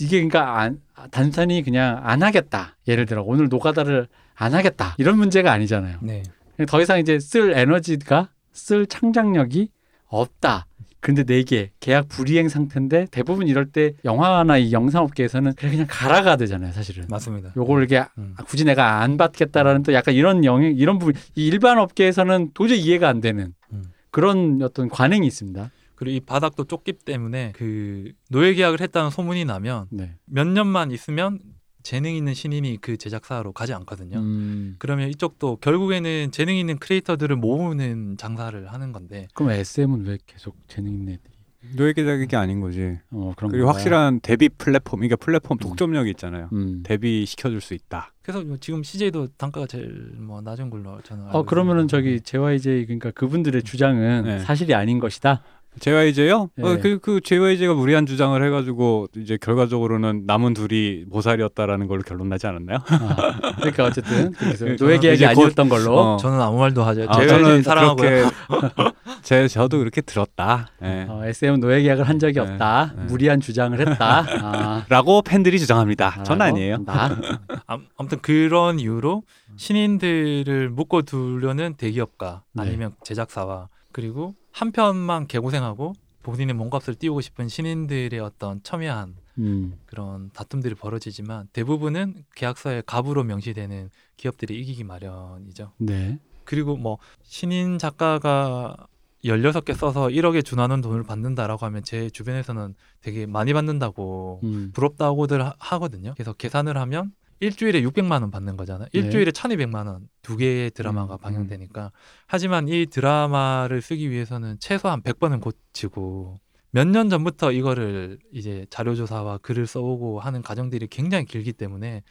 이게 0.00 0.16
그러니까 0.16 0.60
안 0.60 0.80
단순히 1.10 1.62
그냥 1.62 2.00
안 2.02 2.22
하겠다. 2.22 2.76
예를 2.86 3.06
들어 3.06 3.22
오늘 3.22 3.48
노가다를 3.48 4.08
안 4.34 4.54
하겠다. 4.54 4.94
이런 4.98 5.18
문제가 5.18 5.52
아니잖아요. 5.52 5.98
네. 6.02 6.22
더 6.68 6.80
이상 6.80 6.98
이제 6.98 7.18
쓸 7.18 7.56
에너지가 7.56 8.30
쓸 8.52 8.86
창작력이 8.86 9.70
없다. 10.06 10.66
근데 11.00 11.24
네개 11.24 11.70
계약 11.80 12.08
불이행 12.08 12.48
상태인데 12.48 13.06
대부분 13.10 13.48
이럴 13.48 13.66
때 13.66 13.94
영화나 14.04 14.58
이 14.58 14.70
영상업계에서는 14.70 15.54
그냥 15.54 15.86
가라가 15.88 16.36
되잖아요, 16.36 16.72
사실은. 16.72 17.06
맞습니다. 17.08 17.52
요걸 17.56 17.80
이렇게 17.80 18.06
음. 18.18 18.34
아, 18.36 18.44
굳이 18.44 18.64
내가 18.64 19.00
안 19.00 19.16
받겠다라는 19.16 19.82
또 19.82 19.92
약간 19.94 20.14
이런 20.14 20.44
영역 20.44 20.78
이런 20.78 20.98
부분 20.98 21.14
이 21.34 21.46
일반 21.46 21.78
업계에서는 21.78 22.50
도저히 22.52 22.80
이해가 22.80 23.08
안 23.08 23.20
되는 23.20 23.54
음. 23.72 23.84
그런 24.10 24.60
어떤 24.62 24.88
관행이 24.88 25.26
있습니다. 25.26 25.70
그리고 25.94 26.16
이 26.16 26.20
바닥도 26.20 26.64
좁기 26.64 26.94
때문에 26.94 27.52
그 27.54 28.12
노예 28.30 28.54
계약을 28.54 28.80
했다는 28.80 29.10
소문이 29.10 29.44
나면 29.44 29.86
네. 29.90 30.14
몇 30.24 30.46
년만 30.46 30.90
있으면 30.92 31.38
재능 31.82 32.14
있는 32.14 32.34
신인이 32.34 32.78
그 32.80 32.96
제작사로 32.96 33.52
가지 33.52 33.72
않거든요. 33.74 34.18
음, 34.18 34.76
그러면 34.78 35.08
이쪽도 35.08 35.56
결국에는 35.56 36.30
재능 36.30 36.56
있는 36.56 36.78
크리에이터들을 36.78 37.36
모으는 37.36 38.16
장사를 38.16 38.72
하는 38.72 38.92
건데 38.92 39.28
그럼 39.34 39.52
SM은 39.52 40.06
왜 40.06 40.18
계속 40.26 40.56
재능 40.68 40.92
있는 40.92 41.14
애들이 41.14 41.34
노예 41.76 41.92
계약이 41.92 42.34
아닌 42.36 42.60
거지. 42.60 42.98
어 43.10 43.34
그런 43.36 43.50
그리고 43.50 43.66
건가요? 43.66 43.68
확실한 43.68 44.20
데뷔 44.22 44.48
플랫폼, 44.48 45.00
그러니까 45.00 45.16
플랫폼 45.16 45.56
음. 45.56 45.58
독점력이 45.58 46.10
있잖아요. 46.10 46.48
음. 46.52 46.82
데뷔 46.82 47.26
시켜줄 47.26 47.60
수 47.60 47.74
있다. 47.74 48.12
그래서 48.22 48.42
뭐 48.42 48.56
지금 48.58 48.82
CJ도 48.82 49.28
단가가 49.36 49.66
제일 49.66 50.14
뭐 50.16 50.40
낮은 50.40 50.70
걸로 50.70 51.00
저는 51.02 51.26
알고 51.26 51.38
어 51.38 51.42
그러면은 51.44 51.84
있습니다. 51.84 51.96
저기 51.96 52.20
JYJ 52.22 52.86
그러니까 52.86 53.10
그분들의 53.10 53.62
주장은 53.62 54.24
네. 54.24 54.38
사실이 54.38 54.74
아닌 54.74 54.98
것이다. 55.00 55.42
JYJ요? 55.78 56.50
네. 56.56 56.64
어, 56.68 56.78
그, 56.80 56.98
그 56.98 57.20
JYJ가 57.20 57.74
무리한 57.74 58.04
주장을 58.04 58.42
해가지고 58.44 59.06
이제 59.16 59.38
결과적으로는 59.40 60.24
남은 60.26 60.52
둘이 60.54 61.04
모살이었다라는 61.08 61.86
걸로 61.86 62.02
결론 62.02 62.28
나지 62.28 62.46
않았나요? 62.48 62.78
아, 62.88 63.54
그러니까 63.56 63.84
어쨌든 63.84 64.32
노예 64.58 64.76
저는 64.76 65.00
계약이 65.00 65.26
아니었던 65.26 65.68
걸로. 65.68 65.96
어. 65.98 66.16
저는 66.16 66.40
아무 66.40 66.58
말도 66.58 66.82
하죠. 66.82 67.06
아, 67.08 67.24
저는 67.26 67.62
사랑하고요. 67.62 68.30
그렇게 68.48 68.90
제 69.22 69.46
저도 69.48 69.78
그렇게 69.78 70.00
들었다. 70.00 70.68
예. 70.82 71.06
어, 71.08 71.22
SM 71.24 71.60
노예 71.60 71.82
계약을 71.82 72.08
한 72.08 72.18
적이 72.18 72.34
네, 72.34 72.40
없다. 72.40 72.92
네. 72.96 73.04
무리한 73.04 73.40
주장을 73.40 73.78
했다. 73.78 74.24
아, 74.42 74.84
라고 74.88 75.22
팬들이 75.22 75.58
주장합니다. 75.60 76.24
전 76.24 76.42
아니에요. 76.42 76.78
암- 77.66 77.86
아무튼 77.96 78.18
그런 78.22 78.80
이유로 78.80 79.22
신인들을 79.56 80.70
묶어 80.70 81.02
두려는 81.02 81.74
대기업가 81.74 82.42
네. 82.54 82.62
아니면 82.62 82.92
제작사와 83.04 83.68
그리고 83.92 84.34
한 84.52 84.72
편만 84.72 85.26
개고생하고 85.26 85.94
본인의 86.22 86.54
몸값을 86.54 86.94
띄우고 86.96 87.20
싶은 87.22 87.48
신인들의 87.48 88.18
어떤 88.20 88.62
첨예한 88.62 89.16
음, 89.38 89.78
그런 89.86 90.30
다툼들이 90.34 90.74
벌어지지만 90.74 91.48
대부분은 91.52 92.24
계약서에 92.34 92.82
갑으로 92.84 93.24
명시되는 93.24 93.90
기업들이 94.16 94.60
이기기 94.60 94.84
마련이죠. 94.84 95.72
네. 95.78 96.18
그리고 96.44 96.76
뭐 96.76 96.98
신인 97.22 97.78
작가가 97.78 98.76
16개 99.24 99.74
써서 99.74 100.08
1억에 100.08 100.42
준하는 100.44 100.80
돈을 100.80 101.04
받는다라고 101.04 101.64
하면 101.66 101.82
제 101.84 102.10
주변에서는 102.10 102.74
되게 103.02 103.26
많이 103.26 103.52
받는다고 103.52 104.40
음, 104.42 104.70
부럽다고들 104.74 105.44
하- 105.44 105.54
하거든요. 105.58 106.12
그래서 106.14 106.32
계산을 106.32 106.76
하면 106.76 107.12
일주일에 107.40 107.82
600만 107.82 108.20
원 108.22 108.30
받는 108.30 108.56
거잖아요. 108.56 108.88
네. 108.92 108.98
일주일에 108.98 109.30
1,200만 109.32 109.86
원 109.86 110.08
두 110.22 110.36
개의 110.36 110.70
드라마가 110.70 111.14
음, 111.14 111.18
방영되니까. 111.18 111.92
하지만 112.26 112.68
이 112.68 112.86
드라마를 112.86 113.80
쓰기 113.82 114.10
위해서는 114.10 114.58
최소한 114.60 115.02
100번은 115.02 115.40
고치고 115.40 116.38
몇 116.72 116.86
년 116.86 117.08
전부터 117.08 117.50
이거를 117.52 118.18
이제 118.32 118.64
자료 118.70 118.94
조사와 118.94 119.38
글을 119.38 119.66
써오고 119.66 120.20
하는 120.20 120.42
과정들이 120.42 120.86
굉장히 120.88 121.24
길기 121.24 121.52
때문에 121.52 122.02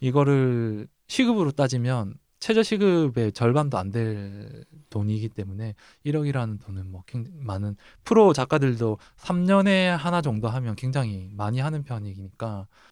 이거를 0.00 0.88
시급으로 1.06 1.52
따지면 1.52 2.14
최저 2.40 2.62
시급의 2.62 3.32
절반도 3.32 3.78
안 3.78 3.90
될 3.92 4.64
돈이기 4.90 5.28
때문에 5.30 5.74
1억이라는 6.06 6.60
돈은 6.60 6.90
뭐 6.90 7.02
굉장히 7.06 7.36
많은 7.40 7.76
프로 8.04 8.32
작가들도 8.32 8.98
3년에 9.18 9.86
하나 9.88 10.22
정도 10.22 10.48
하면 10.48 10.74
굉장히 10.76 11.30
많이 11.34 11.58
하는 11.60 11.82
편이니까 11.84 12.60
음, 12.60 12.87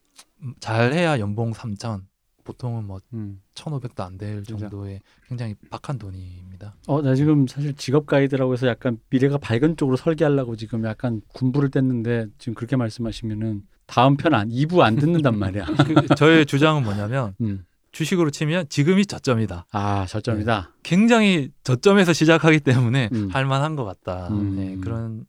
잘해야 0.61 1.19
연봉 1.19 1.53
3천 1.53 2.03
보통은 2.47 2.85
뭐 2.85 3.01
음. 3.13 3.43
1,500도 3.55 4.01
안 4.01 4.17
될. 4.17 4.45
정도의 4.45 5.01
굉장히 5.29 5.55
박한 5.69 5.99
돈입니다. 5.99 6.77
어, 6.87 7.03
나 7.03 7.15
지금 7.15 7.47
사실 7.47 7.75
직업 7.75 8.07
가이드라고 8.07 8.53
해서 8.53 8.67
약간 8.69 8.99
미래가 9.11 9.37
밝은 9.39 9.77
쪽으로 9.77 9.97
설계하려고 9.97 10.57
지금 10.57 10.85
약간 10.85 11.21
군부를 11.35 11.71
뗐는데 11.71 12.31
지금 12.39 12.55
그렇게 12.55 12.77
말씀하시면은 12.77 13.63
다음 13.87 14.17
편 14.17 14.35
안, 14.35 14.49
2부 14.49 14.81
안 14.81 14.97
듣는단 14.97 15.39
말이야. 15.39 15.67
그 15.87 16.15
저의 16.15 16.47
주장은 16.47 16.85
뭐냐면 16.85 17.35
음. 17.41 17.65
주식으로 17.93 18.31
치면 18.31 18.69
지금이 18.69 19.07
저점이다. 19.07 19.67
아, 19.73 20.07
저점이다. 20.07 20.73
굉장히 20.83 21.51
저점에서 21.65 22.13
시작하기 22.13 22.61
때문에 22.61 23.09
음. 23.13 23.29
할 23.33 23.47
만한 23.47 23.75
것 23.75 23.85
같다. 23.85 24.29
음. 24.29 24.57
네, 24.57 24.77
그런 24.77 25.25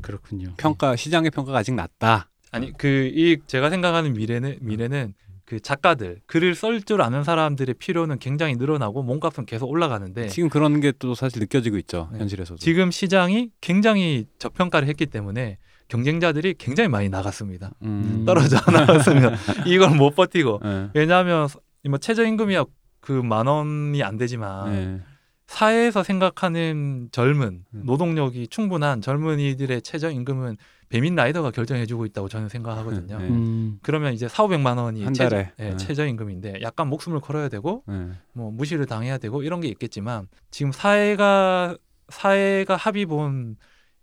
그렇군요. 0.00 0.54
평가 0.56 0.96
시장의 0.96 1.30
평가가 1.30 1.58
아직 1.58 1.74
낮다. 1.74 2.30
아니 2.56 2.72
그 2.76 3.10
이 3.14 3.36
제가 3.46 3.70
생각하는 3.70 4.12
미래는 4.14 4.58
미래는 4.60 5.14
그 5.44 5.60
작가들 5.60 6.20
글을 6.26 6.54
쓸 6.56 6.82
줄 6.82 7.00
아는 7.02 7.22
사람들의 7.22 7.76
필요는 7.78 8.18
굉장히 8.18 8.56
늘어나고 8.56 9.02
몸값은 9.04 9.46
계속 9.46 9.70
올라가는데 9.70 10.26
지금 10.28 10.48
그런 10.48 10.80
게 10.80 10.92
또 10.98 11.14
사실 11.14 11.38
느껴지고 11.40 11.76
있죠. 11.78 12.08
네. 12.12 12.18
현실에서도. 12.18 12.58
지금 12.58 12.90
시장이 12.90 13.50
굉장히 13.60 14.26
저평가를 14.38 14.88
했기 14.88 15.06
때문에 15.06 15.58
경쟁자들이 15.88 16.54
굉장히 16.58 16.88
많이 16.88 17.08
나갔습니다. 17.08 17.70
음. 17.82 18.24
떨어져 18.26 18.56
나갔습니다. 18.72 19.36
이걸 19.66 19.94
못 19.94 20.16
버티고 20.16 20.60
네. 20.64 20.88
왜냐하면 20.94 21.48
뭐 21.88 21.98
최저임금이야 21.98 22.64
그 23.00 23.22
만 23.22 23.46
원이 23.46 24.02
안 24.02 24.16
되지만 24.16 24.72
네. 24.72 25.00
사회에서 25.46 26.02
생각하는 26.02 27.08
젊은 27.12 27.64
음. 27.72 27.82
노동력이 27.84 28.48
충분한 28.48 29.00
젊은이들의 29.00 29.82
최저 29.82 30.10
임금은 30.10 30.56
배민 30.88 31.14
라이더가 31.14 31.50
결정해주고 31.50 32.06
있다고 32.06 32.28
저는 32.28 32.48
생각하거든요. 32.48 33.18
네. 33.18 33.28
음. 33.28 33.78
그러면 33.82 34.12
이제 34.12 34.28
4, 34.28 34.44
500만 34.44 34.78
원이 34.78 35.04
한 35.04 35.14
최저. 35.14 35.36
예, 35.36 35.52
네. 35.58 35.76
최저임금인데 35.76 36.60
약간 36.62 36.88
목숨을 36.88 37.20
걸어야 37.20 37.48
되고 37.48 37.82
네. 37.86 38.10
뭐 38.32 38.50
무시를 38.50 38.86
당해야 38.86 39.18
되고 39.18 39.42
이런 39.42 39.60
게 39.60 39.68
있겠지만 39.68 40.28
지금 40.50 40.72
사회가 40.72 41.76
사회가 42.08 42.76
합의 42.76 43.06
본 43.06 43.56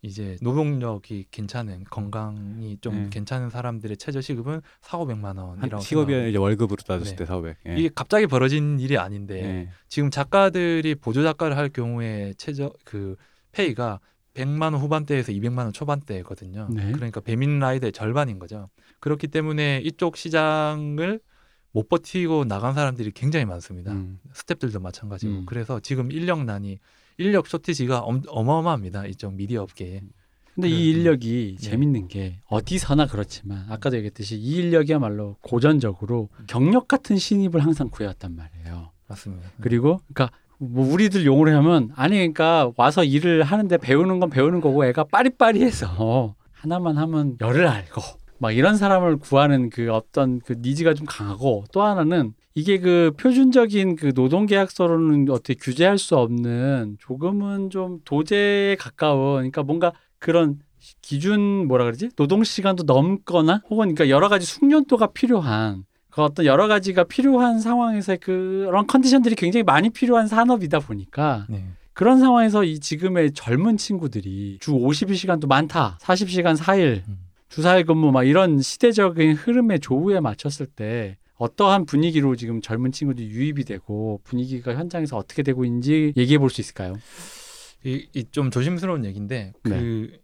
이제 0.03 0.37
노동력이 0.41 1.27
괜찮은 1.31 1.85
건강이 1.89 2.77
좀 2.81 3.03
네. 3.03 3.09
괜찮은 3.09 3.49
사람들의 3.49 3.95
최저 3.95 4.19
시급은 4.19 4.61
4, 4.81 4.99
500만 4.99 5.23
한 5.23 5.37
원이라고 5.37 5.81
시급이 5.81 6.29
이제 6.29 6.37
월급으로 6.37 6.83
따졌을 6.85 7.15
네. 7.15 7.23
때 7.23 7.25
400. 7.25 7.57
예. 7.69 7.75
이게 7.77 7.89
갑자기 7.95 8.27
벌어진 8.27 8.81
일이 8.81 8.97
아닌데 8.97 9.41
예. 9.41 9.69
지금 9.87 10.11
작가들이 10.11 10.95
보조 10.95 11.23
작가를 11.23 11.55
할 11.55 11.69
경우에 11.69 12.33
최저 12.37 12.73
그 12.83 13.15
페이가 13.53 14.01
100만 14.33 14.73
원 14.73 14.75
후반대에서 14.75 15.31
200만 15.31 15.59
원 15.59 15.71
초반대거든요. 15.71 16.67
네. 16.69 16.91
그러니까 16.91 17.21
배민 17.21 17.59
라이더의 17.59 17.93
절반인 17.93 18.39
거죠. 18.39 18.69
그렇기 18.99 19.29
때문에 19.29 19.79
이쪽 19.85 20.17
시장을 20.17 21.21
못 21.71 21.87
버티고 21.87 22.43
나간 22.45 22.73
사람들이 22.73 23.11
굉장히 23.11 23.45
많습니다. 23.45 23.93
음. 23.93 24.19
스탭들도 24.33 24.81
마찬가지고. 24.81 25.31
음. 25.31 25.45
그래서 25.45 25.79
지금 25.79 26.11
인력난이 26.11 26.79
인력 27.17 27.47
쇼티지가 27.47 27.99
엄, 27.99 28.23
어마어마합니다. 28.27 29.05
이쪽 29.07 29.33
미디어 29.33 29.63
업계에. 29.63 30.01
근데 30.55 30.69
네. 30.69 30.75
이 30.75 30.89
인력이 30.91 31.57
네. 31.59 31.69
재밌는 31.69 32.07
게 32.07 32.39
어디서나 32.47 33.07
그렇지만 33.07 33.65
아까도 33.69 33.97
얘기했듯이 33.97 34.35
이 34.35 34.57
인력이야말로 34.57 35.37
고전적으로 35.41 36.29
경력 36.47 36.87
같은 36.87 37.17
신입을 37.17 37.63
항상 37.63 37.89
구해왔단 37.89 38.35
말이에요. 38.35 38.91
맞습니다. 39.07 39.49
그리고 39.61 39.99
그러니까 40.13 40.35
뭐 40.59 40.91
우리들 40.91 41.25
용어로 41.25 41.55
하면 41.57 41.91
아니 41.95 42.15
그러니까 42.15 42.71
와서 42.77 43.03
일을 43.03 43.43
하는데 43.43 43.75
배우는 43.77 44.19
건 44.19 44.29
배우는 44.29 44.61
거고 44.61 44.85
애가 44.85 45.05
빠리빠리해서 45.05 46.35
하나만 46.51 46.97
하면 46.97 47.37
열을 47.41 47.67
알고 47.67 48.01
막 48.37 48.51
이런 48.51 48.75
사람을 48.75 49.17
구하는 49.17 49.69
그 49.69 49.91
어떤 49.91 50.39
그 50.39 50.55
니즈가 50.59 50.93
좀 50.93 51.05
강하고 51.05 51.65
또 51.71 51.81
하나는 51.81 52.33
이게 52.55 52.79
그 52.79 53.11
표준적인 53.17 53.95
그 53.95 54.11
노동계약서로는 54.13 55.29
어떻게 55.29 55.55
규제할 55.55 55.97
수 55.97 56.17
없는 56.17 56.97
조금은 56.99 57.69
좀 57.69 57.99
도제에 58.05 58.75
가까운 58.75 59.35
그러니까 59.35 59.63
뭔가 59.63 59.93
그런 60.19 60.59
기준 61.01 61.67
뭐라 61.67 61.85
그러지 61.85 62.09
노동 62.15 62.43
시간도 62.43 62.83
넘거나 62.83 63.61
혹은 63.69 63.95
그러니까 63.95 64.09
여러 64.09 64.29
가지 64.29 64.45
숙련도가 64.45 65.07
필요한 65.07 65.85
그 66.09 66.21
어떤 66.21 66.45
여러 66.45 66.67
가지가 66.67 67.05
필요한 67.05 67.59
상황에서 67.59 68.17
그런 68.21 68.85
컨디션들이 68.85 69.35
굉장히 69.35 69.63
많이 69.63 69.89
필요한 69.89 70.27
산업이다 70.27 70.79
보니까 70.79 71.47
네. 71.49 71.65
그런 71.93 72.19
상황에서 72.19 72.63
이 72.63 72.79
지금의 72.79 73.33
젊은 73.33 73.77
친구들이 73.77 74.57
주 74.59 74.71
52시간도 74.73 75.47
많다. 75.47 75.97
40시간 76.01 76.57
4일, 76.57 77.07
음. 77.07 77.19
주 77.53 77.61
4일 77.61 77.85
근무 77.85 78.11
막 78.11 78.23
이런 78.23 78.59
시대적인 78.59 79.33
흐름의 79.35 79.79
조우에 79.79 80.19
맞췄을 80.19 80.65
때 80.65 81.17
어떠한 81.35 81.85
분위기로 81.85 82.35
지금 82.35 82.61
젊은 82.61 82.91
친구들이 82.91 83.27
유입이 83.29 83.63
되고 83.65 84.19
분위기가 84.23 84.73
현장에서 84.73 85.17
어떻게 85.17 85.43
되고 85.43 85.63
있는지 85.63 86.13
얘기해 86.17 86.39
볼 86.39 86.49
수 86.49 86.61
있을까요? 86.61 86.95
이, 87.85 88.07
이 88.15 88.23
좀 88.31 88.49
조심스러운 88.49 89.05
얘기인데 89.05 89.53
네. 89.65 89.69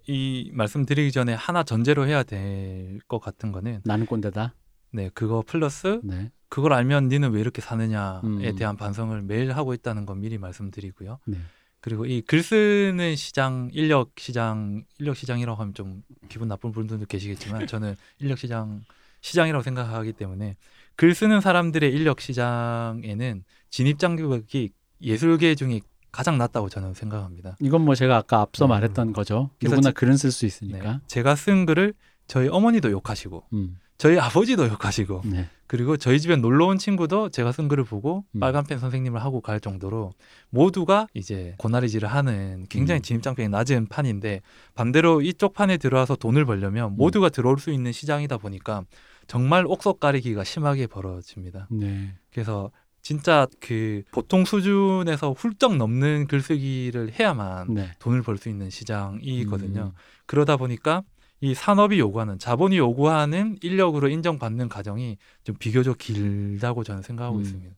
그이 0.08 0.50
말씀드리기 0.54 1.12
전에 1.12 1.34
하나 1.34 1.62
전제로 1.64 2.08
해야 2.08 2.24
될 2.24 3.00
것 3.08 3.20
같은 3.20 3.52
거는 3.52 3.82
나는 3.86 4.06
꼰대다. 4.08 4.56
네 4.92 5.10
그거 5.14 5.44
플러스 5.46 6.00
네. 6.04 6.32
그걸 6.48 6.74
알면 6.74 7.10
니는 7.10 7.32
왜 7.32 7.42
이렇게 7.42 7.62
사느냐에 7.62 8.22
음. 8.24 8.56
대한 8.58 8.76
반성을 8.76 9.22
매일 9.22 9.52
하고 9.52 9.76
있다는 9.76 10.08
건 10.08 10.20
미리 10.22 10.40
말씀드리고요. 10.40 11.20
네. 11.28 11.38
그리고 11.82 12.06
이 12.06 12.22
글 12.22 12.44
쓰는 12.44 13.16
시장 13.16 13.70
인력 13.74 14.12
시장 14.18 14.84
인력 15.00 15.16
시장이라고 15.16 15.60
하면 15.62 15.74
좀 15.74 16.04
기분 16.28 16.48
나쁜 16.48 16.72
분들도 16.72 17.06
계시겠지만 17.06 17.68
저는 17.68 17.96
인력 18.20 18.38
시장 18.38 18.84
시장이라고 19.22 19.64
생각하기 19.64 20.14
때문에 20.14 20.56
글 20.96 21.16
쓰는 21.16 21.40
사람들의 21.42 21.92
인력 21.94 22.20
시장에는 22.20 23.44
진입 23.70 24.00
장벽이 24.00 24.72
예술계 25.02 25.56
중에 25.56 25.80
가장 26.12 26.38
낮다고 26.38 26.70
저는 26.70 26.94
생각합니다. 26.94 27.56
이건 27.62 27.82
뭐 27.86 27.96
제가 27.96 28.18
아까 28.18 28.42
앞서 28.42 28.66
음. 28.66 28.70
말했던 28.70 29.14
거죠. 29.14 29.52
누구나 29.62 29.90
지- 29.92 29.94
글은 29.94 30.18
쓸수 30.18 30.42
네. 30.42 30.48
있으니까. 30.48 31.02
제가 31.08 31.36
쓴 31.36 31.66
글을 31.66 31.94
저희 32.28 32.48
어머니도 32.50 32.92
욕하시고 32.92 33.46
음. 33.54 33.78
저희 34.00 34.18
아버지도 34.18 34.66
욕하시고 34.70 35.24
네. 35.26 35.50
그리고 35.68 35.98
저희 35.98 36.22
집에 36.22 36.38
놀러 36.38 36.68
온 36.68 36.78
친구도 36.78 37.30
제가 37.30 37.52
쓴 37.52 37.68
글을 37.68 37.84
보고 37.84 38.24
음. 38.32 38.40
빨간 38.40 38.64
펜 38.64 38.80
선생님을 38.80 39.22
하고 39.22 39.42
갈 39.42 39.60
정도로 39.60 40.14
모두가 40.50 41.08
이제 41.14 41.54
고나리질을 41.58 42.08
하는 42.08 42.66
굉장히 42.70 43.02
음. 43.02 43.04
진입장벽이 43.04 43.50
낮은 43.50 43.88
판인데 43.88 44.40
반대로 44.74 45.22
이쪽 45.22 45.54
판에 45.54 45.76
들어와서 45.76 46.16
돈을 46.16 46.44
음. 46.44 46.48
벌려면 46.48 46.96
모두가 46.96 47.28
들어올 47.28 47.60
수 47.60 47.72
있는 47.72 47.92
시장이다 47.92 48.38
보니까 48.38 48.84
정말 49.28 49.66
옥석 49.68 50.00
가리기가 50.00 50.46
심하게 50.46 50.88
벌어집니다. 50.88 51.68
네. 51.70 52.16
그래서 52.32 52.72
진짜 53.02 53.48
그 53.60 54.04
보통 54.12 54.46
수준에서 54.46 55.34
훌쩍 55.34 55.76
넘는 55.76 56.28
글쓰기를 56.28 57.20
해야만 57.20 57.74
네. 57.74 57.92
돈을 58.00 58.22
벌 58.22 58.38
수 58.38 58.48
있는 58.48 58.70
시장이거든요. 58.70 59.92
음. 59.94 60.00
그러다 60.26 60.56
보니까 60.56 61.04
이 61.42 61.54
산업이 61.54 62.00
요구하는 62.00 62.38
자본이 62.38 62.78
요구하는 62.78 63.58
인력으로 63.62 64.10
인정받는 64.10 64.68
과정이 64.70 65.18
좀 65.44 65.56
비교적 65.58 65.98
길다고 65.98 66.84
저는 66.84 67.02
생각하고 67.02 67.38
음. 67.38 67.42
있습니다. 67.42 67.76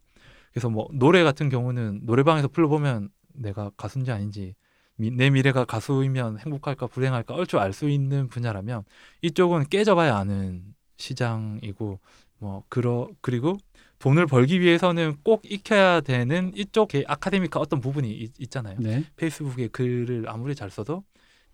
그래서 0.52 0.70
뭐 0.70 0.88
노래 0.94 1.24
같은 1.24 1.50
경우는 1.50 2.02
노래방에서 2.04 2.48
불러보면 2.48 3.10
내가 3.34 3.70
가수인지 3.78 4.12
아닌지 4.12 4.56
미- 4.96 5.12
내 5.12 5.30
미래가 5.30 5.64
가수이면 5.66 6.40
행복할까 6.40 6.88
불행할까 6.88 7.34
얼추 7.36 7.60
알 7.60 7.72
수 7.74 7.88
있는 7.90 8.28
분야라면 8.28 8.84
이쪽은 9.22 9.68
깨져봐야 9.70 10.16
아는 10.18 10.64
시장이고 10.98 12.00
뭐 12.40 12.64
그러 12.70 13.08
그리고 13.22 13.58
돈을 14.00 14.26
벌기 14.26 14.60
위해서는 14.60 15.16
꼭 15.24 15.44
익혀야 15.46 16.02
되는 16.02 16.52
이쪽의 16.56 17.06
아카데미카 17.08 17.60
어떤 17.60 17.80
부분이 17.80 18.12
있, 18.12 18.32
있잖아요. 18.40 18.78
네. 18.80 19.04
페이스북에 19.16 19.68
글을 19.68 20.26
아무리 20.28 20.56
잘 20.56 20.72
써도 20.72 21.04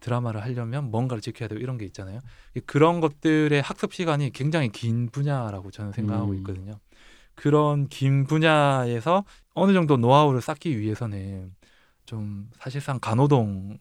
드라마를 0.07 0.41
하려면 0.41 0.89
뭔가를 0.89 1.21
지켜야 1.21 1.49
되고 1.49 1.59
이런 1.59 1.77
게 1.77 1.85
있잖아요. 1.85 2.21
그런 2.65 3.01
것들의 3.01 3.61
학습 3.61 3.93
시간이 3.93 4.31
굉장히 4.31 4.69
긴 4.69 5.09
분야라고 5.09 5.69
저는 5.69 5.91
생각하고 5.91 6.31
음. 6.31 6.37
있거든요. 6.37 6.79
그런 7.35 7.87
긴 7.89 8.25
분야에서 8.25 9.25
어느 9.53 9.73
정도 9.73 9.97
노하우를 9.97 10.41
쌓기 10.41 10.79
위해서는 10.79 11.53
좀 12.05 12.49
사실상 12.57 12.99
간호동을 12.99 13.79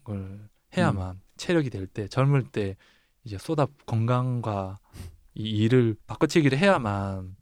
해야만 0.77 1.17
음. 1.17 1.21
체력이 1.37 1.71
될 1.71 1.87
때 1.87 2.09
젊을 2.09 2.43
때 2.51 2.77
이제 3.25 3.39
쏟아 3.39 3.67
건강과 3.87 4.79
이 5.35 5.43
일을 5.65 5.95
바꿔치기를 6.07 6.59
해야만 6.59 7.37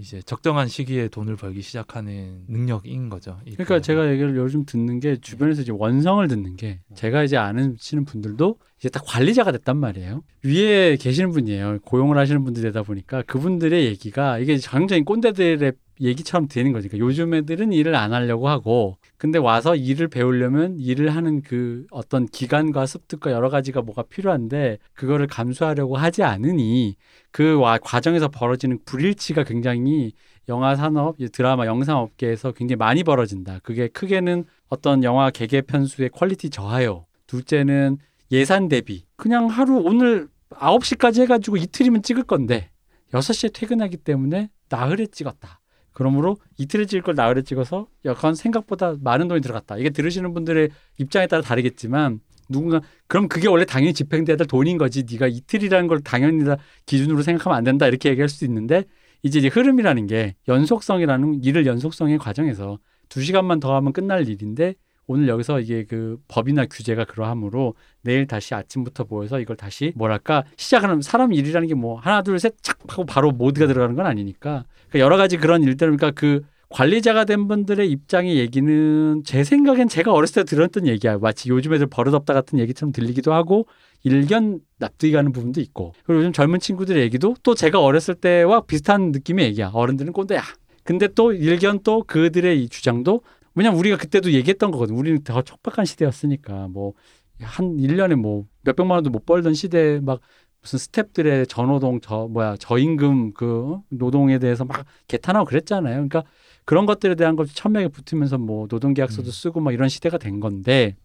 이제 0.00 0.22
적정한 0.22 0.66
시기에 0.66 1.08
돈을 1.08 1.36
벌기 1.36 1.62
시작하는 1.62 2.44
능력인 2.48 3.08
거죠. 3.08 3.38
이 3.44 3.52
그러니까 3.52 3.64
분야가. 3.64 3.80
제가 3.82 4.10
얘기를 4.10 4.34
요즘 4.36 4.64
듣는 4.64 4.98
게 5.00 5.16
주변에서 5.16 5.62
이제 5.62 5.72
원성을 5.72 6.26
듣는 6.26 6.56
게 6.56 6.80
제가 6.94 7.22
이제 7.22 7.36
아는 7.36 7.76
치는 7.78 8.04
분들도 8.04 8.58
이제 8.78 8.88
다 8.88 9.00
관리자가 9.04 9.52
됐단 9.52 9.76
말이에요. 9.76 10.22
위에 10.44 10.96
계시는 10.96 11.30
분이에요. 11.30 11.78
고용을 11.82 12.16
하시는 12.18 12.42
분들이 12.42 12.64
되다 12.64 12.82
보니까 12.82 13.22
그분들의 13.22 13.84
얘기가 13.84 14.38
이게 14.38 14.56
전형적인 14.56 15.04
꼰대들의 15.04 15.72
얘기처럼 16.00 16.48
되는 16.48 16.72
거니까 16.72 16.98
요즘 16.98 17.34
애들은 17.34 17.72
일을 17.72 17.94
안 17.94 18.12
하려고 18.12 18.48
하고 18.48 18.96
근데 19.16 19.38
와서 19.38 19.76
일을 19.76 20.08
배우려면 20.08 20.78
일을 20.78 21.14
하는 21.14 21.42
그 21.42 21.86
어떤 21.90 22.26
기간과 22.26 22.86
습득과 22.86 23.32
여러 23.32 23.50
가지가 23.50 23.82
뭐가 23.82 24.04
필요한데 24.04 24.78
그거를 24.94 25.26
감수하려고 25.26 25.96
하지 25.96 26.22
않으니 26.22 26.96
그 27.30 27.58
와- 27.58 27.78
과정에서 27.78 28.28
벌어지는 28.28 28.78
불일치가 28.84 29.44
굉장히 29.44 30.12
영화 30.48 30.74
산업, 30.74 31.16
이 31.20 31.28
드라마, 31.28 31.66
영상 31.66 31.98
업계에서 31.98 32.52
굉장히 32.52 32.76
많이 32.76 33.04
벌어진다. 33.04 33.60
그게 33.62 33.86
크게는 33.88 34.44
어떤 34.68 35.04
영화 35.04 35.30
개개 35.30 35.60
편수의 35.60 36.08
quality 36.08 36.50
저하요. 36.50 37.06
둘째는 37.28 37.98
예산 38.32 38.68
대비. 38.68 39.04
그냥 39.16 39.46
하루 39.46 39.76
오늘 39.76 40.28
9시까지 40.50 41.22
해가지고 41.22 41.56
이틀이면 41.58 42.02
찍을 42.02 42.24
건데 42.24 42.70
6시에 43.12 43.52
퇴근하기 43.52 43.98
때문에 43.98 44.50
나흘에 44.68 45.06
찍었다. 45.06 45.59
그러므로 46.00 46.38
이틀에 46.56 46.86
찍을 46.86 47.02
걸 47.02 47.14
나흘에 47.14 47.42
찍어서 47.42 47.86
약간 48.06 48.34
생각보다 48.34 48.94
많은 49.02 49.28
돈이 49.28 49.42
들어갔다. 49.42 49.76
이게 49.76 49.90
들으시는 49.90 50.32
분들의 50.32 50.70
입장에 50.96 51.26
따라 51.26 51.42
다르겠지만 51.42 52.20
누군가 52.48 52.80
그럼 53.06 53.28
그게 53.28 53.48
원래 53.48 53.66
당연히 53.66 53.92
집행돼야 53.92 54.38
될 54.38 54.46
돈인 54.46 54.78
거지. 54.78 55.04
네가 55.04 55.26
이틀이라는 55.26 55.88
걸 55.88 56.00
당연히 56.00 56.42
다 56.46 56.56
기준으로 56.86 57.20
생각하면 57.20 57.54
안 57.54 57.64
된다. 57.64 57.86
이렇게 57.86 58.08
얘기할 58.08 58.30
수도 58.30 58.46
있는데 58.46 58.84
이제, 59.22 59.40
이제 59.40 59.48
흐름이라는 59.48 60.06
게 60.06 60.36
연속성이라는 60.48 61.44
일을 61.44 61.66
연속성의 61.66 62.16
과정에서 62.16 62.78
두 63.10 63.20
시간만 63.20 63.60
더 63.60 63.76
하면 63.76 63.92
끝날 63.92 64.26
일인데 64.26 64.76
오늘 65.10 65.26
여기서 65.26 65.58
이게 65.58 65.84
그 65.84 66.18
법이나 66.28 66.66
규제가 66.66 67.04
그러하므로 67.04 67.74
내일 68.02 68.28
다시 68.28 68.54
아침부터 68.54 69.06
모여서 69.08 69.40
이걸 69.40 69.56
다시 69.56 69.92
뭐랄까 69.96 70.44
시작하는 70.56 71.02
사람 71.02 71.32
일이라는 71.32 71.66
게 71.66 71.74
뭐 71.74 71.98
하나 71.98 72.22
둘 72.22 72.38
셋 72.38 72.54
착 72.62 72.78
하고 72.86 73.04
바로 73.04 73.32
모드가 73.32 73.66
들어가는 73.66 73.96
건 73.96 74.06
아니니까. 74.06 74.64
그러니까 74.88 74.98
여러 75.00 75.16
가지 75.16 75.36
그런 75.36 75.64
일들 75.64 75.88
그러니까 75.88 76.12
그 76.12 76.42
관리자가 76.68 77.24
된 77.24 77.48
분들의 77.48 77.90
입장의 77.90 78.36
얘기는 78.38 79.22
제 79.24 79.42
생각엔 79.42 79.88
제가 79.88 80.12
어렸을 80.12 80.44
때 80.44 80.54
들었던 80.54 80.86
얘기야. 80.86 81.18
마치 81.18 81.48
요즘 81.48 81.74
애들 81.74 81.88
버릇없다 81.88 82.32
같은 82.32 82.60
얘기처럼 82.60 82.92
들리기도 82.92 83.32
하고 83.32 83.66
일견 84.04 84.60
납득이 84.78 85.10
가는 85.10 85.32
부분도 85.32 85.60
있고. 85.60 85.92
그리고 86.04 86.20
요즘 86.20 86.32
젊은 86.32 86.60
친구들의 86.60 87.02
얘기도 87.02 87.34
또 87.42 87.56
제가 87.56 87.80
어렸을 87.80 88.14
때와 88.14 88.60
비슷한 88.60 89.10
느낌의 89.10 89.46
얘기야. 89.46 89.72
어른들은 89.74 90.12
꼰대야. 90.12 90.42
근데 90.84 91.08
또 91.08 91.32
일견 91.32 91.80
또 91.82 92.04
그들의 92.04 92.62
이 92.62 92.68
주장도 92.68 93.22
왜냐면 93.54 93.78
우리가 93.78 93.96
그때도 93.96 94.32
얘기했던 94.32 94.70
거거든 94.70 94.94
우리는 94.96 95.22
더 95.22 95.42
촉박한 95.42 95.84
시대였으니까 95.84 96.68
뭐 96.68 96.94
한 97.42 97.78
일년에뭐 97.78 98.46
몇백만 98.62 98.96
원도 98.96 99.10
못 99.10 99.24
벌던 99.26 99.54
시대에 99.54 100.00
막 100.00 100.20
무슨 100.62 100.78
스탭들의 100.78 101.48
전노동 101.48 102.00
저 102.02 102.28
뭐야 102.28 102.56
저임금 102.58 103.32
그 103.32 103.78
노동에 103.88 104.38
대해서 104.38 104.64
막 104.64 104.84
개탄하고 105.08 105.46
그랬잖아요. 105.46 105.94
그러니까 105.94 106.24
그런 106.66 106.84
것들에 106.84 107.14
대한 107.14 107.36
것이 107.36 107.54
천명에 107.54 107.88
붙으면서 107.88 108.36
뭐 108.36 108.66
노동계약서도 108.70 109.28
음. 109.28 109.30
쓰고 109.30 109.60
막 109.60 109.72
이런 109.72 109.88
시대가 109.88 110.18
된 110.18 110.38
건데 110.40 110.96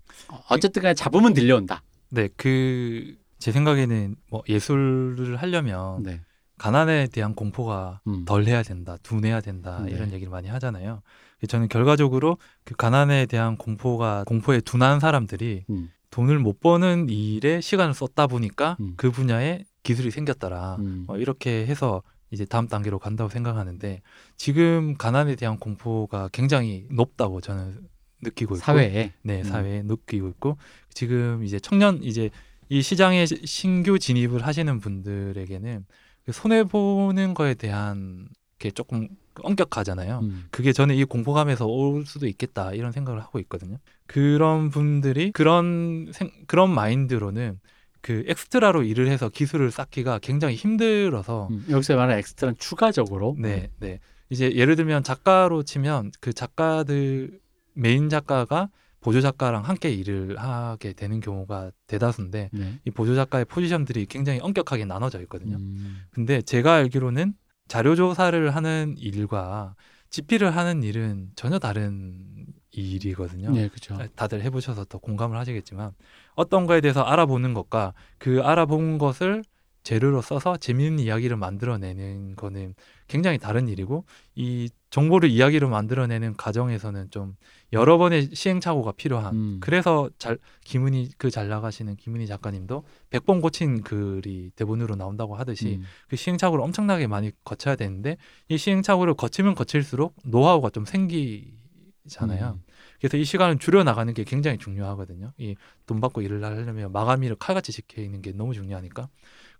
어쨌든 0.50 0.82
간에 0.82 0.93
잡으면 0.93 1.34
들려온다. 1.34 1.84
네, 2.10 2.28
그 2.36 3.16
제 3.38 3.52
생각에는 3.52 4.16
뭐 4.32 4.43
예술을 4.50 5.36
하려면 5.36 6.02
네. 6.04 6.22
가난에 6.58 7.08
대한 7.08 7.36
공포가 7.36 8.02
음. 8.08 8.26
덜 8.26 8.46
해야 8.46 8.64
된다, 8.64 8.98
둔해야 9.04 9.41
된다 9.41 9.84
네. 9.86 9.91
이런 9.91 10.12
얘기를 10.14 10.32
많이 10.32 10.48
하잖아요. 10.48 11.02
저는 11.48 11.68
결과적으로 11.68 12.38
그 12.64 12.76
가난에 12.76 13.26
대한 13.26 13.58
공포가 13.58 14.24
공포에 14.26 14.62
둔한 14.62 15.00
사람들이 15.00 15.66
음. 15.70 15.90
돈을 16.12 16.40
못 16.40 16.60
버는 16.62 17.10
일에 17.10 17.60
시간을 17.62 17.94
썼다 17.94 18.28
보니까 18.28 18.78
음. 18.80 18.94
그 18.96 19.12
분야에 19.12 19.66
기술이 19.84 20.12
생겼더라. 20.12 20.78
음. 20.80 21.06
어, 21.08 21.18
이렇게 21.18 21.66
해서 21.68 22.02
이제 22.32 22.46
다음 22.46 22.68
단계로 22.68 23.00
간다고 23.00 23.30
생각하는데 23.30 24.02
지금 24.38 24.96
가난에 24.98 25.36
대한 25.36 25.58
공포가 25.60 26.30
굉장히 26.32 26.88
높다고 26.90 27.42
저는 27.42 27.82
느끼고 28.22 28.56
있고 28.56 28.64
사회에 28.66 29.14
네 29.22 29.40
음. 29.40 29.44
사회에 29.44 29.84
느끼고 29.84 30.30
있고 30.30 30.58
지금 30.94 31.44
이제 31.44 31.60
청년 31.60 32.02
이제 32.02 32.30
이 32.70 32.82
시장에 32.82 33.26
시- 33.28 33.46
신규 33.46 34.00
진입을 34.00 34.46
하시는 34.48 34.80
분들에게는 34.80 35.86
그 36.26 36.32
손해 36.32 36.64
보는 36.64 37.36
거에 37.36 37.54
대한 37.54 38.28
게 38.58 38.72
조금 38.72 39.10
엄격하잖아요. 39.42 40.20
음. 40.24 40.46
그게 40.52 40.74
저는 40.74 40.96
이 40.96 41.04
공포감에서 41.04 41.66
올 41.66 42.06
수도 42.06 42.28
있겠다 42.28 42.74
이런 42.74 42.92
생각을 42.92 43.22
하고 43.22 43.40
있거든요. 43.40 43.78
그런 44.08 44.70
분들이 44.70 45.32
그런 45.32 46.12
생, 46.14 46.32
그런 46.48 46.70
마인드로는 46.74 47.60
그 48.02 48.24
extra로 48.28 48.84
일을 48.84 49.08
해서 49.08 49.30
기술을 49.30 49.72
쌓기가 49.72 50.20
굉장히 50.20 50.56
힘들어서 50.56 51.48
음, 51.50 51.66
여기서 51.70 51.96
말하는 51.96 52.20
extra는 52.20 52.56
추가적으로. 52.60 53.36
네, 53.40 53.70
네. 53.80 54.00
이제 54.30 54.54
예를 54.54 54.76
들면 54.76 55.04
작가로 55.04 55.64
치면 55.64 56.12
그 56.20 56.34
작가들 56.34 57.40
메인 57.74 58.10
작가가 58.10 58.70
보조 59.02 59.22
작가랑 59.22 59.64
함께 59.64 59.92
일을 59.92 60.38
하게 60.38 60.94
되는 60.94 61.20
경우가 61.20 61.72
대다수인데 61.86 62.50
네. 62.52 62.80
이 62.86 62.92
보조 62.92 63.14
작가의 63.16 63.46
포지션들이 63.46 64.08
굉장히 64.08 64.40
엄격하게 64.40 64.86
나눠져 64.86 65.22
있거든요. 65.22 65.58
음, 65.58 66.02
근데 66.10 66.42
제가 66.42 66.74
알기로는 66.74 67.34
자료 67.68 67.95
조사를 67.95 68.55
하는 68.55 68.95
일과 68.97 69.76
집필을 70.09 70.55
하는 70.55 70.84
일은 70.84 71.30
전혀 71.36 71.59
다른 71.59 72.45
일이거든요. 72.72 73.51
네, 73.51 73.68
그렇죠. 73.68 73.97
다들 74.16 74.41
해보셔서 74.43 74.86
더 74.86 74.97
공감을 74.97 75.38
하시겠지만 75.38 75.91
어떤 76.36 76.66
거에 76.66 76.82
대해서 76.82 77.01
알아보는 77.01 77.53
것과 77.53 77.93
그 78.18 78.41
알아본 78.41 78.97
것을 78.97 79.43
재료로 79.86 80.22
써서 80.22 80.58
재미있는 80.58 81.00
이야기를 81.04 81.38
만들어내는 81.38 82.36
거는 82.36 82.74
굉장히 83.08 83.38
다른 83.38 83.68
일이고 83.68 84.04
이 84.34 84.68
정보를 84.90 85.30
이야기로 85.30 85.70
만들어내는 85.70 86.36
과정에서는 86.38 87.12
좀 87.12 87.36
여러 87.72 87.98
번의 88.00 88.32
시행착오가 88.34 88.94
필요한 88.94 89.36
음. 89.36 89.58
그래서 89.62 90.10
잘 90.18 90.40
김은희 90.64 91.12
그 91.18 91.30
잘 91.30 91.50
나가시는 91.50 91.98
김은희 91.98 92.26
작가님도 92.26 92.84
100번 93.12 93.42
고친 93.42 93.84
글이 93.84 94.52
대본으로 94.56 94.96
나온다고 94.96 95.36
하듯이 95.36 95.76
음. 95.76 95.84
그 96.08 96.16
시행착오를 96.16 96.64
엄청나게 96.64 97.06
많이 97.08 97.32
거쳐야 97.44 97.76
되는데 97.76 98.18
이 98.50 98.58
시행착오를 98.58 99.14
거치면 99.14 99.54
거칠수록 99.54 100.16
노하우가 100.24 100.72
좀 100.72 100.86
생기잖아요. 100.86 102.56
음. 102.58 102.64
그래서 103.00 103.18
이 103.18 103.24
시간을 103.26 103.60
줄여 103.60 103.84
나가는 103.84 104.12
게 104.14 104.24
굉장히 104.24 104.58
중요하거든요. 104.58 105.32
이 105.38 105.56
돈 105.86 106.02
받고 106.02 106.22
일을 106.22 106.44
하려면 106.44 106.92
마감일을 106.92 107.36
칼같이 107.36 107.72
지켜 107.72 108.02
있는 108.02 108.22
게 108.22 108.32
너무 108.32 108.54
중요하니까. 108.54 109.08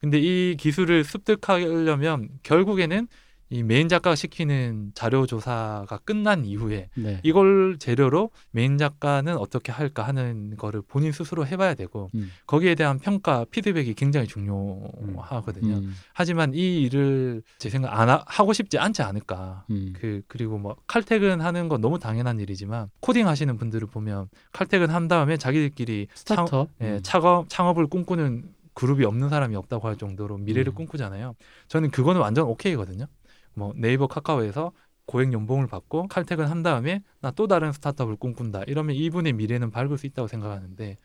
근데 0.02 0.20
이 0.20 0.56
기술을 0.58 1.04
습득하려면 1.04 2.30
결국에는 2.44 3.08
이 3.52 3.62
메인 3.62 3.88
작가가 3.88 4.16
시키는 4.16 4.92
자료 4.96 5.28
조사가 5.28 6.00
끝난 6.04 6.46
이후에 6.46 6.90
네. 6.96 7.20
이걸 7.24 7.78
재료로 7.78 8.32
메인 8.50 8.78
작가는 8.78 9.38
어떻게 9.38 9.72
할까 9.72 10.04
하는 10.04 10.58
거를 10.58 10.82
본인 10.82 11.12
스스로 11.12 11.46
해봐야 11.46 11.76
되고 11.76 12.10
음. 12.16 12.32
거기에 12.48 12.74
대한 12.74 12.98
평가 12.98 13.46
피드백이 13.46 13.94
굉장히 13.94 14.28
중요하거든요. 14.28 15.76
음. 15.76 15.96
하지만 16.14 16.54
이 16.56 16.82
일을 16.82 17.44
제 17.60 17.70
생각 17.70 17.98
안 17.98 18.10
하, 18.10 18.24
하고 18.26 18.52
싶지 18.52 18.80
않지 18.80 19.04
않을까. 19.04 19.66
음. 19.70 19.94
그 19.96 20.22
그리고 20.28 20.58
뭐 20.58 20.76
칼퇴근 20.88 21.40
하는 21.40 21.70
건 21.70 21.82
너무 21.82 22.00
당연한 22.00 22.40
일이지만 22.40 22.90
코딩 23.02 23.28
하시는 23.28 23.56
분들을 23.58 23.88
보면 23.88 24.28
칼퇴근 24.54 24.90
한 24.90 25.08
다음에 25.08 25.38
자기들끼리 25.38 26.08
창, 26.16 26.46
스타트업. 26.48 26.70
예, 26.82 26.86
음. 26.86 27.00
창업 27.04 27.48
창업을 27.48 27.88
꿈꾸는 27.88 28.56
그룹이 28.76 29.06
없는 29.06 29.30
사람이 29.30 29.56
없다고 29.56 29.88
할 29.88 29.98
정도로 29.98 30.38
미래를 30.38 30.74
음. 30.74 30.76
꿈꾸잖아요. 30.76 31.36
저는 31.70 31.92
그거는 31.92 32.22
완전 32.22 32.46
오케이거든요. 32.48 33.08
뭐 33.56 33.74
네이버 33.76 34.08
카카오에서 34.08 34.72
고액 35.08 35.34
연봉을 35.34 35.68
받고 35.68 36.08
칼퇴근 36.08 36.48
한 36.48 36.64
다음에 36.64 37.04
나 37.22 37.32
또 37.32 37.48
다른 37.48 37.72
스타트업을 37.74 38.16
꿈꾼다. 38.18 38.64
이러면 38.68 38.96
이분의 38.96 39.34
미래는 39.34 39.72
밝을 39.72 39.98
수 39.98 40.08
있다고 40.08 40.28
생각하는데 40.28 40.98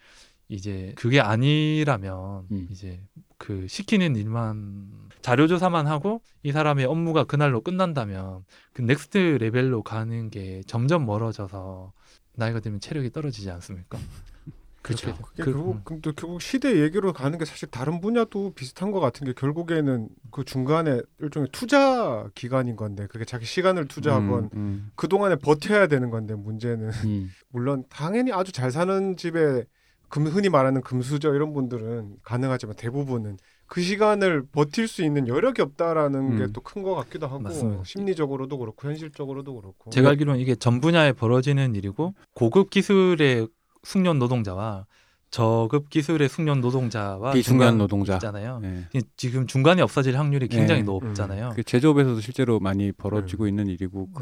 이제 0.49 0.93
그게 0.97 1.21
아니라면 1.21 2.47
음. 2.51 2.69
이제 2.71 3.01
그 3.39 3.69
시키는 3.69 4.17
일만 4.17 5.11
자료 5.23 5.47
조사만 5.47 5.87
하고 5.87 6.23
이 6.43 6.53
사람의 6.53 6.87
업무가 6.87 7.25
그날로 7.25 7.61
끝난다면 7.63 8.45
그 8.73 8.83
next 8.83 9.39
level로 9.41 9.83
가는 9.83 10.31
게 10.31 10.63
점점 10.67 11.07
멀어져서 11.07 11.93
나이가 12.35 12.61
들면 12.61 12.81
체력이 12.81 13.11
떨어지지 13.13 13.51
않습니까? 13.51 13.99
그렇죠. 14.83 15.15
그게 15.15 15.43
그- 15.45 15.53
결국 15.53 15.77
음. 15.77 15.81
근데 15.85 16.11
결국 16.17 16.41
시대 16.41 16.81
얘기로 16.83 17.13
가는 17.13 17.39
게 17.39 17.45
사실 17.45 17.69
다른 17.71 18.01
분야도 18.01 18.55
비슷한 18.55 18.91
것 18.91 19.01
같은 19.01 19.27
게 19.27 19.33
결국에는 19.35 20.09
그 20.31 20.45
중간에 20.45 21.01
일종의 21.21 21.49
투자 21.53 22.29
기간인 22.35 22.77
건데 22.77 23.07
그게 23.11 23.25
자기 23.25 23.45
시간을 23.45 23.89
투자하건 23.89 24.45
음, 24.45 24.51
음. 24.55 24.91
그 24.97 25.07
동안에 25.09 25.37
버텨야 25.37 25.87
되는 25.87 26.09
건데 26.11 26.35
문제는 26.35 26.91
음. 27.05 27.31
물론 27.51 27.85
당연히 27.91 28.33
아주 28.33 28.53
잘 28.53 28.71
사는 28.71 29.17
집에 29.17 29.65
금 30.09 30.27
흔히 30.27 30.49
말하는 30.49 30.81
금수저 30.81 31.35
이런 31.35 31.53
분들은 31.53 32.17
가능하지만 32.25 32.75
대부분은 32.77 33.37
그 33.67 33.81
시간을 33.81 34.47
버틸 34.51 34.89
수 34.89 35.05
있는 35.05 35.29
여력이 35.29 35.63
없다라는 35.63 36.33
음. 36.33 36.39
게또 36.39 36.61
큰 36.63 36.83
것 36.83 36.97
같기도 36.97 37.27
하고 37.29 37.39
맞습니다. 37.39 37.85
심리적으로도 37.85 38.59
그렇고 38.59 38.89
현실적으로도 38.89 39.55
그렇고 39.61 39.91
제가 39.91 40.09
알기로는 40.09 40.41
이게 40.41 40.57
전 40.57 40.81
분야에 40.81 41.13
벌어지는 41.13 41.77
일이고 41.77 42.15
고급 42.35 42.71
기술의 42.71 43.47
숙련 43.83 44.19
노동자와 44.19 44.87
저급 45.33 45.91
기술의 45.91 46.29
숙련 46.29 46.61
노동자와 46.61 47.31
비숙련 47.35 47.59
중간 47.61 47.79
노동자. 47.79 48.15
있잖아요. 48.15 48.61
예. 48.65 48.89
이- 48.95 49.03
지금 49.17 49.47
중간에 49.47 49.81
없어질 49.81 50.19
확률이 50.19 50.49
굉장히 50.49 50.81
네. 50.81 50.87
높잖아요. 50.87 51.53
그 51.55 51.63
제조업에서도 51.63 52.21
실제로 52.21 52.59
많이 52.59 52.91
벌어지고 52.91 53.47
있는 53.47 53.69
일이고 53.69 54.09
네. 54.09 54.13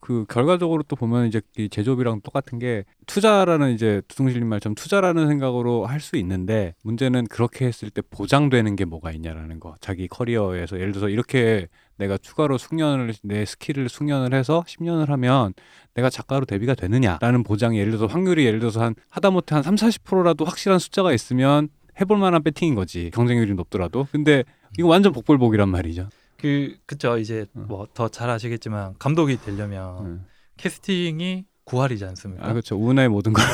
그그 0.00 0.26
결과적으로 0.28 0.84
또 0.84 0.94
보면 0.94 1.26
이제 1.26 1.40
이 1.58 1.68
제조업이랑 1.68 2.20
똑같은 2.20 2.60
게 2.60 2.84
투자라는 3.06 3.72
이제 3.74 4.02
두둥실님 4.06 4.46
말처럼 4.48 4.76
투자라는 4.76 5.26
생각으로 5.26 5.84
할 5.86 5.98
수 6.00 6.14
있는데 6.16 6.74
문제는 6.84 7.26
그렇게 7.26 7.66
했을 7.66 7.90
때 7.90 8.00
보장되는 8.00 8.76
게 8.76 8.84
뭐가 8.84 9.10
있냐라는 9.10 9.58
거. 9.58 9.74
자기 9.80 10.06
커리어에서 10.06 10.76
예를 10.78 10.92
들어서 10.92 11.08
이렇게 11.08 11.66
내가 12.02 12.18
추가로 12.18 12.58
숙련을 12.58 13.14
내 13.22 13.44
스킬을 13.44 13.88
숙련을 13.88 14.34
해서 14.34 14.64
10년을 14.66 15.06
하면 15.06 15.54
내가 15.94 16.10
작가로 16.10 16.44
데뷔가 16.46 16.74
되느냐라는 16.74 17.44
보장이 17.44 17.78
예를 17.78 17.92
들어서 17.92 18.12
확률이 18.12 18.44
예를 18.44 18.58
들어서 18.58 18.82
한 18.82 18.94
하다못해 19.10 19.54
한 19.54 19.62
3, 19.62 19.76
40%라도 19.76 20.44
확실한 20.44 20.78
숫자가 20.80 21.12
있으면 21.12 21.68
해볼 22.00 22.18
만한 22.18 22.42
베팅인 22.42 22.74
거지. 22.74 23.10
경쟁률이 23.14 23.54
높더라도. 23.54 24.08
근데 24.10 24.44
이거 24.78 24.88
완전 24.88 25.12
복불복이란 25.12 25.68
말이죠. 25.68 26.08
그 26.38 26.74
그쵸 26.86 27.18
이제 27.18 27.46
어. 27.54 27.60
뭐더잘 27.68 28.28
아시겠지만 28.28 28.94
감독이 28.98 29.36
되려면 29.36 30.06
음. 30.06 30.26
캐스팅이 30.56 31.44
구할이지 31.64 32.04
않습니까? 32.04 32.46
아 32.46 32.52
그렇죠. 32.52 32.76
운의 32.76 33.08
모든 33.08 33.32
걸. 33.32 33.44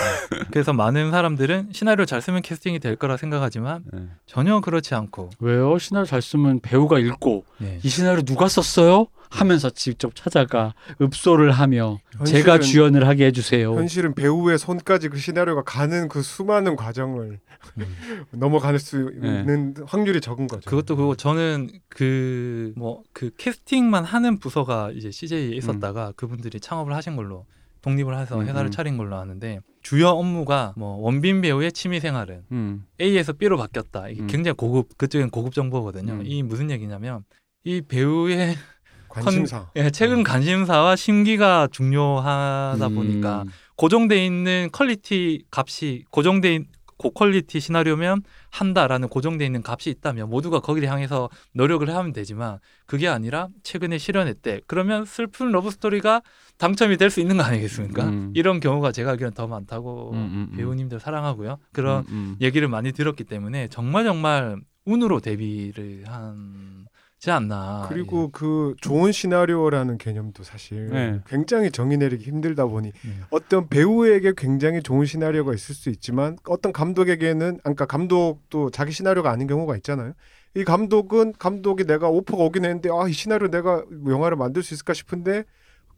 그래서 0.51 0.73
많은 0.73 1.11
사람들은 1.11 1.69
시나리오 1.73 2.05
잘 2.07 2.23
쓰면 2.23 2.43
캐스팅이 2.43 2.79
될 2.79 2.97
거라 2.97 3.17
생각하지만 3.17 3.85
예. 3.95 3.99
전혀 4.27 4.61
그렇지 4.61 4.95
않고 4.95 5.31
왜요? 5.41 5.79
시나리오 5.79 6.07
잘 6.07 6.23
쓰면 6.23 6.61
배우가 6.61 6.99
읽고 6.99 7.45
네. 7.59 7.79
이 7.83 7.89
시나리오 7.89 8.23
누가 8.23 8.49
썼어요? 8.49 9.07
하면서 9.31 9.69
직접 9.69 10.15
찾아가 10.15 10.73
읍소를 11.03 11.51
하며 11.51 11.99
제가 12.25 12.57
현실은- 12.59 12.63
주연을 12.63 13.07
하게 13.07 13.27
해주세요. 13.27 13.75
현실은 13.75 14.15
배우의 14.15 14.59
손까지 14.59 15.11
그 15.11 15.19
시나리오가 15.19 15.63
가는 15.65 16.09
그 16.09 16.23
수많은 16.23 16.77
과정을 16.77 17.39
음. 17.77 17.87
넘어갈 18.33 18.79
수 18.79 19.13
네. 19.21 19.41
있는 19.41 19.75
확률이 19.87 20.23
적은 20.23 20.47
거죠. 20.47 20.71
그것도 20.71 20.97
그거 20.97 21.15
저는 21.15 21.69
그뭐 21.91 23.03
그 23.13 23.31
캐스팅만 23.37 24.05
하는 24.05 24.39
부서가 24.39 24.93
이제 24.95 25.11
CJ에 25.11 25.49
있었다가 25.57 26.13
그분들이 26.17 26.59
창업을 26.59 26.95
하신 26.95 27.15
걸로 27.17 27.45
독립을 27.83 28.19
해서 28.19 28.37
음, 28.41 28.47
회사를 28.47 28.69
음. 28.69 28.71
차린 28.71 28.97
걸로 28.97 29.17
아는데 29.17 29.61
주요 29.83 30.09
업무가 30.09 30.75
뭐 30.77 30.97
원빈 30.99 31.41
배우의 31.41 31.73
취미 31.73 32.01
생활은 32.01 32.43
음. 32.53 32.85
A에서 33.01 33.33
B로 33.33 33.57
바뀌었다. 33.57 34.09
이게 34.09 34.23
음. 34.23 34.27
굉장히 34.27 34.57
고급 34.57 34.97
그쪽엔 34.99 35.31
고급 35.31 35.55
정보거든요. 35.55 36.15
음. 36.15 36.23
이 36.25 36.43
무슨 36.43 36.71
얘기냐면 36.71 37.25
이 37.65 37.81
배우의 37.81 38.57
관심사. 39.09 39.71
예, 39.77 39.91
최근 39.91 40.23
관심사와 40.23 40.97
심기가 40.97 41.69
중요하다 41.71 42.87
음. 42.87 42.95
보니까 42.95 43.45
고정돼 43.77 44.25
있는 44.25 44.69
quality 44.73 45.45
값이 45.51 46.05
고정돼 46.11 46.55
있 46.55 46.67
고quality 46.99 47.61
시나리오면 47.61 48.23
한다라는 48.51 49.09
고정돼 49.09 49.47
있는 49.47 49.63
값이 49.65 49.89
있다면 49.91 50.29
모두가 50.29 50.61
거기를 50.61 50.91
향해서 50.91 51.31
노력을 51.53 51.89
하면 51.89 52.13
되지만 52.13 52.59
그게 52.87 53.09
아니라 53.09 53.49
최근에 53.63 53.99
실연했대. 53.99 54.63
그러면 54.67 55.05
슬픈 55.05 55.51
러브 55.51 55.71
스토리가 55.71 56.23
당첨이 56.59 56.97
될 56.97 57.11
수 57.11 57.21
있는 57.21 57.37
거 57.39 57.45
아니겠습니까? 57.45 58.05
음. 58.09 58.33
이런 58.35 58.61
경우가 58.61 58.93
제가 58.93 59.13
알기로는 59.13 59.35
더 59.35 59.47
많다고 59.47 60.11
음, 60.13 60.17
음, 60.19 60.49
음. 60.53 60.57
배우님들 60.57 61.01
사랑하고요. 61.01 61.59
그런 61.73 62.01
음, 62.09 62.13
음. 62.13 62.37
얘기를 62.41 62.69
많이 62.69 62.93
들었기 62.93 63.25
때문에 63.25 63.69
정말 63.69 64.05
정말 64.05 64.61
운으로 64.85 65.21
데뷔를 65.21 66.05
하지 66.07 67.31
않나. 67.31 67.87
그리고 67.89 68.31
그 68.33 68.75
좋은 68.81 69.13
시나리오라는 69.13 69.99
개념도 69.99 70.43
사실 70.43 70.89
네. 70.89 71.21
굉장히 71.27 71.71
정의 71.71 71.97
내리기 71.99 72.25
힘들다 72.25 72.67
보니 72.67 72.89
예. 72.89 73.11
어떤 73.31 73.69
배우에게 73.69 74.33
굉장히 74.37 74.83
좋은 74.83 75.05
시나리오가 75.07 75.53
있을 75.55 75.75
수 75.75 75.91
있지만 75.91 76.37
어떤 76.49 76.73
감독에게는 76.73 77.61
아까 77.65 77.87
감독도 77.87 78.71
자기 78.71 78.93
시나리오가 78.93 79.31
아닌 79.31 79.47
경우가 79.47 79.77
있잖아요. 79.77 80.13
이 80.55 80.65
감독은 80.65 81.35
감독이 81.39 81.85
내가 81.85 82.09
오퍼가 82.09 82.43
오긴 82.45 82.65
했는데 82.65 82.89
아 82.91 83.07
이 83.09 83.13
시나리오 83.13 83.49
내가 83.49 83.85
영화를 84.07 84.37
만들 84.37 84.63
수 84.63 84.75
있을까 84.75 84.95
싶은데 84.95 85.45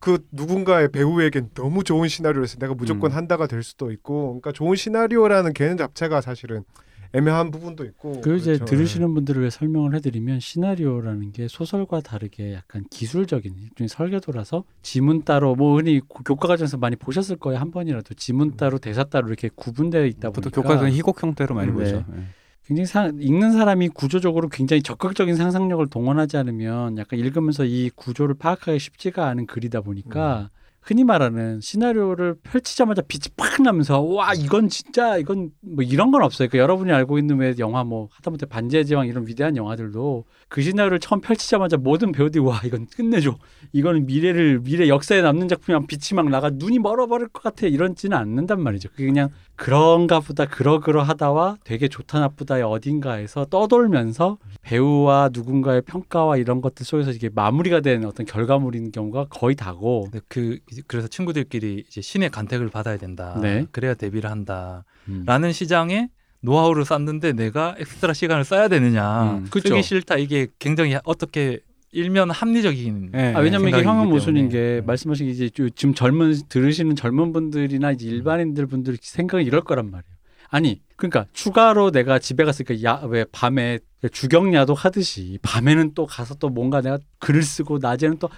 그 0.01 0.27
누군가의 0.33 0.91
배우에겐 0.91 1.51
너무 1.55 1.85
좋은 1.85 2.09
시나리오에서 2.09 2.59
내가 2.59 2.75
무조건 2.75 3.13
음. 3.13 3.17
한다가 3.17 3.47
될 3.47 3.63
수도 3.63 3.93
있고 3.93 4.29
그러니까 4.41 4.53
좋은 4.53 4.75
시나리오라는 4.75 5.53
개념 5.53 5.77
자체가 5.77 6.21
사실은 6.23 6.65
애매한 7.13 7.51
부분도 7.51 7.85
있고 7.87 8.21
그 8.21 8.37
이제 8.37 8.53
그렇죠. 8.55 8.65
들으시는 8.67 9.13
분들을 9.15 9.41
위해 9.43 9.51
설명을 9.51 9.95
해드리면 9.97 10.39
시나리오라는 10.41 11.33
게 11.33 11.49
소설과 11.49 12.01
다르게 12.03 12.55
약간 12.55 12.85
기술적인 12.89 13.53
일종의 13.59 13.89
설계도라서 13.89 14.63
지문 14.83 15.25
따로 15.25 15.57
뭐 15.57 15.77
흔히 15.77 15.99
고- 16.01 16.23
교과 16.23 16.47
과정에서 16.49 16.77
많이 16.79 16.95
보셨을 16.97 17.37
거예요 17.37 17.59
한 17.59 17.73
번이라도 17.73 18.15
지문 18.15 18.57
따로 18.57 18.79
대사 18.79 19.03
따로 19.05 19.27
이렇게 19.27 19.51
구분되어 19.55 20.07
있다 20.07 20.31
보통 20.31 20.51
보니까 20.53 20.63
교과서는 20.63 20.93
희곡 20.93 21.21
형태로 21.23 21.55
많이 21.55 21.71
음, 21.71 21.75
보죠. 21.75 22.05
예. 22.17 22.23
굉장히 22.71 22.87
사, 22.87 23.07
읽는 23.07 23.51
사람이 23.51 23.89
구조적으로 23.89 24.49
굉장히 24.49 24.81
적극적인 24.81 25.35
상상력을 25.35 25.85
동원하지 25.91 26.37
않으면 26.37 26.99
약간 26.99 27.19
읽으면서 27.19 27.65
이 27.65 27.91
구조를 27.97 28.37
파악하기 28.37 28.79
쉽지가 28.79 29.27
않은 29.27 29.47
글이다 29.47 29.81
보니까 29.81 30.51
흔히 30.91 31.05
말하는 31.05 31.61
시나리오를 31.61 32.35
펼치자마자 32.43 33.01
빛이 33.03 33.33
팍 33.37 33.63
나면서 33.63 34.01
와 34.01 34.35
이건 34.35 34.69
진짜 34.69 35.19
이건 35.19 35.53
뭐 35.61 35.85
이런 35.85 36.11
건 36.11 36.25
없어요. 36.25 36.49
그 36.49 36.59
여러분이 36.59 36.91
알고 36.91 37.17
있는 37.17 37.39
왜 37.39 37.55
영화 37.61 37.85
뭐 37.85 38.09
하다못해 38.11 38.47
반지의 38.47 38.85
제왕 38.85 39.07
이런 39.07 39.25
위대한 39.25 39.57
영화들도 39.57 40.25
그 40.49 40.63
시나리오를 40.63 40.99
처음 40.99 41.21
펼치자마자 41.21 41.77
모든 41.77 42.11
배우들이 42.11 42.43
와 42.43 42.61
이건 42.65 42.87
끝내줘. 42.87 43.39
이거는 43.71 44.07
미래를 44.07 44.63
미래 44.65 44.89
역사에 44.89 45.23
남는 45.23 45.47
작품이랑 45.47 45.87
빛이 45.87 46.17
막 46.17 46.29
나가 46.29 46.51
눈이 46.51 46.81
멀어버릴 46.81 47.29
것 47.29 47.41
같아 47.41 47.69
이런지는 47.69 48.19
않는단 48.19 48.61
말이죠. 48.61 48.89
그게 48.91 49.07
그냥 49.07 49.29
그런가 49.55 50.19
보다 50.19 50.47
그러그러 50.47 51.03
하다와 51.03 51.59
되게 51.63 51.87
좋다 51.87 52.19
나쁘다의 52.19 52.65
어딘가에서 52.65 53.45
떠돌면서 53.45 54.39
배우와 54.63 55.31
누군가의 55.33 55.83
평가와 55.83 56.39
이런 56.39 56.61
것들 56.61 56.85
속에서 56.85 57.13
이게 57.13 57.29
마무리가 57.33 57.81
되는 57.81 58.09
어떤 58.09 58.27
결과물인 58.27 58.91
경우가 58.91 59.27
거의 59.31 59.55
다고 59.55 60.09
근데 60.11 60.21
그 60.29 60.59
그래서 60.87 61.09
친구들끼리 61.09 61.85
이제 61.89 62.01
신의 62.01 62.31
간택을 62.31 62.69
받아야 62.71 62.97
된다. 62.97 63.39
네. 63.41 63.67
그래야 63.73 63.95
데뷔를 63.95 64.31
한다. 64.31 64.85
음. 65.09 65.25
라는 65.27 65.53
시장에 65.53 66.09
노하우를 66.41 66.85
쌓는데 66.85 67.33
내가 67.33 67.75
엑스트라 67.79 68.13
시간을 68.15 68.45
써야 68.45 68.69
되느냐. 68.69 69.33
음, 69.39 69.47
그쵸. 69.51 69.69
쓰기 69.69 69.83
싫다. 69.83 70.17
이게 70.17 70.47
굉장히 70.59 70.97
어떻게 71.05 71.61
일면 71.93 72.31
합리적인 72.31 73.11
예, 73.15 73.33
아, 73.35 73.41
왜냐면 73.41 73.69
이게 73.71 73.83
형은 73.83 74.09
모순인. 74.09 74.49
게 74.49 74.81
음. 74.83 74.87
말씀하신 74.87 75.27
게 75.27 75.33
이제 75.33 75.51
요- 75.61 75.71
지금 75.71 75.93
젊은 75.93 76.35
들으시는 76.49 76.95
젊은 76.97 77.33
분들이나 77.33 77.91
이제 77.93 78.07
일반인들 78.07 78.67
분들이 78.69 78.97
생각이 79.01 79.45
이럴 79.45 79.63
거란 79.63 79.91
말이에요. 79.91 80.15
아니 80.51 80.81
그러니까 80.97 81.27
추가로 81.33 81.91
내가 81.91 82.19
집에 82.19 82.45
갔으니까 82.45 82.83
야 82.85 83.03
왜 83.07 83.25
밤에 83.33 83.79
주경야독 84.13 84.85
하듯이 84.85 85.39
밤에는 85.43 85.93
또 85.95 86.07
가서 86.07 86.35
또 86.37 86.49
뭔가 86.49 86.81
내가 86.81 86.99
글을 87.19 87.43
쓰고 87.43 87.79
낮에는 87.79 88.19
또 88.19 88.29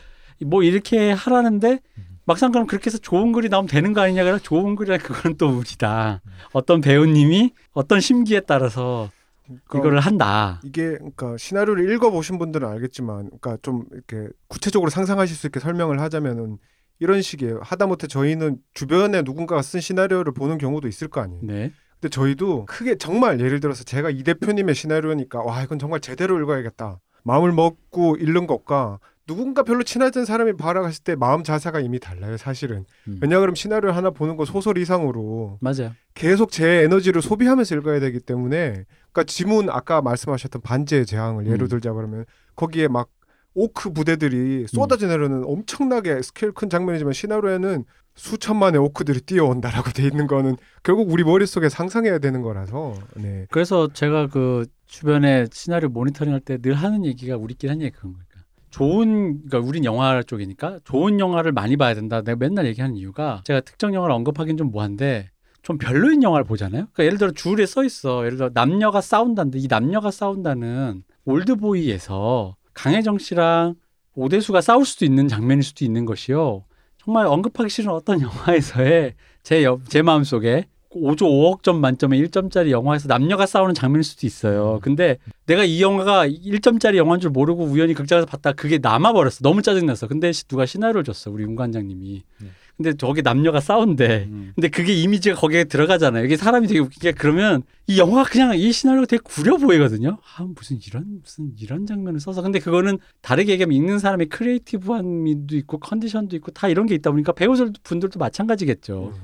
뭐 0.45 0.65
이렇게 0.65 1.13
하라는데 1.13 1.79
막상 2.25 2.53
그럼 2.53 2.67
그렇게 2.67 2.87
해서 2.87 2.99
좋은 2.99 3.33
글이 3.33 3.49
나오면 3.49 3.69
되는 3.69 3.93
거 3.93 4.01
아니냐 4.01 4.25
그래 4.25 4.39
좋은 4.39 4.77
글이라 4.77 4.99
그건 4.99 5.37
또 5.37 5.49
우리다. 5.49 6.23
어떤 6.53 6.81
배우님이 6.81 7.53
어떤 7.73 8.01
심기에 8.01 8.41
따라서 8.41 9.11
그러니까 9.47 9.79
이거를 9.79 10.01
한다. 10.01 10.61
이게 10.65 10.93
그러니까 10.93 11.37
시나리오를 11.37 11.93
읽어보신 11.93 12.39
분들은 12.39 12.69
알겠지만, 12.69 13.27
그러니까 13.27 13.59
좀 13.63 13.85
이렇게 13.93 14.29
구체적으로 14.49 14.91
상상하실 14.91 15.37
수 15.37 15.47
있게 15.49 15.61
설명을 15.61 16.01
하자면은 16.01 16.59
이런 17.01 17.21
식이에요. 17.21 17.61
하다못해 17.63 18.07
저희는 18.07 18.59
주변에 18.75 19.23
누군가가 19.23 19.63
쓴 19.63 19.81
시나리오를 19.81 20.33
보는 20.33 20.59
경우도 20.59 20.87
있을 20.89 21.09
거 21.09 21.21
아니에요. 21.21 21.41
네. 21.43 21.73
근데 22.01 22.09
저희도 22.09 22.67
크게 22.67 22.97
정말 22.97 23.41
예를 23.41 23.61
들어서 23.61 23.85
제가 23.85 24.11
이 24.11 24.23
대표님의 24.23 24.75
시나리오니까 24.75 25.43
와 25.43 25.63
이건 25.63 25.79
정말 25.79 26.01
제대로 26.01 26.41
읽어야겠다. 26.41 27.01
마음을 27.25 27.53
먹고 27.53 28.17
읽는 28.17 28.47
것과 28.47 28.99
누군가 29.27 29.63
별로 29.63 29.83
친하던 29.85 30.25
사람이 30.25 30.55
바라갔을 30.57 31.05
때 31.05 31.15
마음 31.15 31.45
자세가 31.45 31.81
이미 31.81 31.99
달라요, 32.01 32.37
사실은. 32.37 32.85
음. 33.09 33.19
왜냐 33.23 33.39
그러면 33.39 33.55
시나리오 33.55 33.91
하나 33.93 34.11
보는 34.11 34.37
거 34.37 34.45
소설 34.45 34.79
이상으로 34.79 35.59
맞아요. 35.61 35.93
계속 36.15 36.51
제 36.51 36.83
에너지를 36.85 37.23
소비하면서 37.23 37.77
읽어야 37.77 38.01
되기 38.01 38.19
때문에 38.21 38.85
그러니까 39.13 39.25
지문 39.27 39.71
아까 39.71 40.03
말씀하셨던 40.03 40.63
반지의 40.63 41.07
제왕을 41.07 41.47
예로 41.47 41.67
음. 41.67 41.69
들자 41.69 41.93
그러면 41.93 42.25
거기에 42.57 42.89
막 42.89 43.09
오크 43.55 43.93
부대들이 43.93 44.67
쏟아져 44.67 45.07
내려는 45.07 45.45
엄청나게 45.45 46.23
스케일 46.23 46.53
큰 46.53 46.69
장면이지만 46.71 47.13
시나리오에는 47.13 47.85
수천만의 48.15 48.81
오크들이 48.81 49.21
뛰어온다라고 49.21 49.91
돼 49.93 50.03
있는 50.05 50.27
거는 50.27 50.57
결국 50.83 51.11
우리 51.13 51.23
머릿속에 51.23 51.69
상상해야 51.69 52.19
되는 52.19 52.43
거라서 52.43 52.95
네. 53.17 53.47
그래서 53.51 53.89
제가 53.93 54.27
그 54.29 54.67
주변에 54.87 55.47
시나리오 55.53 55.89
모니터링 55.91 56.33
할 56.33 56.41
때 56.41 56.59
늘 56.59 56.75
하는 56.75 57.05
얘기가 57.05 57.37
우리끼리 57.37 57.71
하는 57.71 57.83
얘기가 57.85 58.01
그런 58.01 58.15
거니까 58.15 58.32
좋은 58.73 59.43
그러니까 59.47 59.59
우린 59.61 59.85
영화 59.85 60.23
쪽이니까 60.23 60.81
좋은 60.85 61.21
영화를 61.21 61.53
많이 61.53 61.77
봐야 61.77 61.95
된다. 61.95 62.23
내가 62.23 62.37
맨날 62.37 62.67
얘기하는 62.67 62.97
이유가 62.97 63.43
제가 63.45 63.61
특정 63.61 63.95
영화를 63.95 64.13
언급하기는 64.15 64.57
좀 64.57 64.71
뭐한데 64.73 65.31
좀 65.63 65.79
별로인 65.79 66.23
영화를 66.25 66.45
보잖아요. 66.45 66.87
그러니까 66.93 67.05
예를 67.05 67.19
들어 67.19 67.31
줄에 67.31 67.67
써 67.67 67.85
있어. 67.85 68.25
예를 68.25 68.37
들어 68.37 68.51
남녀가 68.53 69.01
싸운다는데 69.01 69.61
이 69.61 69.69
남녀가 69.69 70.11
싸운다는 70.11 71.05
올드보이에서 71.25 72.57
강혜정 72.75 73.19
씨랑 73.19 73.75
오대수가 74.15 74.61
싸울 74.61 74.85
수도 74.85 75.05
있는 75.05 75.29
장면일 75.29 75.63
수도 75.63 75.85
있는 75.85 76.05
것이요. 76.05 76.65
정말 76.99 77.27
언급하기 77.27 77.71
싫은 77.71 77.91
어떤 77.93 78.21
영화에서의 78.23 79.15
제, 79.43 79.65
여- 79.65 79.79
제 79.89 80.03
마음속에 80.03 80.67
5조 80.95 81.23
5억 81.23 81.63
점 81.63 81.81
만점에 81.81 82.19
1점짜리 82.19 82.71
영화에서 82.71 83.09
남녀가 83.09 83.47
싸우는 83.47 83.75
장면일 83.75 84.05
수도 84.05 84.27
있어요. 84.27 84.79
근데 84.83 85.19
내가 85.47 85.65
이 85.65 85.81
영화가 85.83 86.27
1점짜리 86.29 86.97
영화인 86.97 87.21
줄 87.21 87.31
모르고 87.31 87.65
우연히 87.65 87.95
극장에서 87.95 88.27
봤다 88.27 88.53
그게 88.53 88.79
남아버렸어. 88.79 89.39
너무 89.43 89.63
짜증났어. 89.63 90.07
근데 90.09 90.33
시- 90.33 90.45
누가 90.47 90.67
시나리오를 90.67 91.05
줬어. 91.05 91.31
우리 91.31 91.45
윤 91.45 91.57
관장님이. 91.57 92.23
네. 92.41 92.49
근데 92.77 92.95
저게 92.97 93.21
남녀가 93.23 93.61
싸운대. 93.61 94.27
음. 94.31 94.53
근데 94.55 94.69
그게 94.69 94.95
이미지가 94.95 95.37
거기에 95.37 95.65
들어가잖아요. 95.65 96.25
이게 96.25 96.37
사람이 96.37 96.67
되게 96.67 96.81
웃기게 96.81 97.13
그러면 97.13 97.63
이 97.87 97.99
영화 97.99 98.25
그냥 98.25 98.57
이 98.59 98.73
시나리오가 98.73 99.07
되게 99.07 99.21
구려 99.23 99.57
보이거든요. 99.59 100.19
아 100.37 100.47
무슨 100.55 100.79
이런 100.87 101.05
무슨 101.23 101.53
이런 101.61 101.87
장면을 101.87 102.19
써서 102.19 102.41
근데 102.43 102.59
그거는 102.59 102.99
다르게 103.21 103.53
얘기하면 103.53 103.77
읽는 103.77 103.99
사람의 103.99 104.29
creative한 104.31 105.23
미도 105.23 105.57
있고 105.57 105.79
컨디션도 105.79 106.35
있고 106.37 106.51
다 106.53 106.67
이런 106.69 106.87
게 106.87 106.95
있다 106.95 107.11
보니까 107.11 107.33
배우들 107.33 107.73
분들도 107.83 108.19
마찬가지겠죠. 108.19 109.13
근데 109.13 109.21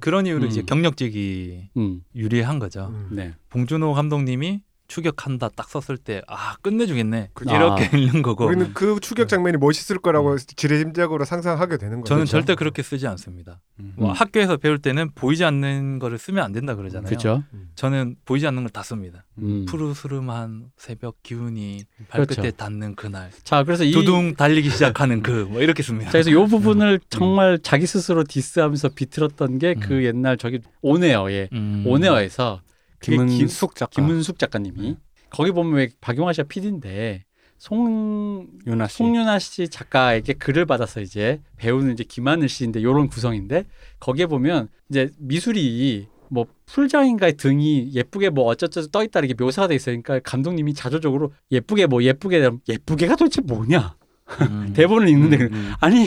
그런 0.00 0.26
이유로 0.26 0.44
음. 0.44 0.48
이제 0.48 0.62
경력직이 0.62 1.70
음, 1.76 2.02
유리한 2.14 2.58
거죠. 2.58 2.88
음. 2.88 3.08
네. 3.12 3.34
봉준호 3.50 3.92
감독님이 3.94 4.62
추격한다 4.90 5.50
딱 5.56 5.68
썼을 5.68 5.96
때 5.96 6.20
아 6.26 6.56
끝내주겠네 6.62 7.30
그죠. 7.32 7.54
이렇게 7.54 7.84
아. 7.84 7.96
읽는 7.96 8.22
거고 8.22 8.46
우리는 8.46 8.74
그 8.74 8.98
추격 9.00 9.28
장면이 9.28 9.56
멋있을 9.56 10.00
거라고 10.00 10.36
지레짐작으로 10.38 11.24
상상하게 11.24 11.78
되는 11.78 12.00
거죠. 12.00 12.08
저는 12.14 12.26
절대 12.26 12.54
그렇게 12.56 12.82
쓰지 12.82 13.06
않습니다. 13.06 13.60
음. 13.78 13.94
뭐 13.96 14.12
학교에서 14.12 14.56
배울 14.56 14.78
때는 14.78 15.10
보이지 15.14 15.44
않는 15.44 15.98
거를 16.00 16.18
쓰면 16.18 16.44
안 16.44 16.52
된다 16.52 16.74
그러잖아요. 16.74 17.08
그렇죠. 17.08 17.44
저는 17.76 18.16
보이지 18.24 18.46
않는 18.48 18.64
걸 18.64 18.70
다 18.70 18.82
씁니다. 18.82 19.24
음. 19.38 19.64
푸르스름한 19.66 20.66
새벽 20.76 21.22
기운이 21.22 21.84
발끝에 22.08 22.36
그렇죠. 22.42 22.56
닿는 22.56 22.94
그날 22.94 23.30
자 23.44 23.62
그래서 23.64 23.84
이 23.84 23.92
두둥 23.92 24.34
달리기 24.34 24.70
시작하는 24.70 25.22
그 25.22 25.46
뭐 25.50 25.62
이렇게 25.62 25.82
씁니다. 25.82 26.06
자, 26.10 26.12
그래서 26.12 26.30
요 26.32 26.46
부분을 26.46 27.00
정말 27.08 27.58
자기 27.62 27.86
스스로 27.86 28.24
디스하면서 28.24 28.90
비틀었던 28.90 29.58
게그 29.58 29.94
음. 29.94 30.02
옛날 30.04 30.36
저기 30.36 30.60
오네어에 30.82 31.48
음. 31.52 31.84
오네어에서 31.86 32.60
김- 33.00 33.26
김은숙 33.26 33.74
작가, 33.74 33.90
김은숙 34.02 34.38
작가님이 34.38 34.96
거기 35.30 35.52
보면 35.52 35.74
왜 35.74 35.88
박용화 36.00 36.32
씨가 36.32 36.48
PD인데 36.48 37.24
송 37.58 38.48
윤아 38.66 38.88
씨. 38.88 38.96
송윤아 38.98 39.38
씨 39.38 39.68
작가에게 39.68 40.32
글을 40.34 40.64
받아서 40.66 41.00
이제 41.00 41.40
배우는 41.56 41.92
이제 41.92 42.04
김하늘 42.04 42.48
씨인데 42.48 42.82
요런 42.82 43.08
구성인데 43.08 43.64
거기에 44.00 44.26
보면 44.26 44.68
이제 44.88 45.10
미술이 45.18 46.08
뭐 46.30 46.46
풀장인가의 46.66 47.36
등이 47.36 47.90
예쁘게 47.92 48.30
뭐 48.30 48.44
어쩌저쩌 48.46 48.86
떠 48.88 49.02
있다 49.04 49.20
이렇게 49.20 49.34
묘사가 49.34 49.68
돼 49.68 49.74
있으니까 49.74 50.20
감독님이 50.20 50.72
자조적으로 50.74 51.32
예쁘게 51.52 51.86
뭐 51.86 52.02
예쁘게 52.02 52.48
예쁘게가 52.68 53.16
도대체 53.16 53.40
뭐냐 53.42 53.94
음. 54.42 54.72
대본을 54.76 55.08
읽는데 55.08 55.36
음, 55.44 55.52
음. 55.52 55.72
아니 55.80 56.06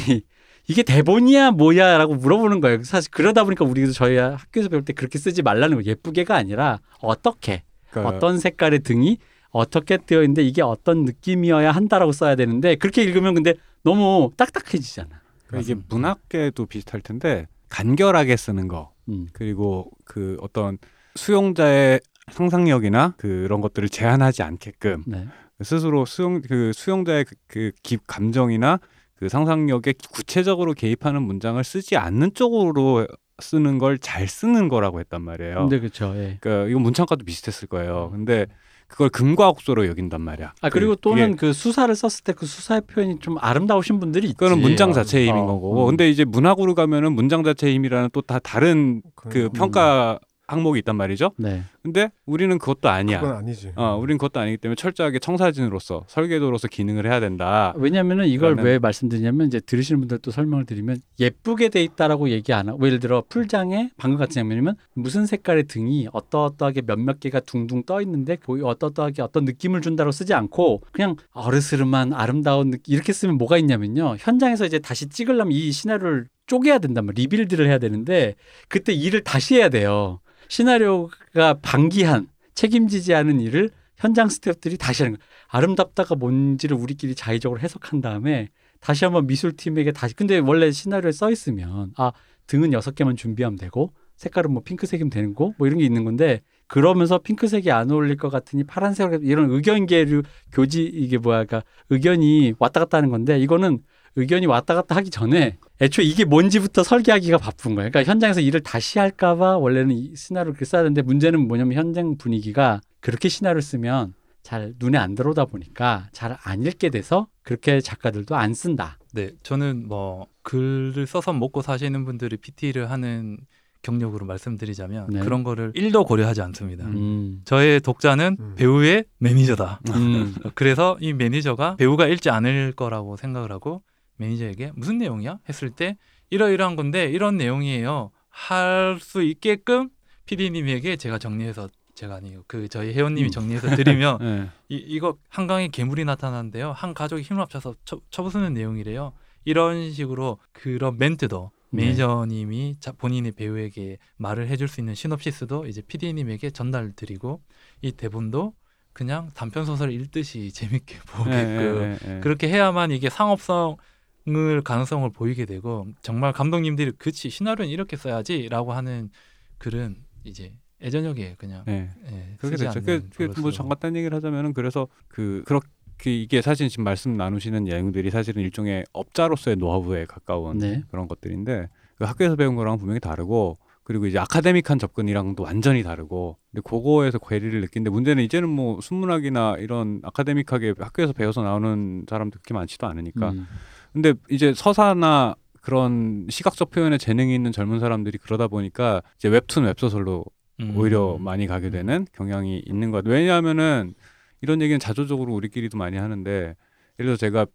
이게 0.68 0.84
대본이야 0.84 1.51
뭐야라고 1.51 2.16
물어보는 2.16 2.61
거예요. 2.61 2.84
사실 2.84 3.11
그러다 3.11 3.43
보니까 3.43 3.66
우리도 3.66 3.91
저희 3.91 4.18
학교에서 4.18 4.70
배울 4.70 4.86
때 4.86 4.93
그렇게 4.93 5.20
쓰지 5.20 5.41
말라는 5.41 5.78
거예요. 5.78 5.91
예쁘게가 5.91 6.36
아니라 6.36 6.80
어떻게 6.99 7.64
그러니까 7.89 8.16
어떤 8.16 8.39
색깔의 8.39 8.80
등이 8.80 9.18
어떻게 9.49 9.97
되어 9.97 10.22
있는데 10.24 10.43
이게 10.43 10.61
어떤 10.61 11.05
느낌이어야 11.05 11.72
한다라고 11.72 12.11
써야 12.11 12.36
되는데 12.36 12.76
그렇게 12.76 13.03
읽으면 13.03 13.36
근데 13.36 13.53
너무 13.84 14.32
딱딱해지잖아. 14.38 15.09
그러니까 15.47 15.72
이게 15.72 15.82
문학계도 15.89 16.66
비슷할 16.66 17.01
텐데 17.01 17.47
간결하게 17.70 18.36
쓰는 18.38 18.68
거 18.68 18.93
음. 19.09 19.28
그리고 19.34 19.91
그 20.05 20.38
어떤 20.41 20.78
수용자의 21.16 21.99
상상력이나 22.32 23.16
그런 23.18 23.61
것들을 23.61 23.89
제한하지 23.89 24.43
않게끔 24.43 25.03
네. 25.05 25.28
스스로 25.61 26.05
수용 26.05 26.41
그 26.41 26.72
수용자의 26.74 27.26
그, 27.26 27.36
그 27.47 27.72
기, 27.84 27.97
감정이나 28.07 28.80
그 29.24 29.30
상상력에 29.30 29.93
구체적으로 30.11 30.74
개입하는 30.74 31.21
문장을 31.24 31.63
쓰지 31.63 31.95
않는 31.95 32.34
쪽으로 32.34 33.07
쓰는 33.41 33.78
걸 33.78 33.97
잘 33.97 34.28
쓰는 34.28 34.67
거라고 34.67 34.99
했단 34.99 35.21
말이에요. 35.21 35.55
근데 35.59 35.80
그렇죠. 35.80 36.13
예. 36.17 36.38
그러니까 36.41 36.69
이건 36.69 36.82
문창과도 36.84 37.24
비슷했을 37.26 37.67
거예요. 37.69 38.09
근데 38.11 38.45
그걸 38.88 39.09
금과 39.09 39.49
옥소로 39.49 39.88
여긴단 39.88 40.21
말이야. 40.21 40.53
아 40.61 40.69
그리고 40.69 40.91
그- 40.95 41.01
또는 41.01 41.32
그게 41.32 41.47
그 41.47 41.53
수사를 41.53 41.93
썼을 41.95 42.24
때 42.26 42.34
그 42.34 42.45
수사의 42.45 42.82
표현이 42.82 43.19
좀 43.19 43.38
아름다우신 43.39 43.99
분들이 43.99 44.28
있지. 44.28 44.36
그거는 44.38 44.61
문장 44.61 44.91
자체의 44.93 45.30
힘인 45.30 45.43
어, 45.43 45.47
거고. 45.47 45.86
음. 45.86 45.88
근데 45.88 46.09
이제 46.09 46.26
문학으로 46.26 46.76
가면은 46.76 47.13
문장 47.13 47.43
자체의 47.43 47.74
힘이라는 47.76 48.09
또 48.11 48.21
다 48.21 48.39
다른 48.39 49.01
그 49.15 49.30
그 49.30 49.49
평가 49.49 50.19
항목이 50.47 50.79
있단 50.79 50.95
말이죠. 50.95 51.31
네. 51.37 51.63
근데 51.81 52.11
우리는 52.25 52.57
그것도 52.57 52.89
아니야. 52.89 53.21
그건 53.21 53.37
아니지. 53.37 53.71
어, 53.75 53.97
우린 54.01 54.17
그것도 54.17 54.39
아니기 54.39 54.57
때문에 54.57 54.75
철저하게 54.75 55.19
청사진으로서 55.19 56.03
설계도로서 56.07 56.67
기능을 56.67 57.05
해야 57.05 57.19
된다. 57.19 57.73
왜냐면은 57.77 58.27
이걸 58.27 58.51
그러면- 58.55 58.65
왜 58.65 58.79
말씀드리냐면 58.79 59.47
이제 59.47 59.59
들으시는 59.59 59.99
분들도 60.01 60.31
설명을 60.31 60.65
드리면 60.65 60.97
예쁘게 61.19 61.69
돼 61.69 61.83
있다라고 61.83 62.29
얘기 62.29 62.53
안 62.53 62.69
하고 62.69 62.85
예를 62.85 62.99
들어 62.99 63.23
풀장에 63.27 63.91
방금 63.97 64.17
같은 64.17 64.33
장면이면 64.33 64.75
무슨 64.93 65.25
색깔의 65.25 65.65
등이 65.65 66.07
어떠어떠하게 66.11 66.83
몇몇 66.83 67.19
개가 67.19 67.39
둥둥 67.41 67.83
떠 67.83 68.01
있는데 68.01 68.35
보이 68.37 68.61
어떠어떠하게 68.63 69.21
어떤 69.21 69.45
느낌을 69.45 69.81
준다고 69.81 70.11
쓰지 70.11 70.33
않고 70.33 70.83
그냥 70.91 71.15
어르스름한 71.31 72.13
아름다운 72.13 72.69
느낌 72.71 72.93
이렇게 72.93 73.13
쓰면 73.13 73.37
뭐가 73.37 73.57
있냐면요 73.57 74.15
현장에서 74.19 74.65
이제 74.65 74.79
다시 74.79 75.07
찍으려면 75.07 75.51
이 75.51 75.71
시나리오를 75.71 76.27
쪼개야 76.47 76.79
된단 76.79 77.05
말이에요. 77.05 77.23
리빌드를 77.23 77.67
해야 77.67 77.77
되는데 77.77 78.35
그때 78.67 78.93
일을 78.93 79.23
다시 79.23 79.55
해야 79.55 79.69
돼요. 79.69 80.19
시나리오가 80.49 81.55
방기한 81.61 82.27
책임지지 82.53 83.13
않은 83.15 83.39
일을 83.39 83.69
현장 83.97 84.29
스태프들이 84.29 84.77
다시 84.77 85.03
하는 85.03 85.17
거예요. 85.17 85.27
아름답다가 85.47 86.15
뭔지를 86.15 86.77
우리끼리 86.77 87.15
자의적으로 87.15 87.59
해석한 87.59 88.01
다음에 88.01 88.49
다시 88.79 89.05
한번 89.05 89.27
미술팀에게 89.27 89.91
다시 89.93 90.15
근데 90.15 90.39
원래 90.39 90.71
시나리오에 90.71 91.11
써 91.11 91.31
있으면 91.31 91.93
아 91.97 92.11
등은 92.47 92.73
여섯 92.73 92.95
개만 92.95 93.15
준비하면 93.15 93.57
되고 93.57 93.93
색깔은 94.17 94.51
뭐 94.51 94.61
핑크색이면 94.63 95.09
되는 95.09 95.33
거? 95.33 95.53
뭐 95.57 95.67
이런 95.67 95.79
게 95.79 95.85
있는 95.85 96.03
건데 96.03 96.41
그러면서 96.67 97.19
핑크색이 97.19 97.71
안 97.71 97.91
어울릴 97.91 98.17
것 98.17 98.29
같으니 98.29 98.63
파란색으로 98.63 99.21
이런 99.23 99.51
의견 99.51 99.85
계류 99.85 100.23
교지 100.51 100.83
이게 100.83 101.17
뭐야 101.17 101.45
그러니까 101.45 101.63
의견이 101.89 102.53
왔다 102.59 102.81
갔다 102.81 102.97
하는 102.97 103.09
건데 103.09 103.39
이거는 103.39 103.79
의견이 104.16 104.45
왔다 104.45 104.76
갔다 104.76 104.95
하기 104.95 105.09
전에 105.09 105.57
애초에 105.82 106.05
이게 106.05 106.24
뭔지부터 106.26 106.84
설계하기가 106.84 107.38
바쁜 107.38 107.76
거예요. 107.76 107.89
그러니까 107.89 108.09
현장에서 108.11 108.41
일을 108.41 108.61
다시 108.61 108.99
할까봐 108.99 109.57
원래는 109.57 109.95
이 109.95 110.16
시나리오를 110.16 110.53
그렇게 110.53 110.66
써야 110.66 110.84
되는데 110.84 111.01
문제는 111.01 111.47
뭐냐면 111.47 111.78
현장 111.78 112.18
분위기가 112.18 112.80
그렇게 112.99 113.28
시나리오를 113.30 113.61
쓰면 113.61 114.14
잘 114.43 114.74
눈에 114.78 114.97
안 114.97 115.16
들어오다 115.16 115.45
보니까 115.45 116.09
잘 116.11 116.38
안 116.43 116.64
읽게 116.64 116.89
돼서 116.89 117.28
그렇게 117.43 117.80
작가들도 117.82 118.36
안 118.36 118.53
쓴다. 118.53 118.97
네, 119.14 119.32
저는 119.43 119.88
뭐 119.88 120.28
글을 120.43 121.07
써서 121.07 121.34
먹고 121.34 121.61
사시는 121.61 122.05
분들이 122.05 122.38
PT를 122.38 122.91
하는 122.91 123.38
경력으로 123.82 124.26
말씀드리자면 124.26 125.07
네. 125.09 125.20
그런 125.20 125.43
거를 125.43 125.74
1도 125.74 126.07
고려하지 126.07 126.41
않습니다. 126.41 126.86
음. 126.86 127.41
저의 127.45 127.82
독자는 127.82 128.38
음. 128.39 128.53
배우의 128.55 129.05
매니저다. 129.18 129.82
음. 129.95 130.34
그래서 130.55 130.97
이 131.01 131.14
매니저가 131.14 131.76
배우가 131.76 132.07
읽지 132.07 132.30
않을 132.30 132.74
거라고 132.74 133.18
생각을 133.18 133.51
하고 133.51 133.82
매니저에게 134.24 134.71
무슨 134.76 134.97
내용이야? 134.97 135.39
했을 135.49 135.69
때 135.69 135.97
이러이러한 136.30 136.76
건데 136.76 137.05
이런 137.05 137.38
내용이에요. 137.38 138.11
할 138.30 138.97
수 138.99 139.21
있게끔 139.21 139.89
PD님에게 140.26 140.95
제가 140.95 141.17
정리해서 141.19 141.69
제가 141.95 142.15
아니에요. 142.15 142.43
그 142.47 142.67
저희 142.67 142.93
회원님이 142.93 143.28
음. 143.28 143.32
정리해서 143.32 143.76
드리면 143.76 144.17
예. 144.21 144.49
이, 144.69 144.76
이거 144.78 145.17
한강에 145.30 145.67
괴물이 145.67 146.05
나타나는데요. 146.05 146.71
한 146.71 146.93
가족이 146.93 147.21
힘을 147.21 147.41
합쳐서 147.43 147.76
쳐, 147.86 147.99
쳐부수는 148.09 148.53
내용이래요. 148.53 149.13
이런 149.45 149.91
식으로 149.91 150.39
그런 150.53 150.97
멘트도 150.97 151.51
네. 151.71 151.84
매니저님이 151.86 152.78
자, 152.80 152.91
본인의 152.93 153.34
배우에게 153.34 153.97
말을 154.17 154.47
해줄 154.47 154.67
수 154.67 154.80
있는 154.80 154.95
시놉시스도 154.95 155.67
이제 155.67 155.82
PD님에게 155.82 156.49
전달 156.51 156.93
드리고 156.95 157.41
이 157.82 157.91
대본도 157.91 158.53
그냥 158.93 159.30
단편 159.36 159.65
소설 159.65 159.91
읽듯이 159.91 160.51
재밌게 160.53 160.95
예, 160.95 160.99
보게끔 161.05 161.32
예, 161.34 161.97
예, 162.09 162.15
예. 162.15 162.19
그렇게 162.21 162.47
해야만 162.47 162.91
이게 162.91 163.09
상업성 163.09 163.78
을 164.26 164.61
가능성을 164.61 165.09
보이게 165.11 165.45
되고 165.45 165.86
정말 166.01 166.32
감독님들이 166.32 166.93
그치 166.97 167.30
시나리오는 167.30 167.69
이렇게 167.69 167.97
써야지라고 167.97 168.71
하는 168.71 169.09
글은 169.57 169.97
이제 170.24 170.53
애저녁에 170.82 171.36
그냥 171.38 171.65
예. 171.67 171.89
예, 172.09 172.36
그렇게 172.39 172.57
됐죠. 172.57 172.80
않는 172.80 173.09
그. 173.15 173.39
뭐 173.41 173.51
잠깐 173.51 173.78
딴 173.80 173.95
얘기를 173.97 174.15
하자면은 174.15 174.53
그래서 174.53 174.88
그 175.09 175.43
그렇게 175.45 176.21
이게 176.21 176.41
사실 176.41 176.69
지금 176.69 176.86
말씀 176.86 177.17
나누시는 177.17 177.65
내용들이 177.65 178.11
사실은 178.11 178.41
일종의 178.43 178.86
업자로서의 178.93 179.57
노하우에 179.57 180.05
가까운 180.05 180.57
네. 180.57 180.84
그런 180.89 181.09
것들인데 181.09 181.67
그 181.97 182.05
학교에서 182.05 182.38
배운 182.38 182.55
거랑 182.55 182.78
분명히 182.78 183.01
다르고 183.01 183.57
그리고 183.84 184.05
이제 184.05 184.17
아카데믹한 184.19 184.80
접근이랑도 184.80 185.43
완전히 185.43 185.84
다르고 185.84 186.38
근데 186.51 186.61
그거에서 186.61 187.17
괴리를 187.19 187.59
느낀데 187.59 187.89
문제는 187.89 188.24
이제는 188.24 188.47
뭐 188.47 188.80
순문학이나 188.80 189.57
이런 189.59 189.99
아카데믹하게 190.03 190.76
학교에서 190.80 191.11
배워서 191.11 191.43
나오는 191.43 192.05
사람도 192.09 192.39
그렇게 192.39 192.53
많지도 192.53 192.88
않으니까 192.88 193.32
음. 193.32 193.47
근데 193.93 194.13
이제 194.29 194.53
서사나 194.53 195.35
그런 195.61 196.27
시각적 196.29 196.71
표현에 196.71 196.97
재능이 196.97 197.33
있는 197.33 197.51
젊은 197.51 197.79
사람들이 197.79 198.17
그러다 198.17 198.47
보니까 198.47 199.01
이제 199.17 199.29
웹툰 199.29 199.63
웹소설로 199.65 200.25
음. 200.59 200.73
오히려 200.77 201.17
많이 201.19 201.47
가게 201.47 201.69
되는 201.69 202.05
경향이 202.13 202.63
있는 202.65 202.91
것 202.91 202.97
같아요. 202.97 203.13
왜냐하면은 203.13 203.93
이런 204.41 204.61
얘기는 204.61 204.77
자조적으로 204.79 205.33
우리끼리도 205.33 205.77
많이 205.77 205.97
하는데 205.97 206.31
예를 206.31 206.55
들어 206.97 207.15
제가 207.15 207.45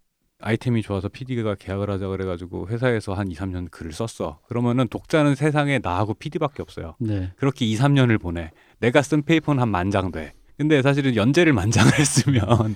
아이템이 0.40 0.82
좋아서 0.82 1.08
PD가 1.08 1.56
계약을 1.56 1.90
하자 1.90 2.06
그래가지고 2.08 2.68
회사에서 2.68 3.12
한 3.12 3.28
2, 3.28 3.34
3년 3.34 3.70
글을 3.70 3.92
썼어. 3.92 4.38
그러면은 4.46 4.86
독자는 4.88 5.34
세상에 5.34 5.80
나하고 5.82 6.14
PD밖에 6.14 6.62
없어요. 6.62 6.94
네. 7.00 7.32
그렇게 7.36 7.66
2, 7.66 7.74
3년을 7.76 8.20
보내. 8.20 8.52
내가 8.78 9.02
쓴 9.02 9.22
페이퍼는 9.22 9.60
한 9.60 9.68
만 9.70 9.90
장 9.90 10.12
돼. 10.12 10.32
근데 10.58 10.82
사실은 10.82 11.14
연재를 11.14 11.52
만장을 11.52 11.90
했으면 11.98 12.74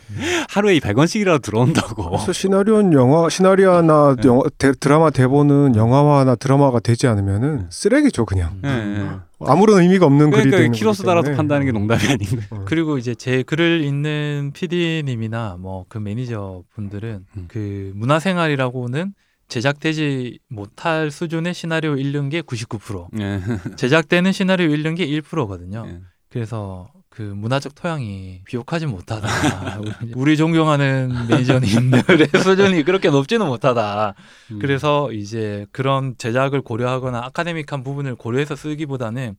하루에 0.48 0.78
100원씩이라도 0.78 1.42
들어온다고. 1.42 2.10
그래서 2.10 2.32
시나리오는 2.32 2.92
영화 2.92 3.28
시나리오나 3.28 4.16
네. 4.16 4.28
영화, 4.28 4.42
대- 4.56 4.70
드라마 4.72 5.10
대본은 5.10 5.74
영화화나 5.74 6.36
드라마가 6.36 6.78
되지 6.78 7.08
않으면은 7.08 7.66
쓰레기죠 7.70 8.24
그냥 8.24 8.60
예, 8.64 8.68
예. 8.68 9.08
아무런 9.40 9.82
의미가 9.82 10.06
없는 10.06 10.30
글이 10.30 10.42
그러니까 10.42 10.56
되는 10.58 10.70
키로수 10.72 11.02
거기 11.02 11.08
달아서 11.08 11.22
때문에. 11.24 11.36
판다는 11.36 11.66
게 11.66 11.72
농담이 11.72 12.02
아닌 12.04 12.18
거예요. 12.28 12.42
어. 12.50 12.64
그리고 12.66 12.98
이제 12.98 13.14
제 13.16 13.42
글을 13.42 13.82
읽는 13.82 14.52
PD님이나 14.54 15.56
뭐 15.58 15.84
그 15.88 15.98
매니저 15.98 16.62
분들은 16.74 17.26
음. 17.36 17.44
그 17.48 17.90
문화생활이라고는 17.96 19.12
제작되지 19.48 20.38
못할 20.48 21.10
수준의 21.10 21.52
시나리오 21.52 21.96
읽는 21.96 22.28
게 22.28 22.40
99%, 22.42 23.08
예. 23.20 23.40
제작되는 23.76 24.30
시나리오 24.32 24.68
읽는 24.68 24.94
게 24.94 25.04
1%거든요. 25.06 25.84
예. 25.88 25.98
그래서 26.30 26.88
그 27.12 27.20
문화적 27.20 27.74
토양이 27.74 28.40
비옥하지 28.46 28.86
못하다. 28.86 29.28
우리 30.16 30.38
존경하는 30.38 31.12
매니저님들의 31.28 32.28
수준이 32.42 32.84
그렇게 32.84 33.10
높지는 33.10 33.46
못하다. 33.46 34.14
음. 34.52 34.58
그래서 34.58 35.12
이제 35.12 35.66
그런 35.72 36.14
제작을 36.16 36.62
고려하거나 36.62 37.18
아카데믹한 37.26 37.84
부분을 37.84 38.14
고려해서 38.14 38.56
쓰기보다는 38.56 39.36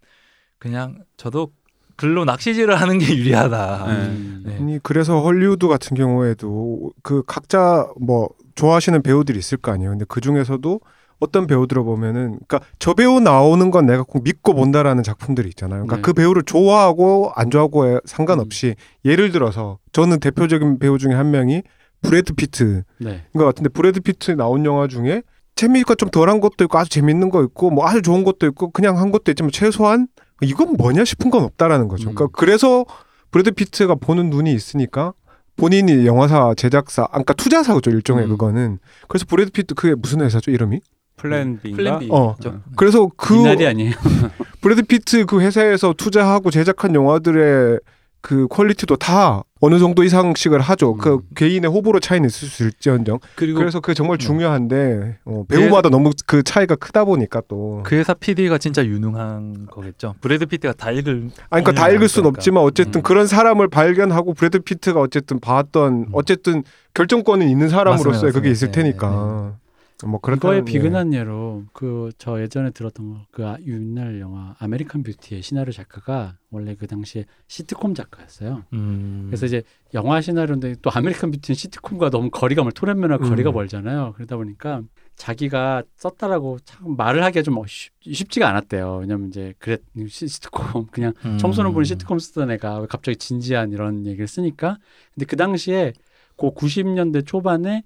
그냥 0.60 1.00
저도 1.18 1.52
글로 1.96 2.26
낚시질을 2.26 2.80
하는 2.80 3.00
게 3.00 3.18
유리하다. 3.18 3.86
음. 3.88 4.44
네. 4.46 4.56
아니 4.58 4.80
그래서 4.84 5.22
헐리우드 5.22 5.68
같은 5.68 5.98
경우에도 5.98 6.92
그 7.02 7.24
각자 7.26 7.88
뭐 8.00 8.30
좋아하시는 8.54 9.02
배우들이 9.02 9.40
있을 9.40 9.58
거 9.58 9.72
아니에요. 9.72 9.90
근데 9.90 10.06
그 10.08 10.22
중에서도 10.22 10.80
어떤 11.24 11.48
배우들을 11.48 11.84
보면은 11.84 12.38
그러니까 12.48 12.62
저 12.80 12.94
배우 12.94 13.20
나오는 13.20 13.72
건 13.72 13.86
내가 13.86 14.04
꼭 14.04 14.24
믿고 14.24 14.54
본다라는 14.54 15.04
작품들이 15.04 15.50
있잖아요. 15.50 15.86
그러니까 15.86 15.96
네. 15.98 16.02
그 16.02 16.14
배우를 16.14 16.44
좋아하고 16.44 17.32
안 17.36 17.50
좋아하고에 17.50 18.00
상관없이 18.06 18.76
예를 19.06 19.32
들어서 19.32 19.80
저는 19.92 20.20
대표적인 20.20 20.80
배우 20.80 20.98
중에 20.98 21.14
한 21.14 21.32
명이 21.32 21.64
브래드 22.02 22.34
피트인 22.34 22.84
네. 23.00 23.24
것 23.34 23.46
같은데 23.46 23.70
브래드 23.70 24.02
피트 24.02 24.32
나온 24.32 24.66
영화 24.66 24.88
중에 24.88 25.24
재미가 25.56 25.96
좀 25.96 26.10
덜한 26.10 26.42
것도 26.42 26.66
있고 26.66 26.78
아주 26.78 26.90
재밌는 26.90 27.30
거 27.30 27.44
있고 27.44 27.70
뭐 27.70 27.88
아주 27.88 28.02
좋은 28.02 28.24
것도 28.24 28.46
있고 28.48 28.72
그냥 28.72 28.98
한 28.98 29.12
것도 29.12 29.32
있지만 29.32 29.52
최소한 29.52 30.08
이건 30.42 30.74
뭐냐 30.74 31.06
싶은 31.06 31.32
건 31.32 31.44
없다라는 31.44 31.88
거죠. 31.88 32.10
음. 32.10 32.16
그러니까 32.16 32.38
그래서 32.38 32.86
브래드 33.32 33.52
피트가 33.52 33.96
보는 33.96 34.30
눈이 34.30 34.54
있으니까 34.54 35.14
본인이 35.56 36.06
영화사 36.06 36.54
제작사, 36.56 37.04
아, 37.04 37.08
그러니까 37.10 37.34
투자사죠 37.34 37.92
일종의 37.92 38.26
음. 38.26 38.30
그거는. 38.30 38.80
그래서 39.08 39.26
브래드 39.28 39.52
피트 39.52 39.76
그게 39.76 39.96
무슨 39.96 40.22
회사죠 40.22 40.52
이름이? 40.52 40.82
플랜 41.18 41.60
B인가? 41.62 41.78
플랜 41.78 42.00
B. 42.00 42.08
어. 42.12 42.36
죠. 42.42 42.62
그래서 42.76 43.10
그 43.16 43.36
이날이 43.36 43.66
아니에요. 43.68 43.92
브래드 44.62 44.84
피트 44.84 45.26
그 45.26 45.42
회사에서 45.42 45.94
투자하고 45.94 46.52
제작한 46.52 46.96
영화들의 46.96 47.80
그 48.22 48.48
퀄리티도 48.48 48.96
다 48.96 49.44
어느 49.60 49.80
정도 49.80 50.02
이상씩을 50.02 50.62
하죠. 50.62 50.96
그 50.96 51.16
음. 51.16 51.22
개인의 51.36 51.70
호불호 51.70 52.00
차이는 52.00 52.28
있을 52.28 52.48
수 52.48 52.64
있을지언정. 52.64 53.20
그리고 53.36 53.60
그래서 53.60 53.82
그게 53.82 53.94
정말 53.94 54.16
음. 54.16 54.20
중요한데 54.20 55.18
어, 55.26 55.44
배우마다 55.50 55.90
너무 55.90 56.12
그 56.26 56.42
차이가 56.42 56.76
크다 56.76 57.04
보니까 57.04 57.42
또. 57.50 57.82
그 57.86 57.96
회사 57.96 58.14
PD가 58.14 58.58
진짜 58.60 58.86
유능한 58.86 59.68
거겠죠. 59.70 60.16
브래드 60.22 60.46
피트가 60.46 60.74
다 60.74 60.92
읽을 60.92 61.32
아니, 61.50 61.64
그러니까 61.66 61.74
다 61.74 61.90
읽을 61.90 62.08
순. 62.08 62.26
없지만 62.26 62.64
어쨌든 62.64 63.00
음. 63.00 63.04
그런 63.04 63.28
사람을 63.28 63.68
발견하고 63.68 64.34
브래드 64.34 64.60
피트가 64.60 65.02
어쨌든 65.02 65.42
봤던 65.42 65.94
음. 65.94 66.06
어쨌든 66.14 66.64
결정권은 66.94 67.50
있는 67.50 67.68
사람으로서의 67.68 68.14
맞습니다, 68.14 68.40
그게 68.40 68.52
있을. 68.52 68.72
테니까. 68.72 69.56
뭐 70.06 70.20
그렇다는 70.20 70.58
이거에 70.58 70.58
예. 70.60 70.66
비근한 70.66 71.14
예로 71.14 71.66
그 71.74 72.10
저 72.18 72.42
예전에 72.42 72.70
들었던 72.72 73.26
거그 73.32 73.64
옛날 73.68 74.20
영화 74.20 74.56
아메리칸 74.60 75.04
뷰티의 75.04 75.42
시나리오 75.42 75.72
작가가 75.72 76.38
원래 76.52 76.76
그 76.76 76.86
당시에 76.88 77.26
시트콤 77.48 77.94
작가였어요. 77.96 78.64
음. 78.74 79.26
그래서 79.28 79.46
이제 79.46 79.64
영화 79.94 80.22
시나리오인데 80.22 80.76
또 80.82 80.90
아메리칸 80.94 81.32
뷰티는 81.32 81.56
시트콤과 81.56 82.10
너무 82.10 82.30
거리가 82.30 82.64
멀 82.64 82.72
토렌면과 82.72 83.18
음. 83.26 83.30
거리가 83.30 83.52
멀잖아요. 83.52 84.14
그러다 84.16 84.36
보니까 84.38 84.82
자기가 85.16 85.84
썼다라고 85.98 86.58
참 86.66 86.96
말을 86.98 87.24
하기가 87.24 87.44
좀 87.44 87.56
쉽, 87.68 87.92
쉽지가 88.02 88.50
않았대요. 88.50 88.98
왜냐면 89.02 89.28
이제 89.30 89.54
그랬 89.60 89.82
시- 90.08 90.28
시트콤 90.28 90.88
그냥 90.92 91.14
음. 91.26 91.38
청소년 91.38 91.74
분이 91.74 91.86
시트콤 91.86 92.20
쓰던 92.20 92.52
애가 92.52 92.80
왜 92.80 92.88
갑자기 92.90 93.18
진지한 93.18 93.72
이런 93.72 94.06
얘기를 94.06 94.28
쓰니까 94.28 94.78
근데 95.14 95.26
그 95.26 95.36
당시에 95.36 95.94
그 96.38 96.50
90년대 96.52 97.26
초반에 97.28 97.84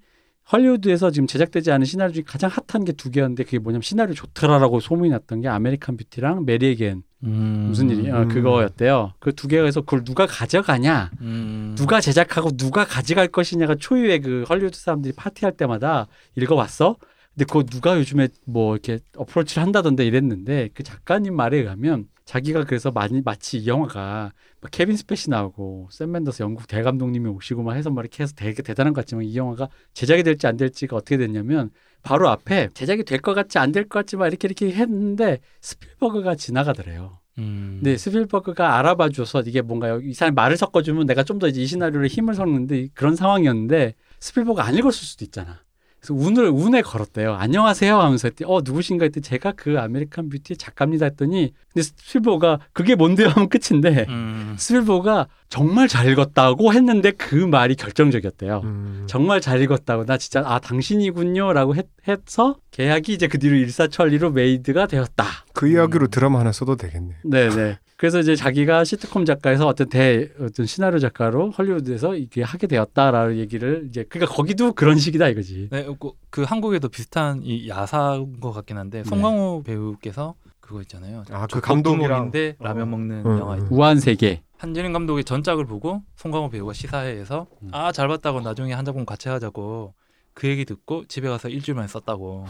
헐리우드에서 0.50 1.10
지금 1.10 1.26
제작되지 1.26 1.70
않은 1.72 1.84
시나리오 1.84 2.12
중에 2.14 2.22
가장 2.26 2.50
핫한 2.50 2.84
게 2.84 2.92
두 2.92 3.10
개였는데 3.10 3.44
그게 3.44 3.58
뭐냐면 3.58 3.82
시나리오 3.82 4.14
좋더라라고 4.14 4.80
소문이 4.80 5.10
났던 5.10 5.42
게 5.42 5.48
아메리칸 5.48 5.96
뷰티랑 5.96 6.44
메리에겐 6.46 7.02
음. 7.24 7.66
무슨 7.68 7.90
일이 7.90 8.10
어, 8.10 8.22
음. 8.22 8.28
그거였대요. 8.28 9.12
그 9.18 9.32
두 9.32 9.46
개가 9.48 9.64
해서 9.66 9.80
그걸 9.82 10.04
누가 10.04 10.26
가져가냐 10.26 11.10
음. 11.20 11.74
누가 11.76 12.00
제작하고 12.00 12.52
누가 12.56 12.84
가져갈 12.84 13.28
것이냐가 13.28 13.74
초유의 13.74 14.20
그 14.20 14.44
헐리우드 14.48 14.78
사람들이 14.78 15.14
파티할 15.14 15.56
때마다 15.56 16.06
읽어봤어. 16.36 16.96
근데 17.38 17.44
그거 17.44 17.62
누가 17.62 17.96
요즘에 17.96 18.26
뭐 18.46 18.74
이렇게 18.74 18.98
approach를 19.16 19.62
한다던데 19.62 20.04
이랬는데 20.04 20.70
그 20.74 20.82
작가님 20.82 21.36
말에 21.36 21.58
의하면 21.58 22.08
자기가 22.24 22.64
그래서 22.64 22.90
많이 22.90 23.22
마치 23.24 23.58
이 23.58 23.68
영화가 23.68 24.32
막 24.60 24.70
케빈 24.72 24.96
스페이시 24.96 25.30
나오고 25.30 25.86
샘 25.92 26.10
멘데스 26.10 26.42
영국 26.42 26.66
대감독님이 26.66 27.28
오시고 27.30 27.62
막 27.62 27.74
해서 27.76 27.90
막 27.90 28.02
이렇게 28.02 28.24
해서 28.24 28.32
되게 28.34 28.60
대단한 28.60 28.92
것 28.92 29.02
같지만 29.02 29.22
이 29.24 29.36
영화가 29.36 29.68
제작이 29.94 30.24
될지 30.24 30.48
안 30.48 30.56
될지가 30.56 30.96
어떻게 30.96 31.16
됐냐면 31.16 31.70
바로 32.02 32.28
앞에 32.28 32.70
제작이 32.74 33.04
될 33.04 33.20
것 33.20 33.34
같지 33.34 33.58
안 33.58 33.70
될 33.70 33.84
것 33.84 34.00
같지만 34.00 34.28
이렇게 34.30 34.48
이렇게 34.48 34.72
했는데 34.72 35.38
스필버그가 35.60 36.34
지나가더래요. 36.34 37.20
음. 37.38 37.78
근데 37.80 37.96
스필버그가 37.96 38.78
알아봐줘서 38.78 39.42
이게 39.46 39.62
뭔가 39.62 40.00
이 40.02 40.12
사람이 40.12 40.34
말을 40.34 40.56
섞어주면 40.56 41.06
내가 41.06 41.22
좀 41.22 41.38
더 41.38 41.46
이제 41.46 41.62
이 41.62 41.66
시나리오를 41.66 42.08
힘을 42.08 42.34
섞는데 42.34 42.88
그런 42.94 43.14
상황이었는데 43.14 43.94
스필버그 44.18 44.60
안 44.60 44.74
읽었을 44.74 45.06
수도 45.06 45.24
있잖아. 45.24 45.60
그래서 46.00 46.14
운을 46.14 46.48
운에 46.48 46.82
걸었대요. 46.82 47.34
안녕하세요 47.34 47.98
하면서 47.98 48.28
했더니 48.28 48.50
어 48.50 48.60
누구신가 48.64 49.04
했더니 49.04 49.22
제가 49.22 49.52
그 49.56 49.78
아메리칸 49.78 50.28
뷰티의 50.28 50.56
작가입니다 50.56 51.06
했더니 51.06 51.52
근데 51.72 51.82
스필버그가 51.82 52.60
그게 52.72 52.94
뭔데요 52.94 53.28
하면 53.28 53.48
끝인데 53.48 54.06
음. 54.08 54.54
스필버그가 54.58 55.26
정말 55.48 55.88
잘 55.88 56.08
읽었다고 56.08 56.72
했는데 56.72 57.10
그 57.10 57.34
말이 57.34 57.74
결정적이었대요. 57.74 58.60
음. 58.64 59.04
정말 59.06 59.40
잘 59.40 59.60
읽었다고 59.62 60.04
나 60.04 60.18
진짜 60.18 60.42
아 60.46 60.58
당신이군요라고 60.58 61.74
했, 61.74 61.86
해서 62.06 62.56
계약이 62.70 63.12
이제 63.12 63.26
그 63.26 63.38
뒤로 63.38 63.56
일사천리로 63.56 64.30
made가 64.32 64.86
되었다. 64.86 65.24
그 65.52 65.68
이야기로 65.68 66.06
음. 66.06 66.10
드라마 66.10 66.40
하나 66.40 66.52
써도 66.52 66.76
되겠네. 66.76 67.16
네네. 67.24 67.78
그래서 67.98 68.20
이제 68.20 68.36
자기가 68.36 68.84
시트콤 68.84 69.24
작가에서 69.24 69.66
어떤 69.66 69.88
대 69.88 70.30
어떤 70.40 70.66
시나리오 70.66 71.00
작가로 71.00 71.50
헐리우드에서 71.50 72.14
이게 72.14 72.44
하게 72.44 72.68
되었다라는 72.68 73.38
얘기를 73.38 73.86
이제 73.88 74.04
그러니까 74.08 74.32
거기도 74.32 74.72
그런 74.72 74.96
식이다 74.98 75.26
이거지. 75.28 75.68
네, 75.72 75.84
그, 75.98 76.12
그 76.30 76.44
한국에도 76.44 76.88
비슷한 76.88 77.40
이 77.42 77.68
야사인 77.68 78.38
것 78.38 78.52
같긴 78.52 78.78
한데 78.78 79.02
송강호 79.02 79.64
배우께서 79.64 80.36
그거 80.60 80.80
있잖아요. 80.82 81.24
아, 81.32 81.48
그 81.48 81.60
감독이랑 81.60 82.26
인데 82.26 82.54
라면 82.60 82.88
먹는 82.88 83.24
응, 83.26 83.38
영화 83.40 83.56
응. 83.56 83.66
우한 83.68 83.98
세계. 83.98 84.42
한진인 84.58 84.92
감독의 84.92 85.24
전작을 85.24 85.66
보고 85.66 86.02
송강호 86.14 86.50
배우가 86.50 86.74
시사회에서 86.74 87.48
음. 87.62 87.70
아잘 87.72 88.06
봤다고 88.06 88.42
나중에 88.42 88.74
한 88.74 88.84
작품 88.84 89.06
같이 89.06 89.28
하자고 89.28 89.94
그 90.34 90.46
얘기 90.46 90.64
듣고 90.64 91.04
집에 91.06 91.28
가서 91.28 91.48
일주일 91.48 91.74
만에 91.74 91.88
썼다고 91.88 92.46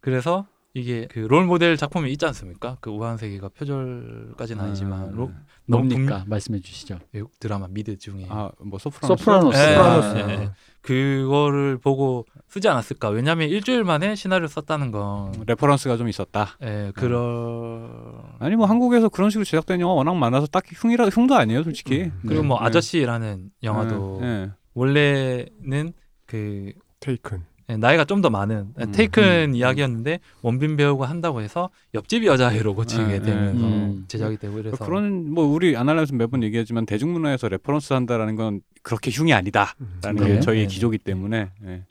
그래서 0.00 0.46
이게 0.72 1.06
그 1.10 1.20
롤 1.20 1.46
모델 1.46 1.76
작품이 1.76 2.12
있지 2.12 2.24
않습니까? 2.26 2.76
그 2.80 2.90
우아한 2.90 3.14
세계가 3.14 3.48
표절까지는 3.48 4.64
아니지만 4.64 5.10
로, 5.16 5.30
너무 5.66 5.84
뭡니까? 5.88 6.24
말씀해 6.28 6.60
주시죠. 6.60 7.00
외국 7.12 7.38
드라마 7.40 7.66
미드 7.68 7.98
중에 7.98 8.26
아뭐 8.28 8.78
소프라노스. 8.78 9.24
소프라노스. 9.24 9.58
예, 9.58 9.74
소프라노스. 9.74 10.16
예, 10.16 10.32
예. 10.44 10.50
그거를 10.80 11.78
보고 11.78 12.24
쓰지 12.48 12.68
않았을까? 12.68 13.08
왜냐하면 13.08 13.48
일주일 13.48 13.82
만에 13.82 14.14
시나리오 14.14 14.46
썼다는 14.46 14.92
건 14.92 15.32
reference가 15.46 15.96
좀 15.96 16.08
있었다. 16.08 16.56
예, 16.62 16.92
그런 16.94 18.22
아니 18.38 18.54
뭐 18.54 18.66
한국에서 18.66 19.08
그런 19.08 19.30
식으로 19.30 19.44
제작된 19.44 19.80
영화 19.80 19.94
워낙 19.94 20.14
많아서 20.14 20.46
딱히 20.46 20.76
흉이라 20.76 21.08
흉도 21.08 21.34
아니에요, 21.34 21.64
솔직히. 21.64 22.10
그리고 22.22 22.42
네. 22.42 22.48
뭐 22.48 22.58
네. 22.60 22.66
아저씨라는 22.66 23.50
영화도 23.64 24.18
네, 24.20 24.46
네. 24.46 24.50
원래는 24.74 25.92
그 26.26 26.72
테이큰. 27.00 27.49
예, 27.70 27.76
나이가 27.76 28.04
좀 28.04 28.20
더 28.20 28.28
많은 28.28 28.74
예, 28.78 28.84
음, 28.84 28.92
테이큰 28.92 29.50
음, 29.50 29.54
이야기였는데 29.54 30.20
원빈 30.42 30.76
배우가 30.76 31.08
한다고 31.08 31.40
해서 31.40 31.70
옆집 31.94 32.24
여자애로 32.26 32.74
고치게 32.74 33.06
네, 33.06 33.22
되면서 33.22 33.64
음. 33.64 34.04
제작이 34.08 34.36
되고 34.36 34.58
이래서 34.58 34.76
그런 34.84 35.32
뭐 35.32 35.46
우리 35.46 35.74
아날라에서 35.76 36.14
매번 36.14 36.42
얘기하지만 36.42 36.84
대중문화에서 36.84 37.48
reference 37.48 37.94
한다라는 37.94 38.36
건 38.36 38.60
그렇게 38.82 39.10
흉이 39.10 39.32
아니다라는 39.32 39.74
음. 40.06 40.16
네. 40.16 40.34
게 40.34 40.40
저희의 40.40 40.68
네, 40.68 40.74
기조기 40.74 40.98
때문에 40.98 41.50
예. 41.66 41.82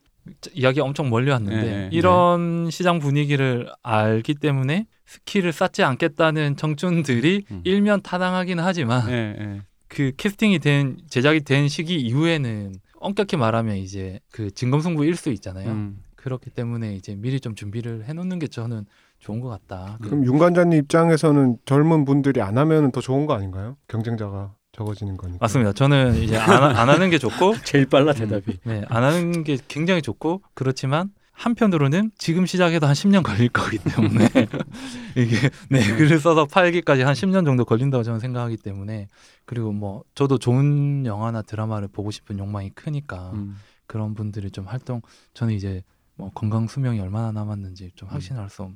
이야기 0.53 0.79
엄청 0.81 1.09
멀리 1.09 1.31
왔는데 1.31 1.61
네, 1.61 1.71
네, 1.71 1.89
이런 1.91 2.69
시장 2.69 2.99
분위기를 2.99 3.71
알기 3.81 4.35
때문에 4.35 4.85
skill을 5.07 5.51
쌓지 5.51 5.81
않겠다는 5.81 6.57
청춘들이 6.57 7.45
음. 7.49 7.61
일면 7.63 8.01
타당하긴 8.03 8.59
하지만 8.59 9.09
예, 9.09 9.35
예. 9.39 9.61
그 9.87 10.11
캐스팅이 10.15 10.59
된 10.59 10.97
제작이 11.09 11.41
된 11.41 11.67
시기 11.67 11.95
이후에는 11.95 12.75
엄격히 12.99 13.37
말하면 13.37 13.77
이제 13.77 14.19
그 14.31 14.51
진검승부 14.51 15.05
일 15.05 15.15
수 15.15 15.29
있잖아요. 15.31 15.69
음. 15.69 16.03
그렇기 16.15 16.49
때문에 16.49 16.95
이제 16.95 17.15
미리 17.15 17.39
좀 17.39 17.55
준비를 17.55 18.03
해놓는 18.05 18.39
게 18.39 18.47
저는 18.47 18.85
좋은 19.19 19.39
것 19.39 19.47
같다. 19.49 19.97
그럼 20.01 20.25
윤관자님 20.25 20.77
입장에서는 20.79 21.57
젊은 21.65 22.05
분들이 22.05 22.41
안 22.41 22.57
하면 22.57 22.91
더 22.91 22.99
좋은 23.01 23.25
거 23.25 23.33
아닌가요? 23.35 23.77
경쟁자가 23.87 24.53
적어지는 24.73 25.17
거니까. 25.17 25.37
맞습니다. 25.41 25.71
저는 25.73 26.15
이제 26.15 26.37
안, 26.37 26.49
하- 26.63 26.81
안 26.81 26.89
하는 26.89 27.09
게 27.09 27.17
좋고, 27.17 27.55
제일 27.65 27.85
빨라 27.85 28.13
대답이. 28.13 28.59
네, 28.65 28.83
안 28.89 29.03
하는 29.03 29.43
게 29.43 29.57
굉장히 29.67 30.01
좋고 30.01 30.41
그렇지만 30.53 31.11
한편으로는 31.43 32.11
지금 32.17 32.45
시작해도 32.45 32.85
한 32.85 32.93
10년 32.93 33.23
걸릴 33.23 33.47
거기 33.49 33.77
때문에 33.77 34.27
이게 35.15 35.49
네 35.69 35.79
글을 35.95 36.19
써서 36.19 36.45
팔기까지 36.45 37.03
한 37.03 37.13
10년 37.13 37.45
정도 37.45 37.63
걸린다고 37.63 38.03
저는 38.03 38.19
생각하기 38.19 38.57
때문에 38.57 39.07
그리고 39.45 39.71
뭐 39.71 40.03
저도 40.15 40.37
좋은 40.37 41.05
영화나 41.05 41.41
드라마를 41.41 41.87
보고 41.87 42.11
싶은 42.11 42.37
욕망이 42.39 42.69
크니까 42.71 43.31
음. 43.35 43.55
그런 43.87 44.15
분들이 44.15 44.51
좀 44.51 44.65
활동 44.67 45.01
저는 45.33 45.53
이제 45.53 45.81
뭐 46.15 46.29
건강 46.35 46.67
수명이 46.67 46.99
얼마나 46.99 47.31
남았는지 47.31 47.91
좀 47.95 48.09
확신할 48.09 48.49
수 48.49 48.63
없. 48.63 48.71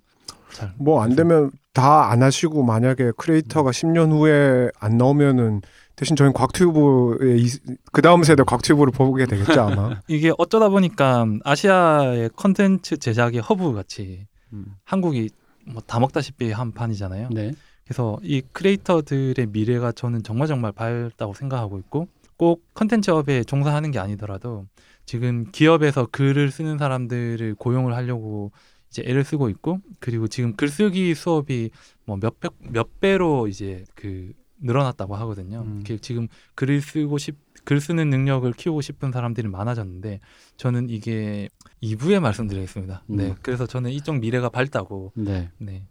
잘 0.54 0.72
뭐 0.80 1.02
안 1.02 1.16
되면 1.16 1.52
다 1.74 2.10
안 2.10 2.24
하시고 2.24 2.64
만약에 2.64 3.12
creator가 3.18 3.72
10년 3.72 4.12
후에 4.12 4.70
안 4.80 4.98
나오면은 4.98 5.62
대신 5.96 6.16
저희는 6.16 6.34
곽튜브의 6.34 7.46
그 7.92 8.02
다음 8.02 8.24
세대 8.24 8.44
곽튜브를 8.44 8.92
보게 8.92 9.26
되겠죠 9.26 9.62
아마. 9.62 10.02
이게 10.08 10.32
어쩌다 10.38 10.70
보니까 10.70 11.26
아시아의 11.44 12.32
컨텐츠 12.36 12.98
제작의 12.98 13.42
허브 13.42 13.74
같이 13.74 14.28
음. 14.54 14.66
한국이 14.84 15.30
뭐 15.66 15.82
다 15.86 16.00
먹다시피 16.00 16.52
한 16.52 16.72
판이잖아요. 16.72 17.30
네. 17.32 17.54
그래서 17.86 18.18
이 18.24 18.42
크리에이터들의 18.54 19.48
미래가 19.48 19.92
저는 19.92 20.24
정말 20.24 20.48
정말 20.48 20.72
밝다고 20.72 21.34
생각하고 21.34 21.78
있고 21.80 22.08
꼭 22.38 22.64
컨텐츠 22.74 23.12
업에 23.12 23.44
종사하는 23.44 23.92
게 23.92 24.00
아니더라도 24.00 24.66
지금 25.06 25.46
기업에서 25.52 26.08
글을 26.12 26.50
쓰는 26.52 26.78
사람들을 26.78 27.56
고용을 27.56 27.94
하려고 27.94 28.52
이제 28.90 29.04
애를 29.06 29.24
쓰고 29.24 29.50
있고 29.50 29.80
그리고 30.00 30.28
지금 30.28 30.56
글쓰기 30.56 31.14
수업이 31.14 31.72
뭐 32.06 32.18
몇백 32.18 32.54
몇 32.60 33.00
배로 33.00 33.48
이제 33.48 33.84
그 33.96 34.32
늘어났다고 34.64 35.16
하거든요. 35.18 35.62
음. 35.66 35.84
그 35.86 36.00
지금 36.00 36.28
글을 36.56 36.82
쓰고 36.82 37.18
싶, 37.18 37.36
글 37.66 37.80
쓰는 37.80 38.10
능력을 38.10 38.52
키우고 38.54 38.82
싶은 38.82 39.12
사람들이 39.12 39.48
많아졌는데 39.48 40.20
저는 40.58 40.90
이게 40.90 41.50
2부에 41.82 42.20
말씀드리겠습니다. 42.20 43.04
네, 43.08 43.28
음. 43.28 43.36
그래서 43.42 43.66
저는 43.68 43.92
이쪽 43.92 44.20
미래가 44.20 44.50
밝다고. 44.50 45.12
네. 45.16 45.50
네, 45.60 45.86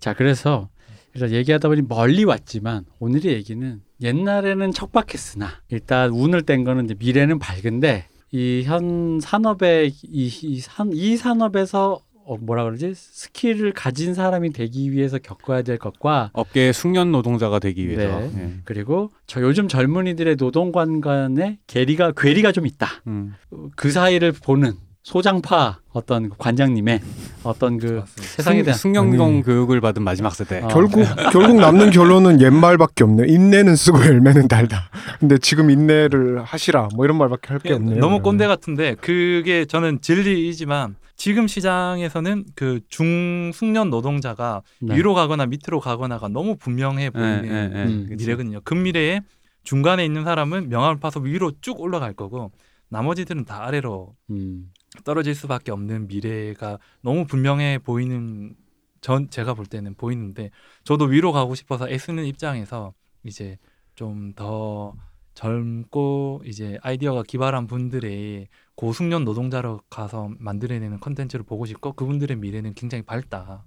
자 0.00 0.14
그래서 0.14 0.68
일단 1.14 1.30
얘기하다 1.30 1.68
보니 1.68 1.82
멀리 1.82 2.24
왔지만 2.24 2.84
오늘의 2.98 3.34
얘기는 3.34 3.80
옛날에는 4.00 4.72
척박했으나 4.72 5.48
일단 5.68 6.10
운을 6.10 6.42
뗀 6.42 6.64
거는 6.64 6.86
이제 6.86 6.94
미래는 6.98 7.38
밝은데 7.38 8.08
이 8.32 8.64
현 8.66 9.20
산업의 9.20 9.90
이, 10.02 10.26
이, 10.42 10.60
산, 10.60 10.90
이 10.92 11.16
산업에서 11.16 12.00
어, 12.26 12.36
뭐라 12.38 12.64
그러지 12.64 12.94
skill을 12.94 13.72
가진 13.72 14.14
사람이 14.14 14.52
되기 14.52 14.92
위해서 14.92 15.18
겪어야 15.18 15.62
될 15.62 15.78
것과 15.78 16.30
업계의 16.32 16.72
숙련 16.72 17.12
노동자가 17.12 17.58
되기 17.58 17.86
위해서. 17.88 18.20
네. 18.20 18.32
예. 18.36 18.52
그리고 18.64 19.10
저 19.26 19.42
요즘 19.42 19.68
젊은이들의 19.68 20.36
노동관 20.36 21.00
간의 21.00 21.58
괴리가 21.66 22.12
괴리가 22.16 22.52
좀 22.52 22.66
있다. 22.66 22.88
음. 23.06 23.34
그 23.76 23.90
사이를 23.90 24.32
보는 24.32 24.72
소장파 25.04 25.80
어떤 25.92 26.30
그 26.30 26.36
관장님의 26.38 27.00
어떤 27.44 27.78
그 27.78 27.86
맞습니다. 27.86 28.22
세상에 28.22 28.62
대한 28.62 28.76
승용공 28.78 29.28
아니. 29.28 29.42
교육을 29.42 29.80
받은 29.82 30.02
마지막 30.02 30.34
세대. 30.34 30.60
어. 30.62 30.68
결국 30.68 31.04
결국 31.30 31.56
남는 31.60 31.90
결론은 31.90 32.40
옛말밖에 32.40 33.04
없네. 33.04 33.28
인내는 33.28 33.76
쓰고 33.76 33.98
열매는 34.04 34.48
달다. 34.48 34.88
근데 35.20 35.36
지금 35.38 35.68
인내를 35.70 36.42
하시라 36.42 36.88
뭐 36.96 37.04
이런 37.04 37.18
말밖에 37.18 37.48
할게 37.48 37.68
예, 37.68 37.74
없네요. 37.74 37.96
너무 37.96 38.18
그러면. 38.18 38.22
꼰대 38.22 38.46
같은데 38.46 38.94
그게 38.94 39.66
저는 39.66 40.00
진리이지만 40.00 40.96
지금 41.16 41.46
시장에서는 41.48 42.46
그 42.54 42.80
중숙련 42.88 43.90
노동자가 43.90 44.62
네. 44.80 44.96
위로 44.96 45.12
가거나 45.12 45.44
밑으로 45.46 45.80
가거나가 45.80 46.28
너무 46.28 46.56
분명해 46.56 47.04
예, 47.04 47.10
보이는 47.10 47.44
예, 47.44 47.78
예. 47.78 47.84
음. 47.84 48.08
미래거든요. 48.18 48.62
금미래에 48.64 49.20
중간에 49.64 50.02
있는 50.04 50.24
사람은 50.24 50.70
명암을 50.70 50.98
파서 50.98 51.20
위로 51.20 51.52
쭉 51.60 51.78
올라갈 51.80 52.14
거고 52.14 52.52
나머지들은 52.88 53.44
다 53.44 53.66
아래로 53.66 54.14
음. 54.30 54.70
떨어질 55.02 55.34
수밖에 55.34 55.72
없는 55.72 56.06
미래가 56.06 56.78
너무 57.02 57.26
분명해 57.26 57.78
보이는 57.78 58.54
전 59.00 59.28
제가 59.28 59.54
볼 59.54 59.66
때는 59.66 59.94
보이는데 59.94 60.50
저도 60.84 61.06
위로 61.06 61.32
가고 61.32 61.54
싶어서 61.54 61.88
애쓰는 61.88 62.24
입장에서 62.26 62.94
이제 63.24 63.58
좀 63.96 64.32
더 64.34 64.94
젊고 65.34 66.42
이제 66.44 66.78
아이디어가 66.82 67.24
기발한 67.24 67.66
분들의 67.66 68.46
고숙련 68.76 69.24
노동자로 69.24 69.80
가서 69.90 70.30
만들어내는 70.38 71.00
컨텐츠를 71.00 71.44
보고 71.44 71.66
싶고 71.66 71.92
그분들의 71.92 72.36
미래는 72.36 72.74
굉장히 72.74 73.02
밝다. 73.02 73.64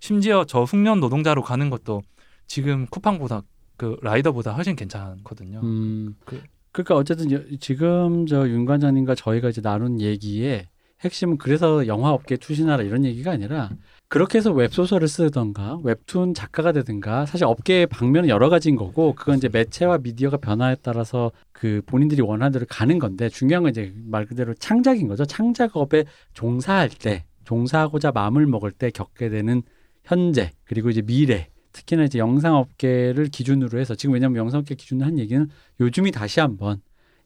심지어 0.00 0.44
저숙련 0.44 1.00
노동자로 1.00 1.42
가는 1.42 1.68
것도 1.70 2.02
지금 2.46 2.86
쿠팡보다 2.86 3.42
그 3.76 3.96
라이더보다 4.02 4.52
훨씬 4.54 4.74
괜찮거든요. 4.74 5.60
음. 5.62 6.16
그- 6.24 6.42
그러니까 6.72 6.96
어쨌든 6.96 7.30
여- 7.32 7.42
지금 7.60 8.26
저 8.26 8.46
윤 8.48 8.64
관장님과 8.64 9.14
저희가 9.14 9.48
이제 9.50 9.60
나눈 9.60 10.00
얘기의 10.00 10.66
핵심은 11.02 11.36
그래서 11.38 11.86
영화 11.88 12.10
업계 12.12 12.36
투신하라 12.36 12.84
이런 12.84 13.04
얘기가 13.04 13.32
아니라 13.32 13.70
그렇게 14.08 14.38
해서 14.38 14.52
웹소설을 14.52 15.08
쓰던가 15.08 15.78
웹툰 15.82 16.32
작가가 16.34 16.70
되든가 16.72 17.26
사실 17.26 17.44
업계의 17.44 17.86
방면은 17.88 18.28
여러 18.28 18.48
가지인 18.48 18.76
거고 18.76 19.14
그건 19.14 19.38
이제 19.38 19.48
매체와 19.48 19.98
미디어가 19.98 20.36
변화에 20.36 20.76
따라서 20.82 21.32
그 21.52 21.82
본인들이 21.86 22.22
원하는 22.22 22.52
대로 22.52 22.66
가는 22.68 22.98
건데 22.98 23.28
중요한 23.28 23.64
건 23.64 23.70
이제 23.70 23.92
말 24.06 24.26
그대로 24.26 24.54
창작인 24.54 25.08
거죠. 25.08 25.24
창작업에 25.24 26.04
종사할 26.34 26.88
때 26.90 27.24
종사하고자 27.44 28.12
마음을 28.12 28.46
먹을 28.46 28.70
때 28.70 28.90
겪게 28.90 29.28
되는 29.28 29.62
현재 30.04 30.52
그리고 30.64 30.88
이제 30.90 31.02
미래 31.02 31.48
특히나 31.72 32.04
이제 32.04 32.18
영상 32.18 32.54
업계를 32.56 33.26
기준으로 33.28 33.78
해서 33.78 33.94
지금 33.94 34.14
왜냐하면 34.14 34.36
영상 34.38 34.60
업계 34.60 34.74
기준으로 34.74 35.06
한 35.06 35.18
얘기는 35.18 35.48
요즘이 35.80 36.10
다시 36.12 36.40
한번 36.40 36.80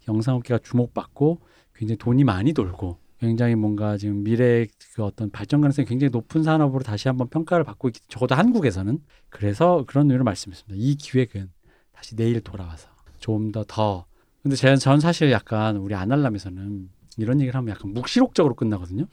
영상 0.09 0.37
업계가 0.37 0.61
주목받고 0.63 1.41
굉장히 1.75 1.97
돈이 1.99 2.25
많이 2.25 2.53
돌고 2.53 2.99
굉장히 3.19 3.55
뭔가 3.55 3.97
지금 3.97 4.23
미래 4.25 4.67
그 4.95 5.03
어떤 5.03 5.31
발전 5.31 5.61
가능성이 5.61 5.87
굉장히 5.87 6.11
높은 6.11 6.43
산업으로 6.43 6.83
다시 6.85 7.09
한번 7.09 7.29
평가를 7.29 7.65
받고 7.65 7.89
있기 7.89 8.01
적어도 8.09 8.35
한국에서는 8.35 8.99
그래서 9.31 9.85
그런 9.87 10.07
의미로 10.07 10.25
말씀했습니다. 10.25 10.75
이 10.79 10.95
기획은 10.97 11.51
다시 11.93 12.15
내일 12.15 12.41
돌아와서 12.43 12.89
좀 13.19 13.53
더더 13.53 14.05
근데 14.43 14.55
제- 14.55 14.77
전 14.77 15.01
사실 15.01 15.31
약간 15.33 15.77
우리 15.79 15.95
아날람에서는 15.95 16.91
이런 17.19 17.41
얘기를 17.41 17.57
하면 17.57 17.71
약간 17.75 17.93
묵시록적으로 17.95 18.55
끝나거든요. 18.55 19.07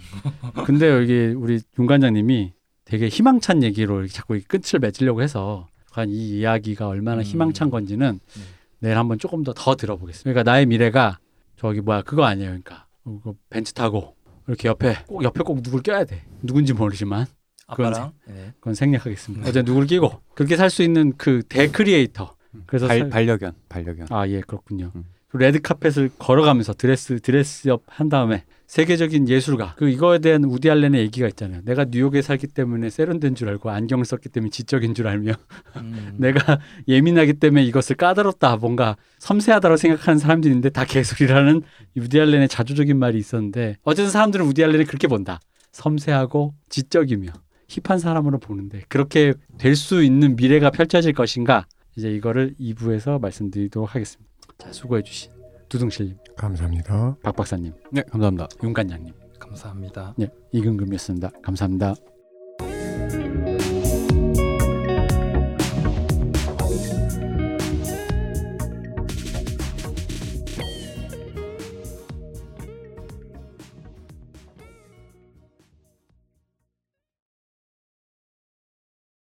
근데 0.65 0.89
여기 0.89 1.33
우리 1.35 1.61
윤 1.79 1.87
관장님이 1.87 2.53
되게 2.85 3.07
희망찬 3.07 3.63
얘기로 3.63 4.07
자꾸 4.07 4.35
이 4.35 4.41
끝을 4.41 4.79
맺으려고 4.79 5.21
해서 5.21 5.67
과연 5.91 6.09
이 6.09 6.39
이야기가 6.39 6.87
얼마나 6.87 7.21
음. 7.21 7.23
희망찬 7.23 7.69
건지는 7.69 8.19
네. 8.35 8.41
내일 8.79 8.97
한번 8.97 9.17
조금 9.19 9.43
더 9.43 9.53
더 9.53 9.75
들어보겠습니다. 9.75 10.29
그러니까 10.31 10.51
나의 10.51 10.65
미래가 10.65 11.19
저기 11.55 11.79
뭐야 11.81 12.01
그거 12.01 12.23
아니에요. 12.25 12.49
그러니까 12.49 12.85
그 13.03 13.33
벤츠 13.49 13.73
타고 13.73 14.15
이렇게 14.47 14.67
옆에 14.67 14.97
꼭 15.07 15.23
옆에 15.23 15.43
꼭 15.43 15.61
누굴 15.63 15.81
껴야 15.81 16.03
돼. 16.03 16.23
누군지 16.41 16.73
모르지만 16.73 17.25
그건 17.69 17.87
아빠랑 17.93 18.11
네. 18.27 18.53
그건 18.59 18.73
생략하겠습니다. 18.73 19.47
어제 19.47 19.61
누굴 19.63 19.85
끼고 19.87 20.21
그렇게 20.35 20.57
살 20.57 20.69
수 20.69 20.83
있는 20.83 21.13
그 21.17 21.43
대creator. 21.47 22.35
그래서 22.67 22.87
발, 22.87 22.99
살- 22.99 23.09
반려견, 23.09 23.53
반려견. 23.69 24.07
아, 24.11 24.27
예, 24.27 24.41
그렇군요. 24.41 24.91
음. 24.95 25.05
그 25.33 25.37
레드 25.37 25.59
카펫을 25.59 26.11
걸어가면서 26.19 26.73
드레스 26.73 27.19
dress 27.19 27.64
up 27.64 27.81
한 27.87 28.07
다음에 28.07 28.43
세계적인 28.67 29.27
예술가 29.27 29.73
그 29.77 29.89
이거에 29.89 30.19
대한 30.19 30.43
우디 30.43 30.69
알렌의 30.69 31.01
얘기가 31.01 31.27
있잖아요. 31.29 31.61
내가 31.65 31.85
뉴욕에 31.85 32.21
살기 32.21 32.45
때문에 32.47 32.91
세련된 32.91 33.33
줄 33.33 33.49
알고 33.49 33.71
안경을 33.71 34.05
썼기 34.05 34.29
때문에 34.29 34.51
지적인 34.51 34.93
줄 34.93 35.07
알며 35.07 35.33
음. 35.77 36.17
내가 36.21 36.59
예민하기 36.87 37.33
때문에 37.33 37.63
이것을 37.63 37.95
까다롭다 37.95 38.57
뭔가 38.57 38.95
섬세하다고 39.17 39.77
생각하는 39.77 40.19
사람들인데 40.19 40.69
다 40.69 40.85
개소리라는 40.85 41.63
우디 41.97 42.19
알렌의 42.19 42.47
자조적인 42.47 42.99
말이 42.99 43.17
있었는데 43.17 43.77
어쨌든 43.81 44.11
사람들은 44.11 44.45
우디 44.45 44.63
알렌을 44.63 44.85
그렇게 44.85 45.07
본다. 45.07 45.39
섬세하고 45.71 46.53
지적이며 46.69 47.31
힙한 47.69 47.97
사람으로 47.97 48.37
보는데 48.37 48.83
그렇게 48.87 49.33
될 49.57 49.75
수 49.75 50.03
있는 50.03 50.35
미래가 50.35 50.69
펼쳐질 50.69 51.13
것인가 51.13 51.65
이제 51.95 52.11
이거를 52.11 52.53
2부에서 52.59 53.19
말씀드리도록 53.19 53.95
하겠습니다. 53.95 54.32
자 54.63 54.71
수고해 54.71 55.01
주신 55.01 55.31
두둥실님, 55.69 56.17
감사합니다. 56.37 57.17
박 57.23 57.35
박사님, 57.35 57.73
네, 57.91 58.03
감사합니다. 58.03 58.47
윤관장님, 58.63 59.13
감사합니다. 59.39 60.13
네 60.17 60.27
이근금이었습니다. 60.51 61.31
감사합니다. 61.41 61.95